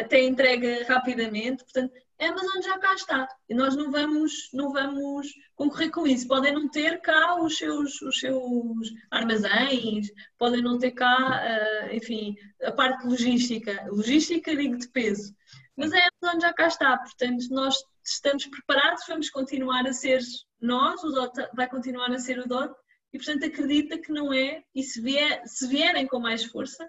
até 0.00 0.22
entrega 0.22 0.84
rapidamente. 0.86 1.64
Portanto, 1.64 1.92
a 2.20 2.26
Amazon 2.26 2.62
já 2.62 2.78
cá 2.78 2.94
está 2.94 3.28
e 3.48 3.54
nós 3.54 3.76
não 3.76 3.90
vamos, 3.92 4.50
não 4.52 4.72
vamos 4.72 5.28
concorrer 5.54 5.90
com 5.90 6.06
isso. 6.06 6.26
Podem 6.26 6.52
não 6.52 6.68
ter 6.68 7.00
cá 7.00 7.40
os 7.40 7.56
seus, 7.56 8.00
os 8.02 8.18
seus 8.18 8.92
armazéns, 9.10 10.08
podem 10.36 10.62
não 10.62 10.78
ter 10.78 10.90
cá, 10.92 11.42
uh, 11.42 11.94
enfim, 11.94 12.34
a 12.62 12.72
parte 12.72 13.06
logística. 13.06 13.86
Logística, 13.88 14.56
digo 14.56 14.76
de 14.76 14.88
peso. 14.88 15.32
Mas 15.76 15.92
a 15.92 16.08
Amazon 16.22 16.40
já 16.40 16.52
cá 16.52 16.66
está, 16.66 16.96
portanto, 16.98 17.46
nós 17.50 17.76
estamos 18.04 18.46
preparados, 18.46 19.04
vamos 19.06 19.30
continuar 19.30 19.86
a 19.86 19.92
ser 19.92 20.20
nós, 20.60 21.04
o 21.04 21.10
DOT 21.12 21.48
vai 21.54 21.68
continuar 21.68 22.10
a 22.10 22.18
ser 22.18 22.40
o 22.40 22.48
DOT, 22.48 22.74
e 23.12 23.18
portanto 23.18 23.44
acredita 23.44 23.96
que 23.96 24.12
não 24.12 24.32
é, 24.32 24.62
e 24.74 24.82
se, 24.82 25.00
vier, 25.00 25.40
se 25.46 25.68
vierem 25.68 26.06
com 26.06 26.18
mais 26.18 26.44
força, 26.44 26.88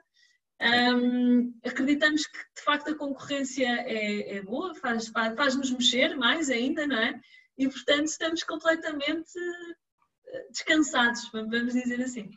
um, 0.61 1.53
acreditamos 1.65 2.27
que 2.27 2.37
de 2.37 2.61
facto 2.63 2.89
a 2.89 2.95
concorrência 2.95 3.65
é, 3.65 4.37
é 4.37 4.41
boa, 4.41 4.75
faz, 4.75 5.07
faz-nos 5.07 5.71
mexer 5.71 6.15
mais 6.17 6.49
ainda, 6.49 6.85
não 6.85 6.97
é? 6.97 7.19
E 7.57 7.67
portanto 7.67 8.07
estamos 8.07 8.43
completamente 8.43 9.31
eh, 10.27 10.47
descansados, 10.51 11.29
vamos 11.31 11.73
dizer 11.73 12.01
assim. 12.01 12.29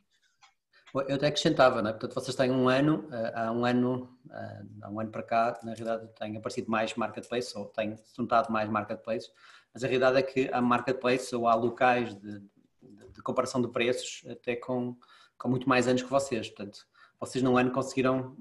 Eu 0.95 1.14
até 1.16 1.29
acrescentava, 1.29 1.81
não 1.81 1.91
é? 1.91 1.93
Portanto, 1.93 2.14
vocês 2.14 2.37
têm 2.37 2.51
um 2.51 2.68
ano, 2.68 3.09
eh, 3.11 3.33
há 3.35 3.51
um 3.51 3.64
ano, 3.64 4.18
eh, 4.31 4.62
há 4.83 4.91
um 4.91 5.01
ano 5.01 5.11
para 5.11 5.23
cá, 5.23 5.61
na 5.62 5.75
realidade 5.75 6.09
tem 6.14 6.37
aparecido 6.37 6.70
mais 6.70 6.95
marketplace, 6.95 7.57
ou 7.57 7.66
tem 7.66 7.99
juntado 8.16 8.53
mais 8.53 8.68
marketplace, 8.68 9.31
mas 9.75 9.83
a 9.83 9.87
realidade 9.89 10.18
é 10.18 10.23
que 10.23 10.49
há 10.53 10.61
marketplace 10.61 11.35
ou 11.35 11.49
há 11.49 11.55
locais 11.55 12.14
de, 12.14 12.41
de, 12.41 13.09
de 13.14 13.23
comparação 13.23 13.61
de 13.61 13.68
preços 13.68 14.23
até 14.31 14.55
com, 14.55 14.97
com 15.39 15.49
muito 15.49 15.68
mais 15.68 15.89
anos 15.89 16.03
que 16.03 16.11
vocês, 16.11 16.49
portanto, 16.49 16.87
vocês 17.23 17.43
num 17.43 17.57
ano 17.57 17.70
conseguiram 17.70 18.37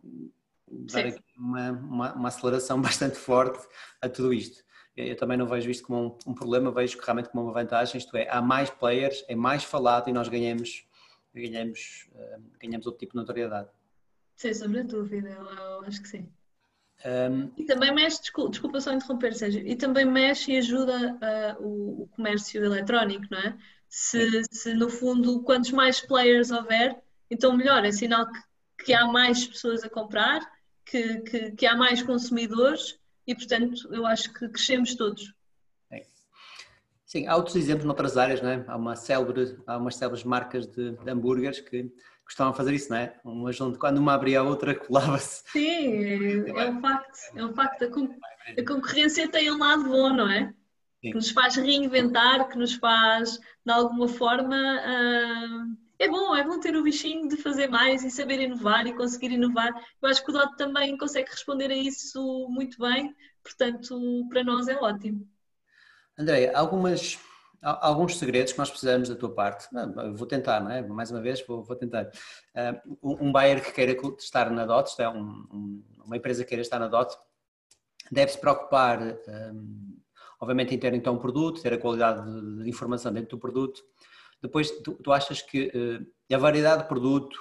dar 0.68 1.14
uma, 1.38 1.72
uma, 1.72 2.14
uma, 2.14 2.28
aceleração 2.30 2.82
bastante 2.82 3.16
forte 3.16 3.64
a 4.02 4.10
tudo 4.10 4.34
isto. 4.34 4.64
Eu 4.98 5.16
também 5.16 5.38
não 5.38 5.46
vejo 5.46 5.70
isto 5.70 5.86
como 5.86 6.18
um, 6.26 6.32
um, 6.32 6.34
problema, 6.34 6.72
vejo 6.72 6.98
realmente 7.00 7.30
como 7.30 7.44
uma 7.44 7.54
vantagem, 7.54 8.00
isto 8.00 8.18
é, 8.18 8.28
há 8.28 8.42
mais 8.42 8.72
players, 8.72 9.24
é 9.28 9.36
mais 9.36 9.64
falado 9.64 10.10
e 10.10 10.14
nós 10.14 10.28
ganhamos, 10.28 10.84
ganhamos, 11.34 12.10
uh, 12.14 12.42
ganhamos 12.60 12.88
outro 12.88 13.00
tipo 13.00 13.14
de 13.14 13.18
notoriedade. 13.18 13.70
Sem 14.36 14.54
sombra 14.54 14.84
de 14.84 14.90
dúvida, 14.90 15.30
eu, 15.30 15.46
eu 15.46 15.82
acho 15.82 16.02
que 16.02 16.08
sim. 16.08 16.28
Um, 17.06 17.52
e 17.58 17.64
também 17.66 17.94
mexe, 17.94 18.22
desculpa, 18.22 18.50
desculpa, 18.50 18.82
só 18.82 18.92
interromper, 18.94 19.34
Sérgio, 19.34 19.66
e 19.66 19.76
também 19.76 20.06
mexe 20.06 20.54
e 20.54 20.58
ajuda 20.58 21.14
uh, 21.14 21.64
o, 21.64 22.04
o, 22.04 22.08
comércio 22.08 22.64
eletrónico, 22.64 23.26
não 23.30 23.40
é? 23.40 23.58
Se, 23.88 24.44
se, 24.52 24.74
no 24.74 24.90
fundo, 24.90 25.44
quantos 25.44 25.72
mais 25.72 26.02
players 26.02 26.50
houver, 26.50 27.00
então 27.30 27.56
melhor, 27.56 27.86
é 27.86 27.92
sinal 27.92 28.32
que 28.32 28.51
que 28.84 28.94
há 28.94 29.06
mais 29.06 29.46
pessoas 29.46 29.84
a 29.84 29.90
comprar, 29.90 30.42
que, 30.86 31.20
que, 31.22 31.52
que 31.52 31.66
há 31.66 31.76
mais 31.76 32.02
consumidores 32.02 33.00
e, 33.26 33.36
portanto, 33.36 33.94
eu 33.94 34.06
acho 34.06 34.34
que 34.34 34.48
crescemos 34.50 34.96
todos. 34.96 35.34
Sim, 37.12 37.28
há 37.28 37.36
outros 37.36 37.58
exemplos 37.58 37.84
noutras 37.84 38.16
áreas, 38.16 38.42
não 38.42 38.50
é? 38.50 38.64
Há, 38.66 38.78
uma 38.78 38.96
célebre, 38.96 39.58
há 39.68 39.78
umas 39.78 39.98
célebres 39.98 40.24
marcas 40.24 40.66
de, 40.66 40.92
de 40.92 41.12
hambúrgueres 41.12 41.60
que 41.60 41.92
gostavam 42.24 42.54
de 42.54 42.58
fazer 42.58 42.74
isso, 42.74 42.90
não 42.90 42.96
é? 42.96 43.20
Uma 43.26 43.52
junto, 43.52 43.78
quando 43.78 43.98
uma 43.98 44.14
abria 44.14 44.40
a 44.40 44.44
outra, 44.44 44.74
colava-se. 44.80 45.44
Sim, 45.52 46.50
é, 46.58 46.70
um 46.70 46.80
facto. 46.80 47.20
É 47.36 47.44
um 47.44 47.54
facto. 47.54 47.84
A, 47.84 48.66
concorrência 48.66 49.28
tem 49.28 49.52
um 49.52 49.58
lado 49.58 49.84
bom, 49.84 50.14
não 50.14 50.32
é? 50.32 50.54
Sim. 51.02 51.10
Que 51.10 51.16
nos 51.16 51.32
faz 51.32 51.58
reinventar, 51.58 52.48
que 52.48 52.58
nos 52.58 52.76
faz, 52.76 53.38
de 53.66 53.74
alguma 53.74 54.08
forma, 54.08 54.56
uh, 54.56 55.78
é 56.02 56.10
bom, 56.10 56.36
é 56.36 56.43
bom 56.43 56.60
ter 56.60 56.76
o 56.76 56.82
bichinho 56.82 57.28
de 57.28 57.38
fazer 57.38 57.68
mais 57.68 58.04
e 58.04 58.10
saber 58.10 58.39
inovar 58.39 58.88
e 58.88 58.95
conseguir 58.95 59.32
inovar. 59.32 59.72
Eu 60.02 60.10
acho 60.10 60.26
que 60.26 60.32
o 60.32 60.34
DOT 60.34 60.58
também 60.58 60.97
consegue 60.97 61.30
responder 61.30 61.70
a 61.70 61.76
isso 61.76 62.47
muito 62.49 62.80
bem, 62.80 63.16
portanto, 63.43 64.28
para 64.28 64.43
nós 64.43 64.68
é 64.68 64.76
ótimo. 64.78 65.28
André, 66.18 66.52
algumas, 66.56 67.20
alguns 67.62 68.18
segredos 68.18 68.52
que 68.52 68.58
nós 68.58 68.72
precisamos 68.72 69.10
da 69.10 69.16
tua 69.16 69.32
parte. 69.32 69.68
Vou 70.16 70.26
tentar, 70.26 70.60
não 70.60 70.72
é? 70.72 70.82
Mais 70.82 71.12
uma 71.12 71.22
vez, 71.22 71.45
vou, 71.45 71.64
vou 71.64 71.76
tentar. 71.76 72.10
Uh, 72.56 72.97
um 73.22 73.32
buyer 73.32 73.64
que 73.64 73.72
queira 73.72 73.95
estar 74.18 74.49
na 74.49 74.66
DOT, 74.66 74.89
isto 74.89 75.04
é, 75.04 75.08
um, 75.08 75.22
um, 75.54 75.84
uma 76.04 76.18
empresa 76.18 76.43
que 76.43 76.49
queira 76.49 76.64
estar 76.64 76.80
na 76.80 76.88
DOT, 76.88 77.16
deve 78.12 78.32
se 78.32 78.39
preocupar, 78.39 78.99
um, 79.54 79.99
obviamente, 80.39 80.74
em 80.74 80.80
ter 80.80 80.95
então 80.95 81.14
um 81.14 81.20
produto, 81.20 81.62
ter 81.62 81.74
a 81.74 81.78
qualidade 81.78 82.26
de, 82.26 82.64
de 82.64 82.70
informação 82.70 83.14
dentro 83.14 83.30
do 83.30 83.39
produto, 83.39 83.84
depois, 84.42 84.72
tu, 84.82 84.94
tu 84.96 85.12
achas 85.12 85.42
que 85.42 85.68
uh, 85.68 86.34
a 86.34 86.38
variedade 86.38 86.84
de 86.84 86.88
produto 86.88 87.36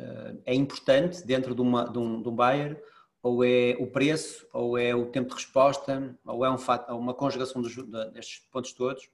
uh, 0.00 0.40
é 0.44 0.54
importante 0.54 1.24
dentro 1.26 1.54
de, 1.54 1.60
uma, 1.60 1.84
de, 1.84 1.98
um, 1.98 2.22
de 2.22 2.28
um 2.28 2.34
buyer? 2.34 2.82
Ou 3.22 3.42
é 3.42 3.74
o 3.78 3.86
preço, 3.86 4.46
ou 4.52 4.76
é 4.76 4.94
o 4.94 5.06
tempo 5.06 5.30
de 5.30 5.36
resposta, 5.36 6.14
ou 6.26 6.44
é 6.44 6.50
um 6.50 6.58
fato, 6.58 6.94
uma 6.94 7.14
conjugação 7.14 7.62
dos, 7.62 7.74
destes 8.12 8.40
pontos 8.50 8.74
todos? 8.74 9.08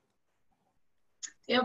É, 1.48 1.58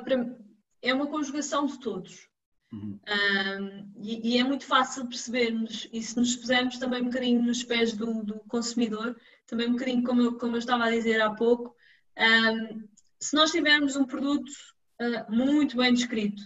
é 0.84 0.94
uma 0.94 1.08
conjugação 1.08 1.66
de 1.66 1.80
todos. 1.80 2.30
Uhum. 2.72 3.00
Um, 3.08 3.92
e, 3.98 4.34
e, 4.34 4.38
é 4.38 4.44
muito 4.44 4.66
fácil 4.66 5.08
percebermos, 5.08 5.88
e 5.92 6.04
se 6.04 6.16
nos 6.18 6.36
pusermos 6.36 6.78
também 6.78 7.02
um 7.02 7.06
bocadinho 7.06 7.42
nos 7.42 7.64
pés 7.64 7.94
do, 7.94 8.24
do 8.24 8.40
consumidor, 8.42 9.16
também 9.48 9.68
um 9.68 9.74
bocadinho 9.74 10.04
como 10.04 10.22
eu, 10.22 10.38
como 10.38 10.56
eu 10.56 10.60
estava 10.60 10.86
a 10.86 10.92
dizer 10.92 11.22
há 11.22 11.34
pouco, 11.34 11.76
um, 12.18 12.88
se 13.20 13.36
nós 13.36 13.52
tivermos 13.52 13.96
um 13.96 14.06
produto 14.06 14.52
uh, 15.02 15.32
muito 15.34 15.78
bem 15.78 15.94
descrito, 15.94 16.44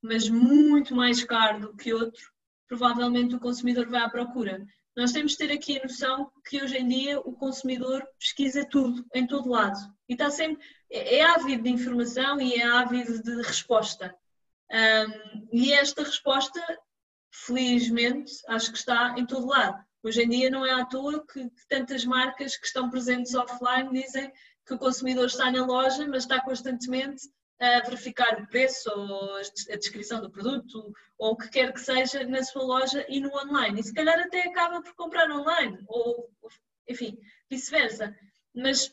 mas 0.00 0.28
muito 0.28 0.94
mais 0.94 1.22
caro 1.24 1.60
do 1.60 1.76
que 1.76 1.92
outro, 1.92 2.30
provavelmente 2.66 3.34
o 3.34 3.40
consumidor 3.40 3.88
vai 3.88 4.02
à 4.02 4.08
procura. 4.08 4.66
Nós 4.96 5.12
temos 5.12 5.32
de 5.32 5.38
ter 5.38 5.52
aqui 5.52 5.78
a 5.78 5.82
noção 5.82 6.30
que 6.46 6.62
hoje 6.62 6.76
em 6.76 6.86
dia 6.86 7.18
o 7.20 7.32
consumidor 7.32 8.06
pesquisa 8.18 8.64
tudo, 8.64 9.04
em 9.14 9.26
todo 9.26 9.48
lado. 9.48 9.78
E 10.08 10.12
está 10.12 10.30
sempre, 10.30 10.62
é, 10.90 11.18
é 11.18 11.24
ávido 11.24 11.62
de 11.62 11.70
informação 11.70 12.40
e 12.40 12.54
é 12.54 12.66
ávido 12.66 13.22
de 13.22 13.42
resposta. 13.42 14.14
Um, 14.70 15.48
e 15.52 15.72
esta 15.72 16.02
resposta, 16.02 16.60
felizmente, 17.30 18.32
acho 18.48 18.70
que 18.70 18.78
está 18.78 19.14
em 19.16 19.24
todo 19.24 19.46
lado. 19.46 19.82
Hoje 20.02 20.22
em 20.22 20.28
dia 20.28 20.50
não 20.50 20.66
é 20.66 20.72
à 20.72 20.84
toa 20.84 21.24
que 21.26 21.48
tantas 21.68 22.04
marcas 22.04 22.56
que 22.56 22.66
estão 22.66 22.90
presentes 22.90 23.34
offline 23.34 23.92
dizem 23.92 24.32
que 24.66 24.74
o 24.74 24.78
consumidor 24.78 25.26
está 25.26 25.50
na 25.50 25.64
loja, 25.64 26.06
mas 26.06 26.24
está 26.24 26.40
constantemente 26.40 27.22
a 27.62 27.80
verificar 27.80 28.42
o 28.42 28.48
preço 28.48 28.90
ou 28.90 29.36
a 29.36 29.76
descrição 29.76 30.20
do 30.20 30.28
produto 30.28 30.92
ou 31.16 31.32
o 31.32 31.36
que 31.36 31.48
quer 31.48 31.72
que 31.72 31.78
seja 31.78 32.26
na 32.26 32.42
sua 32.42 32.64
loja 32.64 33.06
e 33.08 33.20
no 33.20 33.32
online. 33.38 33.78
E 33.78 33.84
se 33.84 33.94
calhar 33.94 34.18
até 34.18 34.48
acaba 34.48 34.82
por 34.82 34.92
comprar 34.96 35.30
online 35.30 35.78
ou, 35.86 36.28
enfim, 36.88 37.16
vice-versa. 37.48 38.12
Mas, 38.52 38.92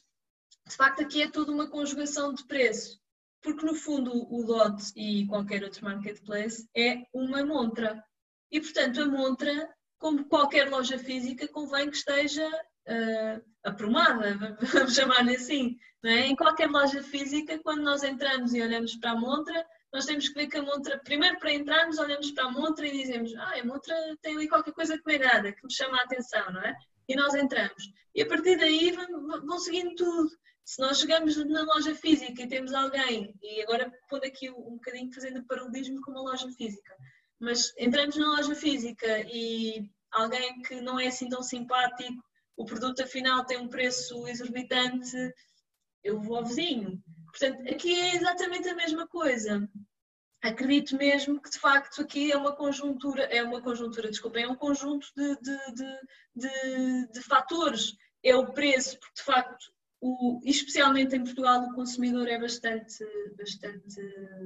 de 0.67 0.75
facto, 0.75 1.01
aqui 1.01 1.23
é 1.23 1.31
toda 1.31 1.51
uma 1.51 1.67
conjugação 1.67 2.31
de 2.31 2.45
preço. 2.45 3.01
Porque, 3.41 3.65
no 3.65 3.73
fundo, 3.73 4.11
o 4.31 4.45
DOT 4.45 4.91
e 4.95 5.25
qualquer 5.25 5.63
outro 5.63 5.83
marketplace 5.83 6.69
é 6.77 7.01
uma 7.11 7.43
montra. 7.43 8.03
E, 8.51 8.61
portanto, 8.61 9.01
a 9.01 9.07
montra, 9.07 9.67
como 9.97 10.25
qualquer 10.25 10.69
loja 10.69 10.99
física, 10.99 11.47
convém 11.47 11.89
que 11.89 11.97
esteja 11.97 12.47
uh, 12.89 13.43
aprumada, 13.63 14.37
vamos 14.73 14.95
chamar-lhe 14.95 15.35
assim. 15.35 15.77
É? 16.03 16.27
Em 16.27 16.35
qualquer 16.35 16.69
loja 16.69 17.03
física, 17.03 17.59
quando 17.59 17.83
nós 17.83 18.03
entramos 18.03 18.53
e 18.53 18.61
olhamos 18.61 18.95
para 18.95 19.11
a 19.11 19.15
montra, 19.15 19.65
nós 19.91 20.05
temos 20.05 20.29
que 20.29 20.35
ver 20.35 20.47
que 20.47 20.57
a 20.57 20.61
montra, 20.61 20.97
primeiro 20.99 21.37
para 21.39 21.53
entrarmos, 21.53 21.97
olhamos 21.97 22.31
para 22.31 22.45
a 22.45 22.51
montra 22.51 22.87
e 22.87 22.91
dizemos: 22.91 23.35
Ah, 23.35 23.59
a 23.59 23.65
montra 23.65 23.95
tem 24.21 24.35
ali 24.35 24.47
qualquer 24.47 24.73
coisa 24.73 24.97
que 24.97 25.05
me 25.05 25.15
agrada, 25.15 25.51
que 25.51 25.63
me 25.63 25.73
chama 25.73 25.97
a 25.97 26.03
atenção, 26.03 26.51
não 26.51 26.61
é? 26.61 26.75
E 27.07 27.15
nós 27.15 27.33
entramos. 27.33 27.91
E 28.15 28.21
a 28.21 28.27
partir 28.27 28.57
daí 28.57 28.91
vão, 28.91 29.45
vão 29.45 29.59
seguindo 29.59 29.95
tudo. 29.95 30.29
Se 30.63 30.79
nós 30.79 30.99
chegamos 30.99 31.35
na 31.47 31.63
loja 31.63 31.95
física 31.95 32.43
e 32.43 32.47
temos 32.47 32.71
alguém, 32.73 33.33
e 33.41 33.63
agora 33.63 33.91
pondo 34.07 34.23
aqui 34.25 34.51
um 34.51 34.75
bocadinho 34.75 35.11
fazendo 35.11 35.43
paralelismo 35.45 35.99
com 36.01 36.11
uma 36.11 36.21
loja 36.21 36.47
física, 36.51 36.95
mas 37.39 37.73
entramos 37.77 38.15
na 38.15 38.27
loja 38.33 38.53
física 38.53 39.19
e 39.21 39.89
alguém 40.11 40.61
que 40.61 40.79
não 40.79 40.99
é 40.99 41.07
assim 41.07 41.27
tão 41.27 41.41
simpático 41.41 42.23
o 42.59 42.65
produto 42.65 43.01
afinal 43.01 43.45
tem 43.45 43.57
um 43.57 43.69
preço 43.69 44.27
exorbitante, 44.27 45.15
eu 46.03 46.19
vou 46.19 46.35
ao 46.35 46.45
vizinho. 46.45 47.01
Portanto, 47.27 47.61
aqui 47.73 47.97
é 47.97 48.15
exatamente 48.17 48.67
a 48.67 48.75
mesma 48.75 49.07
coisa. 49.07 49.65
Acredito 50.41 50.97
mesmo 50.97 51.41
que 51.41 51.49
de 51.49 51.57
facto 51.57 52.01
aqui 52.01 52.33
é 52.33 52.35
uma 52.35 52.53
conjuntura, 52.53 53.23
é 53.23 53.41
uma 53.41 53.61
conjuntura, 53.61 54.09
desculpa, 54.09 54.39
é 54.39 54.47
um 54.47 54.57
conjunto 54.57 55.07
de, 55.15 55.37
de, 55.39 55.73
de, 55.73 55.99
de, 56.35 57.11
de 57.13 57.21
fatores. 57.21 57.95
É 58.21 58.35
o 58.35 58.51
preço, 58.51 58.99
porque 58.99 59.15
de 59.15 59.23
facto, 59.23 59.65
o, 60.01 60.41
especialmente 60.43 61.15
em 61.15 61.23
Portugal, 61.23 61.63
o 61.63 61.73
consumidor 61.73 62.27
é 62.27 62.37
bastante, 62.37 63.05
bastante 63.37 64.01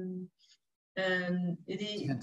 um, 0.06 1.58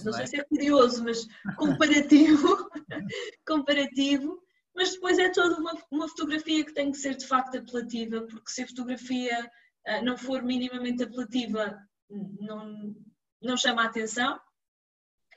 não 0.06 0.14
sei 0.14 0.28
se 0.28 0.40
é 0.40 0.44
curioso, 0.46 1.04
mas 1.04 1.28
comparativo, 1.58 2.70
comparativo 3.46 4.42
mas 4.76 4.94
depois 4.94 5.20
é 5.20 5.30
toda 5.30 5.60
uma, 5.60 5.74
uma 5.92 6.08
fotografia 6.08 6.66
que 6.66 6.74
tem 6.74 6.92
que 6.92 6.98
ser 6.98 7.16
de 7.16 7.28
facto 7.28 7.58
apelativa, 7.58 8.22
porque 8.22 8.52
se 8.52 8.64
a 8.64 8.68
fotografia 8.68 9.52
uh, 9.88 10.04
não 10.04 10.18
for 10.18 10.42
minimamente 10.42 11.04
apelativa, 11.04 11.78
não, 12.10 12.96
não 13.42 13.58
chama 13.58 13.84
a 13.84 13.88
atenção. 13.88 14.40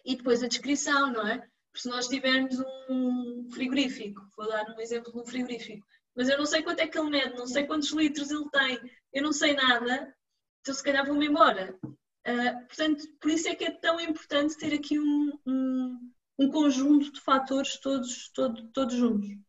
E 0.05 0.17
depois 0.17 0.43
a 0.43 0.49
descrição, 0.49 1.13
não 1.13 1.27
é? 1.27 1.39
Porque 1.39 1.83
se 1.83 1.89
nós 1.89 2.07
tivermos 2.07 2.57
um 2.89 3.49
frigorífico, 3.51 4.21
vou 4.37 4.47
dar 4.47 4.69
um 4.71 4.81
exemplo 4.81 5.13
de 5.13 5.19
um 5.19 5.25
frigorífico, 5.25 5.85
mas 6.15 6.29
eu 6.29 6.39
não 6.39 6.47
sei 6.47 6.63
quanto 6.63 6.81
é 6.81 6.87
que 6.87 6.99
ele 6.99 7.11
mede, 7.11 7.37
não 7.37 7.47
sei 7.47 7.67
quantos 7.67 7.91
litros 7.91 8.31
ele 8.31 8.49
tem, 8.51 8.79
eu 9.13 9.23
não 9.23 9.33
sei 9.33 9.55
nada, 9.55 10.15
então 10.61 10.75
se 10.75 10.83
calhar 10.83 11.05
vou-me 11.05 11.27
embora. 11.27 11.77
Uh, 11.85 12.67
portanto, 12.67 13.05
por 13.21 13.31
isso 13.31 13.49
é 13.49 13.55
que 13.55 13.65
é 13.65 13.71
tão 13.71 14.01
importante 14.01 14.57
ter 14.57 14.73
aqui 14.73 14.99
um, 14.99 15.39
um, 15.47 16.14
um 16.39 16.51
conjunto 16.51 17.13
de 17.13 17.21
fatores 17.21 17.77
todos, 17.79 18.29
todo, 18.31 18.63
todos 18.69 18.95
juntos. 18.95 19.29
Muito 19.29 19.43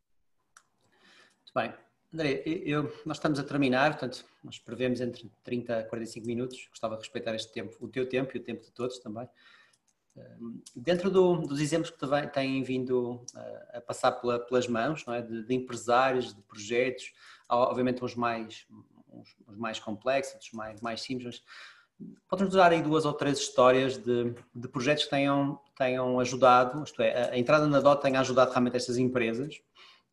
bem. 1.55 1.73
André, 2.13 2.43
eu, 2.45 2.83
nós 3.05 3.17
estamos 3.17 3.39
a 3.39 3.43
terminar, 3.43 3.91
portanto, 3.91 4.25
nós 4.43 4.57
prevemos 4.57 5.01
entre 5.01 5.29
30 5.43 5.79
a 5.79 5.83
45 5.83 6.25
minutos. 6.25 6.67
Gostava 6.69 6.95
de 6.95 7.01
respeitar 7.01 7.35
este 7.35 7.51
tempo, 7.51 7.75
o 7.79 7.87
teu 7.87 8.07
tempo 8.07 8.31
e 8.35 8.39
o 8.39 8.43
tempo 8.43 8.63
de 8.63 8.71
todos 8.71 8.99
também. 8.99 9.27
Dentro 10.73 11.11
do, 11.11 11.41
dos 11.41 11.59
exemplos 11.59 11.91
que 11.91 12.27
têm 12.27 12.63
vindo 12.63 13.25
a 13.73 13.81
passar 13.81 14.13
pela, 14.13 14.39
pelas 14.39 14.65
mãos, 14.65 15.03
é? 15.09 15.21
de, 15.21 15.43
de, 15.43 15.53
empresários, 15.53 16.33
de 16.33 16.41
projetos, 16.43 17.11
obviamente 17.49 18.03
uns 18.03 18.15
mais, 18.15 18.65
uns, 19.11 19.35
uns 19.45 19.57
mais 19.57 19.77
complexos, 19.77 20.51
mais, 20.53 20.79
mais 20.79 21.01
simples, 21.01 21.43
Podes-nos 22.27 22.55
dar 22.55 22.71
aí 22.71 22.81
duas 22.81 23.05
ou 23.05 23.13
três 23.13 23.37
histórias 23.37 23.97
de, 23.97 24.35
de 24.53 24.67
projetos 24.67 25.05
que 25.05 25.09
tenham, 25.09 25.59
tenham 25.77 26.19
ajudado, 26.19 26.83
isto 26.83 27.01
é, 27.01 27.31
a 27.31 27.37
entrada 27.37 27.67
na 27.67 27.79
DOT 27.79 28.01
tenha 28.01 28.19
ajudado 28.19 28.51
realmente 28.51 28.75
estas 28.75 28.97
empresas, 28.97 29.61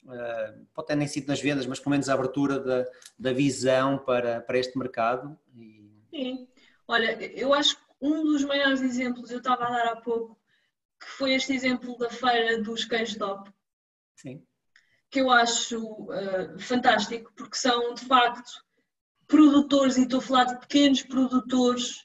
uh, 0.04 0.66
pode 0.72 0.88
ter 0.88 0.94
nem 0.94 1.08
sido 1.08 1.26
nas 1.26 1.40
vendas, 1.40 1.66
mas 1.66 1.80
pelo 1.80 1.90
menos 1.90 2.08
a 2.08 2.14
abertura 2.14 2.60
da, 2.60 2.86
da 3.18 3.32
visão 3.32 3.98
para, 3.98 4.40
para 4.42 4.58
este 4.58 4.78
mercado. 4.78 5.36
E... 5.56 5.90
Sim, 6.10 6.48
olha, 6.86 7.20
eu 7.36 7.52
acho 7.52 7.76
que 7.76 7.82
um 8.00 8.22
dos 8.24 8.44
maiores 8.44 8.80
exemplos, 8.80 9.30
eu 9.30 9.38
estava 9.38 9.64
a 9.64 9.70
dar 9.70 9.86
há 9.88 9.96
pouco, 9.96 10.38
que 11.00 11.06
foi 11.08 11.34
este 11.34 11.52
exemplo 11.52 11.98
da 11.98 12.10
feira 12.10 12.62
dos 12.62 12.84
cães 12.84 13.16
DOP. 13.16 13.50
Sim. 14.14 14.46
Que 15.10 15.20
eu 15.20 15.30
acho 15.30 15.80
uh, 15.80 16.58
fantástico, 16.60 17.32
porque 17.34 17.56
são 17.56 17.92
de 17.94 18.04
facto 18.04 18.64
produtores, 19.32 19.96
e 19.96 20.02
estou 20.02 20.18
a 20.18 20.22
falar 20.22 20.44
de 20.44 20.60
pequenos 20.60 21.02
produtores, 21.02 22.04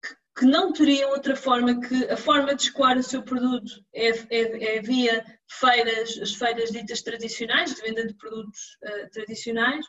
que, 0.00 0.40
que 0.40 0.46
não 0.46 0.72
teriam 0.72 1.10
outra 1.10 1.34
forma 1.34 1.80
que 1.80 2.04
a 2.04 2.16
forma 2.16 2.54
de 2.54 2.62
escoar 2.62 2.96
o 2.96 3.02
seu 3.02 3.20
produto 3.20 3.84
é, 3.92 4.10
é, 4.10 4.76
é 4.76 4.80
via 4.80 5.24
feiras, 5.48 6.16
as 6.22 6.34
feiras 6.34 6.70
ditas 6.70 7.02
tradicionais, 7.02 7.74
de 7.74 7.82
venda 7.82 8.06
de 8.06 8.14
produtos 8.14 8.78
uh, 8.84 9.10
tradicionais, 9.10 9.84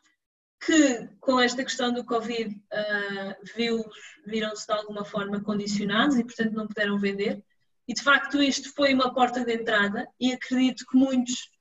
que 0.65 1.07
com 1.19 1.39
esta 1.39 1.63
questão 1.63 1.93
do 1.93 2.03
Covid 2.03 2.49
uh, 2.49 3.83
viram-se 4.25 4.65
de 4.65 4.73
alguma 4.73 5.05
forma 5.05 5.43
condicionados 5.43 6.17
e, 6.17 6.23
portanto, 6.23 6.53
não 6.53 6.67
puderam 6.67 6.97
vender. 6.97 7.43
E 7.87 7.93
de 7.93 8.01
facto, 8.01 8.41
isto 8.41 8.73
foi 8.73 8.95
uma 8.95 9.13
porta 9.13 9.45
de 9.45 9.53
entrada, 9.53 10.07
e 10.19 10.33
acredito 10.33 10.85
que 10.89 10.97
muitos 10.97 11.52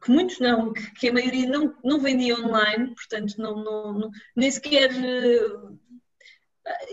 que 0.00 0.10
muitos 0.10 0.38
não, 0.38 0.72
que, 0.72 0.90
que, 0.92 1.08
a 1.08 1.12
maioria 1.12 1.48
não, 1.48 1.74
não 1.82 2.00
vendia 2.00 2.38
online, 2.38 2.94
portanto 2.94 3.34
não, 3.38 3.62
não, 3.62 3.92
não 3.92 4.10
nem 4.36 4.50
sequer 4.50 4.90
uh, 4.92 5.78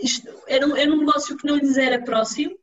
isto, 0.02 0.28
era, 0.48 0.66
um, 0.66 0.76
era 0.76 0.90
um 0.90 0.98
negócio 0.98 1.36
que 1.36 1.46
não 1.46 1.56
lhes 1.56 1.76
era 1.76 2.02
próximo 2.02 2.54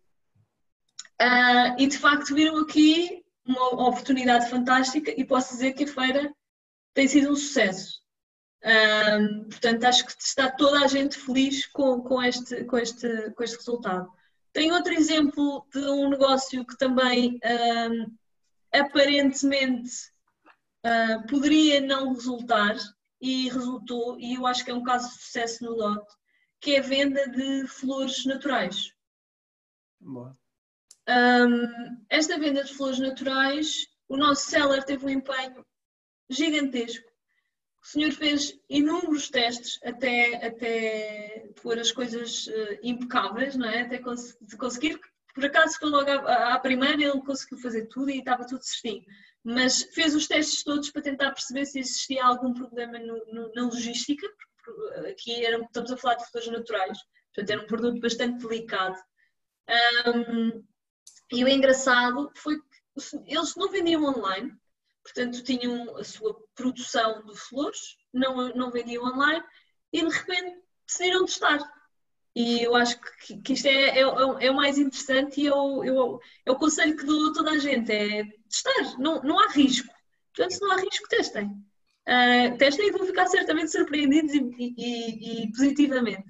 uh, 1.22 1.76
e 1.78 1.88
de 1.88 1.98
facto 1.98 2.34
viram 2.34 2.58
aqui 2.58 3.24
uma 3.46 3.88
oportunidade 3.88 4.50
fantástica 4.50 5.14
e 5.16 5.26
posso 5.26 5.54
dizer 5.54 5.74
que 5.74 5.84
a 5.84 5.88
feira 5.88 6.34
tem 6.94 7.08
sido 7.08 7.32
um 7.32 7.36
sucesso. 7.36 8.02
Um, 8.64 9.44
portanto, 9.50 9.84
acho 9.84 10.06
que 10.06 10.14
está 10.22 10.50
toda 10.50 10.86
a 10.86 10.88
gente 10.88 11.18
feliz 11.18 11.66
com, 11.68 12.02
com, 12.02 12.22
este, 12.24 12.64
com, 12.64 12.78
este, 12.78 13.32
com 13.32 13.44
este 13.44 13.58
resultado. 13.58 14.10
Tenho 14.54 14.74
outro 14.74 14.94
exemplo 14.94 15.68
de 15.74 15.80
um 15.80 16.10
negócio 16.10 16.66
que 16.66 16.78
também 16.78 17.40
um, 17.44 18.16
aparentemente 18.72 19.92
uh, 20.86 21.28
poderia 21.28 21.82
não 21.82 22.14
resultar 22.14 22.76
e 23.22 23.50
resultou, 23.50 24.20
e 24.20 24.36
eu 24.36 24.46
acho 24.46 24.66
que 24.66 24.72
é 24.72 24.74
um 24.74 24.84
caso 24.84 25.08
de 25.08 25.24
sucesso 25.24 25.64
no 25.64 25.72
lote, 25.72 26.14
que 26.60 26.76
é 26.76 26.80
a 26.80 26.84
venda 26.84 27.28
de 27.30 27.66
flores 27.68 28.26
naturais. 28.26 28.92
Boa. 30.00 30.38
Um, 31.08 32.04
esta 32.10 32.38
venda 32.38 32.64
de 32.64 32.74
flores 32.74 33.00
naturais, 33.00 33.88
o 34.10 34.18
nosso 34.18 34.50
seller 34.50 34.84
teve 34.84 35.06
um 35.06 35.10
empenho 35.10 35.66
gigantesco. 36.30 37.06
O 37.82 37.88
senhor 37.88 38.12
fez 38.12 38.58
inúmeros 38.70 39.30
testes 39.30 39.80
até, 39.84 40.46
até 40.46 41.50
pôr 41.62 41.78
as 41.80 41.92
coisas 41.92 42.48
uh, 42.48 42.80
impecáveis, 42.82 43.56
não 43.56 43.68
é? 43.68 43.82
Até 43.82 43.98
cons 44.00 44.38
conseguir. 44.58 45.00
Por 45.34 45.46
acaso 45.46 45.80
foi 45.80 45.90
logo 45.90 46.10
à, 46.10 46.54
à 46.54 46.60
primeira, 46.60 47.02
ele 47.02 47.22
conseguiu 47.22 47.58
fazer 47.58 47.88
tudo 47.88 48.10
e 48.10 48.20
estava 48.20 48.46
tudo 48.46 48.64
certinho 48.64 49.04
mas 49.44 49.84
fez 49.94 50.16
os 50.16 50.28
testes 50.28 50.64
todos 50.64 50.90
para 50.90 51.02
tentar 51.02 51.32
perceber 51.32 51.66
se 51.66 51.80
existia 51.80 52.24
algum 52.24 52.54
problema 52.54 52.98
no, 53.00 53.26
no, 53.26 53.52
na 53.54 53.64
logística, 53.64 54.28
porque 54.64 55.10
aqui 55.10 55.46
era, 55.46 55.62
estamos 55.62 55.92
a 55.92 55.98
falar 55.98 56.16
de 56.16 56.30
flores 56.30 56.50
naturais, 56.50 56.98
portanto 57.34 57.50
era 57.50 57.62
um 57.62 57.68
produto 57.68 58.00
bastante 58.00 58.46
delicado. 58.46 58.98
Um, 60.08 60.64
e 61.32 61.44
o 61.44 61.48
engraçado 61.48 62.32
foi 62.36 62.58
que 62.58 63.18
eles 63.28 63.56
não 63.56 63.70
vendiam 63.70 64.04
online, 64.04 64.56
portanto 65.04 65.44
tinham 65.44 65.98
a 65.98 66.04
sua 66.04 66.40
produção 66.56 67.26
de 67.26 67.36
flores, 67.36 67.98
não, 68.14 68.50
não 68.50 68.72
vendiam 68.72 69.04
online, 69.04 69.44
e 69.92 70.02
de 70.02 70.10
repente 70.10 70.64
decidiram 70.88 71.26
testar. 71.26 71.60
E 72.36 72.64
eu 72.64 72.76
acho 72.76 73.00
que, 73.00 73.38
que 73.42 73.54
isto 73.54 73.68
é, 73.68 74.00
é, 74.00 74.02
é, 74.02 74.52
o 74.52 74.56
mais 74.56 74.78
interessante 74.78 75.42
e 75.42 75.48
é 75.48 75.54
o, 75.54 75.84
é, 75.84 75.92
o, 75.92 76.20
é 76.48 76.56
conselho 76.56 76.98
que 76.98 77.06
dou 77.06 77.30
a 77.30 77.34
toda 77.34 77.52
a 77.52 77.58
gente, 77.60 77.92
é 77.92 78.24
testar, 78.50 79.00
não, 79.00 79.22
não 79.22 79.40
há 79.40 79.50
risco. 79.50 79.94
Portanto, 80.36 80.56
se 80.56 80.62
não 80.62 80.72
há 80.72 80.78
risco, 80.78 81.08
testem. 81.10 81.48
Uh, 82.08 82.58
testem 82.58 82.88
e 82.88 82.92
vão 82.92 83.06
ficar 83.06 83.28
certamente 83.28 83.72
surpreendidos 83.72 84.34
e, 84.34 84.52
e, 84.58 85.44
e, 85.44 85.52
positivamente. 85.52 86.26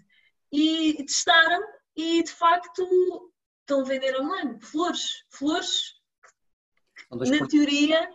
E 0.52 1.04
testaram 1.06 1.64
e 1.96 2.22
de 2.22 2.32
facto 2.32 3.32
estão 3.62 3.82
a 3.82 3.84
vender 3.84 4.20
online 4.20 4.60
flores. 4.60 5.24
Flores 5.30 5.94
na 7.12 7.48
teoria, 7.48 8.10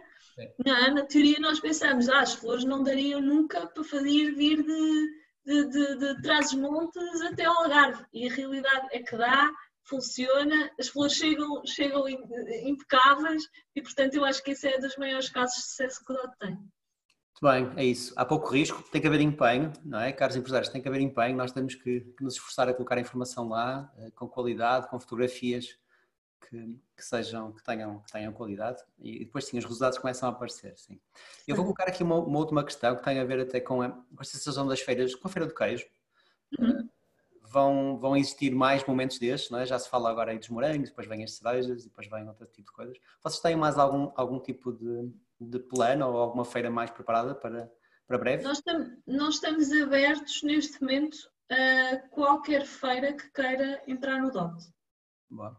não, 0.65 0.95
na 0.95 1.07
teoria 1.07 1.39
nós 1.41 1.59
pensamos, 1.59 2.09
ah, 2.09 2.21
as 2.21 2.35
flores 2.35 2.65
não 2.65 2.83
dariam 2.83 3.21
nunca 3.21 3.67
para 3.67 3.85
fazer 3.85 4.35
vir 4.35 4.63
de, 4.63 5.09
de, 5.49 5.67
de, 5.71 5.97
de 5.97 6.23
Trás-os-Montes 6.23 7.23
até 7.23 7.47
ao 7.47 7.63
Algarve. 7.63 8.05
E 8.13 8.29
a 8.29 8.35
realidade 8.35 8.87
é 8.93 9.03
que 9.03 9.17
dá, 9.17 9.51
funciona, 9.83 10.71
as 10.79 10.89
flores 10.89 11.15
chegam, 11.15 11.65
chegam 11.65 12.05
impecáveis 12.65 13.43
e, 13.75 13.81
portanto, 13.81 14.15
eu 14.15 14.25
acho 14.27 14.43
que 14.43 14.51
esse 14.51 14.69
é 14.69 14.79
dos 14.79 14.97
maiores 14.99 15.31
casos 15.31 15.57
de 15.57 15.63
sucesso 15.63 16.05
que 16.05 16.13
o 16.13 16.17
DOT 16.17 16.37
tem. 16.39 16.51
Muito 16.51 17.41
bem, 17.41 17.73
é 17.83 17.85
isso. 17.87 18.13
Há 18.17 18.27
pouco 18.27 18.49
risco, 18.49 18.83
tem 18.91 19.01
que 19.01 19.07
haver 19.07 19.21
empenho, 19.21 19.73
não 19.85 20.01
é? 20.01 20.13
Caros 20.13 20.37
empresários, 20.37 20.69
tem 20.71 20.83
que 20.83 20.89
haver 20.89 21.01
empenho. 21.01 21.37
Nós 21.37 21.53
temos 21.53 21.75
que, 21.75 22.01
que 22.01 22.23
nos 22.23 22.35
esforçar 22.35 22.69
a 22.69 22.75
colocar 22.75 22.99
a 22.99 23.01
informação 23.01 23.49
lá, 23.49 23.91
eh, 23.97 24.11
com 24.15 24.29
qualidade, 24.29 24.89
com 24.91 25.01
fotografias 25.01 25.79
que, 26.41 26.79
que, 26.97 27.05
sejam, 27.05 27.53
que 27.53 27.63
tenham, 27.63 28.01
que 28.01 28.13
tenham 28.13 28.33
qualidade 28.33 28.83
e 28.99 29.21
depois 29.21 29.45
sim, 29.45 29.59
os 29.59 29.65
resultados 29.65 29.99
começam 29.99 30.29
a 30.29 30.33
aparecer, 30.33 30.77
sim. 30.77 31.01
Eu 31.47 31.55
vou 31.55 31.65
colocar 31.65 31.85
aqui 31.85 32.03
uma, 32.03 32.17
uma 32.17 32.39
última 32.39 32.65
questão 32.65 32.97
que 32.97 33.03
tem 33.03 33.19
a 33.19 33.25
ver 33.25 33.41
até 33.41 33.61
com 33.61 33.83
a, 33.83 33.91
com 33.91 34.21
a 34.21 34.25
sensação 34.25 34.67
das 34.67 34.81
feiras, 34.81 35.15
com 35.15 35.29
a 35.29 35.31
feira 35.31 35.47
do 35.47 35.55
queijo. 35.55 35.87
Uhum. 36.59 36.89
Vão, 37.43 37.99
vão 37.99 38.17
existir 38.17 38.55
mais 38.55 38.85
momentos 38.85 39.19
destes, 39.19 39.51
não 39.51 39.59
é? 39.59 39.67
já 39.67 39.79
se 39.79 39.89
fala 39.89 40.11
agora 40.11 40.33
aí 40.33 40.39
dos 40.39 40.49
morangos, 40.51 40.91
depois 40.91 41.07
vêm 41.07 41.25
as 41.25 41.33
cerejas 41.33 41.85
e 41.85 41.89
depois 41.89 42.07
vem 42.09 42.29
outro 42.29 42.47
tipo 42.47 42.69
de 42.69 42.73
coisas. 42.73 42.99
Vocês 43.23 43.41
têm 43.41 43.57
mais 43.57 43.79
algum, 43.79 44.13
algum 44.17 44.39
tipo 44.39 44.73
de, 44.73 45.11
de 45.41 45.59
plano 45.59 46.09
ou 46.09 46.19
alguma 46.19 46.45
feira 46.45 46.71
mais 46.71 46.91
preparada 46.91 47.35
para, 47.35 47.71
para 48.07 48.19
breve? 48.19 48.43
Nós, 48.43 48.61
tam, 48.61 48.97
nós 49.07 49.35
estamos 49.35 49.73
abertos 49.73 50.43
neste 50.43 50.81
momento 50.83 51.17
a 51.51 51.97
qualquer 52.11 52.67
feira 52.67 53.15
que 53.15 53.31
queira 53.31 53.83
entrar 53.87 54.21
no 54.21 54.31
DOT. 54.31 54.63
Boa 55.31 55.59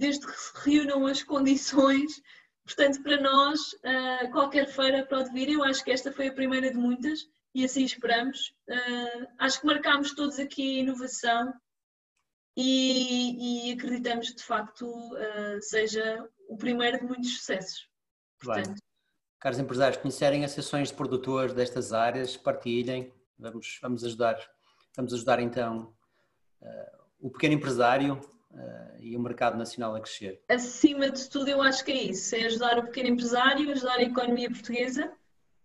desde 0.00 0.26
que 0.26 0.32
se 0.32 0.52
reúnam 0.64 1.06
as 1.06 1.22
condições. 1.22 2.22
Portanto, 2.64 3.02
para 3.02 3.20
nós, 3.20 3.60
uh, 3.74 4.30
qualquer 4.32 4.66
feira 4.66 5.06
pode 5.06 5.30
vir. 5.32 5.50
Eu 5.50 5.62
acho 5.62 5.84
que 5.84 5.90
esta 5.90 6.10
foi 6.12 6.28
a 6.28 6.32
primeira 6.32 6.70
de 6.70 6.76
muitas 6.76 7.28
e 7.54 7.64
assim 7.64 7.84
esperamos. 7.84 8.54
Uh, 8.68 9.26
acho 9.38 9.60
que 9.60 9.66
marcámos 9.66 10.14
todos 10.14 10.38
aqui 10.38 10.78
a 10.78 10.82
inovação 10.82 11.52
e, 12.56 13.68
e 13.68 13.72
acreditamos 13.72 14.30
que 14.30 14.36
de 14.36 14.44
facto 14.44 14.86
uh, 14.86 15.60
seja 15.60 16.26
o 16.48 16.56
primeiro 16.56 16.98
de 16.98 17.04
muitos 17.04 17.36
sucessos. 17.36 17.88
Portanto, 18.40 18.80
Caros 19.38 19.58
empresários, 19.58 20.00
conhecerem 20.00 20.44
associações 20.44 20.88
de 20.88 20.94
produtores 20.94 21.54
destas 21.54 21.94
áreas, 21.94 22.36
partilhem, 22.36 23.12
vamos, 23.38 23.78
vamos 23.80 24.04
ajudar, 24.04 24.36
vamos 24.94 25.14
ajudar 25.14 25.40
então 25.40 25.94
o 27.18 27.30
pequeno 27.30 27.54
empresário 27.54 28.20
uh, 28.52 28.96
e 28.98 29.16
o 29.16 29.20
mercado 29.20 29.56
nacional 29.56 29.94
a 29.94 30.00
crescer? 30.00 30.42
Acima 30.48 31.10
de 31.10 31.28
tudo, 31.28 31.48
eu 31.48 31.62
acho 31.62 31.84
que 31.84 31.92
é 31.92 32.02
isso: 32.04 32.34
é 32.34 32.44
ajudar 32.44 32.78
o 32.78 32.84
pequeno 32.84 33.08
empresário, 33.08 33.70
ajudar 33.70 33.96
a 33.96 34.02
economia 34.02 34.50
portuguesa 34.50 35.12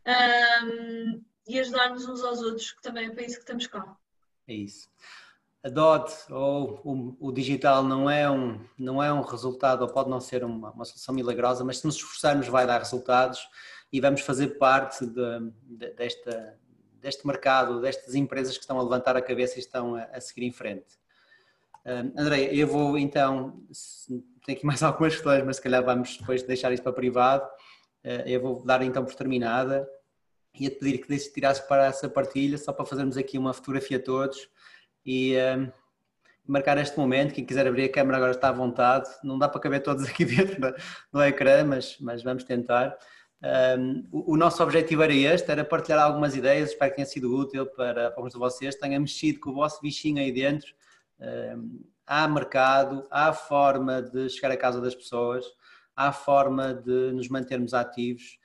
um, 0.07 1.21
e 1.47 1.59
ajudar-nos 1.59 2.07
uns 2.07 2.23
aos 2.23 2.41
outros, 2.41 2.71
que 2.71 2.81
também 2.81 3.07
é 3.07 3.09
para 3.11 3.23
isso 3.23 3.35
que 3.35 3.41
estamos 3.41 3.67
cá. 3.67 3.95
É 4.47 4.53
isso. 4.53 4.89
A 5.63 5.69
DOT 5.69 6.11
ou 6.29 6.79
o, 6.83 7.17
o, 7.19 7.31
digital 7.31 7.83
não 7.83 8.07
é, 8.07 8.29
um, 8.29 8.63
não 8.77 9.01
é 9.01 9.11
um 9.11 9.21
resultado, 9.21 9.81
ou 9.81 9.87
pode 9.87 10.09
não 10.09 10.21
ser 10.21 10.43
uma, 10.43 10.69
uma 10.69 10.85
solução 10.85 11.15
milagrosa, 11.15 11.63
mas 11.63 11.79
se 11.79 11.87
nos 11.87 11.95
esforçarmos 11.95 12.47
vai 12.47 12.67
dar 12.67 12.77
resultados 12.77 13.49
e 13.91 13.99
vamos 13.99 14.21
fazer 14.21 14.59
parte 14.59 15.03
de, 15.07 15.51
de, 15.63 15.89
desta, 15.91 16.59
deste 17.01 17.25
mercado, 17.25 17.81
destas 17.81 18.13
empresas 18.13 18.55
que 18.55 18.63
estão 18.63 18.79
a 18.79 18.83
levantar 18.83 19.17
a 19.17 19.21
cabeça 19.23 19.55
e 19.55 19.59
estão 19.59 19.95
a, 19.95 20.03
a 20.03 20.21
seguir 20.21 20.45
em 20.45 20.51
frente. 20.51 20.85
André, 21.85 22.49
eu 22.51 22.67
vou 22.67 22.97
então, 22.97 23.61
tenho 24.43 24.57
aqui 24.57 24.65
mais 24.65 24.81
algumas 24.83 25.13
questões, 25.13 25.43
mas 25.45 25.57
se 25.57 25.61
calhar 25.61 25.83
vamos 25.83 26.17
depois 26.17 26.41
deixar 26.41 26.73
isto 26.73 26.83
para 26.83 26.93
privado. 26.93 27.45
Uh, 28.03 28.27
eu 28.27 28.41
vou 28.41 28.63
dar 28.65 28.81
então 28.81 29.05
por 29.05 29.13
terminada 29.13 29.87
e 30.53 30.69
te 30.69 30.77
pedir 30.77 30.97
que 30.99 31.17
tirasse 31.31 31.67
para 31.67 31.85
essa 31.85 32.09
partilha, 32.09 32.57
só 32.57 32.73
para 32.73 32.85
fazermos 32.85 33.17
aqui 33.17 33.37
uma 33.37 33.53
fotografia 33.53 33.97
a 33.97 34.01
todos 34.01 34.49
e 35.05 35.35
marcar 36.47 36.77
este 36.77 36.97
momento. 36.97 37.33
Quem 37.33 37.45
quiser 37.45 37.67
abrir 37.67 37.83
a 37.83 37.91
câmera 37.91 38.17
agora 38.17 38.31
está 38.31 38.49
à 38.49 38.51
vontade. 38.51 39.09
Não 39.23 39.37
dá 39.37 39.49
para 39.49 39.59
caber 39.59 39.83
todos 39.83 40.07
aqui 40.07 40.23
dentro 40.25 40.73
do 41.11 41.23
ecrã, 41.23 41.63
mas, 41.65 41.97
mas 41.99 42.23
vamos 42.23 42.43
tentar. 42.45 42.97
Um, 43.77 44.07
o, 44.11 44.33
o, 44.33 44.37
nosso 44.37 44.63
objetivo 44.63 45.03
era 45.03 45.13
este, 45.13 45.51
era 45.51 45.63
partilhar 45.63 45.99
algumas 45.99 46.35
ideias, 46.35 46.69
espero 46.69 46.89
que 46.91 46.95
tenha 46.95 47.05
sido 47.05 47.35
útil 47.35 47.65
para 47.65 48.07
alguns 48.15 48.33
de 48.33 48.39
vocês, 48.39 48.75
tenha 48.75 48.99
mexido 48.99 49.39
com 49.39 49.51
o 49.51 49.55
vosso 49.55 49.81
bichinho 49.81 50.19
aí 50.19 50.31
dentro 50.31 50.73
há 52.05 52.27
mercado, 52.27 53.05
há 53.09 53.33
forma 53.33 54.01
de 54.01 54.29
chegar 54.29 54.51
à 54.51 54.57
casa 54.57 54.79
das 54.81 54.95
pessoas, 54.95 55.45
há 55.95 56.11
forma 56.11 56.73
de 56.73 57.11
nos 57.11 57.29
mantermos 57.29 57.73
ativos. 57.73 58.37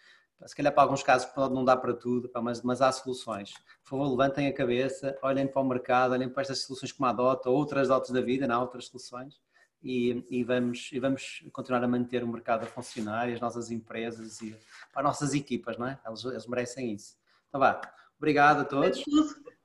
Se 0.46 0.56
calhar 0.56 0.72
para 0.72 0.84
alguns 0.84 1.02
casos 1.02 1.28
pode 1.32 1.52
não 1.52 1.64
dar 1.64 1.76
para 1.76 1.92
tudo, 1.92 2.30
mas, 2.42 2.62
mas 2.62 2.80
há 2.80 2.90
soluções. 2.90 3.52
Por 3.82 3.90
favor, 3.90 4.10
levantem 4.10 4.46
a 4.46 4.54
cabeça, 4.54 5.18
olhem 5.22 5.46
para 5.46 5.60
o 5.60 5.68
mercado, 5.68 6.12
olhem 6.12 6.30
para 6.30 6.42
estas 6.42 6.62
soluções 6.62 6.92
como 6.92 7.06
a 7.08 7.12
DOTA, 7.12 7.50
outras 7.50 7.88
DOTas 7.88 8.10
da 8.10 8.22
vida, 8.22 8.46
não 8.46 8.54
há 8.54 8.60
outras 8.60 8.86
soluções. 8.86 9.38
E, 9.82 10.24
e, 10.30 10.44
vamos, 10.44 10.90
e 10.92 11.00
vamos 11.00 11.44
continuar 11.52 11.82
a 11.82 11.88
manter 11.88 12.22
o 12.22 12.28
mercado 12.28 12.64
a 12.64 12.66
funcionar 12.66 13.28
e 13.28 13.34
as 13.34 13.40
nossas 13.40 13.70
empresas 13.70 14.40
e 14.40 14.56
as 14.94 15.04
nossas 15.04 15.34
equipas, 15.34 15.78
não 15.78 15.86
é? 15.86 15.98
Eles, 16.06 16.24
eles 16.24 16.46
merecem 16.46 16.92
isso. 16.92 17.16
Então 17.48 17.60
vá, 17.60 17.80
obrigado 18.18 18.60
a 18.60 18.64
todos. 18.64 19.02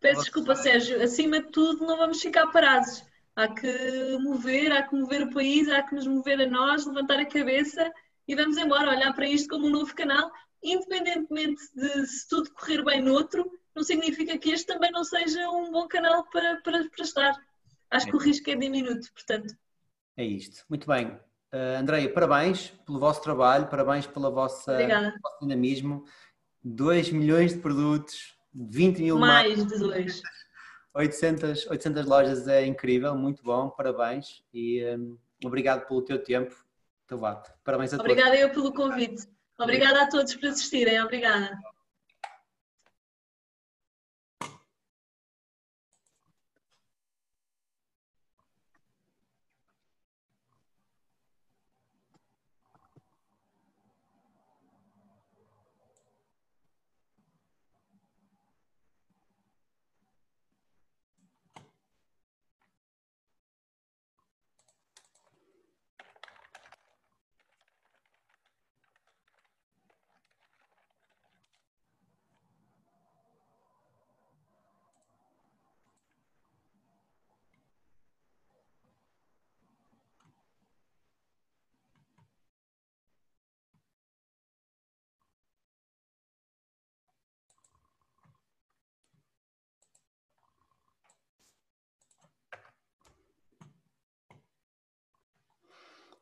Peço 0.05 0.21
desculpa, 0.21 0.55
Sérgio. 0.55 1.01
Acima 1.01 1.41
de 1.41 1.47
tudo, 1.47 1.83
não 1.83 1.97
vamos 1.97 2.21
ficar 2.21 2.45
parados. 2.51 3.03
Há 3.35 3.47
que 3.47 4.17
mover, 4.19 4.71
há 4.71 4.83
que 4.83 4.95
mover 4.95 5.23
o 5.23 5.33
país, 5.33 5.67
há 5.67 5.81
que 5.81 5.95
nos 5.95 6.05
mover 6.05 6.39
a 6.41 6.45
nós, 6.45 6.85
levantar 6.85 7.17
a 7.17 7.25
cabeça 7.25 7.91
e 8.27 8.35
vamos 8.35 8.55
embora, 8.55 8.91
olhar 8.91 9.11
para 9.15 9.27
isto 9.27 9.49
como 9.49 9.65
um 9.65 9.71
novo 9.71 9.95
canal, 9.95 10.31
independentemente 10.63 11.59
de 11.73 12.05
se 12.05 12.29
tudo 12.29 12.51
correr 12.53 12.83
bem 12.85 13.01
noutro, 13.01 13.49
não 13.75 13.83
significa 13.83 14.37
que 14.37 14.51
este 14.51 14.67
também 14.67 14.91
não 14.91 15.03
seja 15.03 15.49
um 15.49 15.71
bom 15.71 15.87
canal 15.87 16.23
para, 16.29 16.61
para, 16.61 16.87
para 16.87 17.03
estar. 17.03 17.35
Acho 17.89 18.05
que 18.05 18.15
o 18.15 18.19
risco 18.19 18.47
é 18.51 18.55
diminuto, 18.55 19.11
portanto. 19.11 19.55
É 20.15 20.23
isto. 20.23 20.63
Muito 20.69 20.85
bem. 20.85 21.07
Uh, 21.51 21.79
Andreia, 21.79 22.13
parabéns 22.13 22.69
pelo 22.85 22.99
vosso 22.99 23.23
trabalho, 23.23 23.67
parabéns 23.67 24.05
pelo 24.05 24.31
vosso 24.31 24.69
dinamismo. 25.41 26.05
2 26.63 27.11
milhões 27.11 27.53
de 27.53 27.59
produtos, 27.59 28.34
20 28.55 29.01
mil 29.01 29.19
Mais 29.19 29.63
dois. 29.65 30.21
800, 30.95 31.67
800 31.67 32.05
lojas 32.05 32.47
é 32.47 32.65
incrível, 32.65 33.13
muito 33.15 33.43
bom, 33.43 33.69
parabéns 33.69 34.41
e 34.53 34.81
um, 34.95 35.17
obrigado 35.43 35.85
pelo 35.85 36.01
teu 36.01 36.23
tempo. 36.23 36.55
Vá, 37.09 37.43
parabéns 37.65 37.93
a 37.93 37.97
Obrigada 37.97 38.31
todos. 38.31 38.37
Obrigada 38.37 38.37
eu 38.37 38.49
pelo 38.49 38.73
convite. 38.73 39.27
Obrigada 39.59 40.03
a 40.03 40.07
todos 40.07 40.33
por 40.35 40.47
assistirem. 40.47 41.01
Obrigada. 41.01 41.59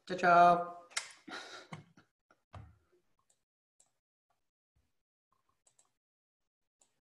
Ciao 0.08 0.18
ciao. 0.18 0.83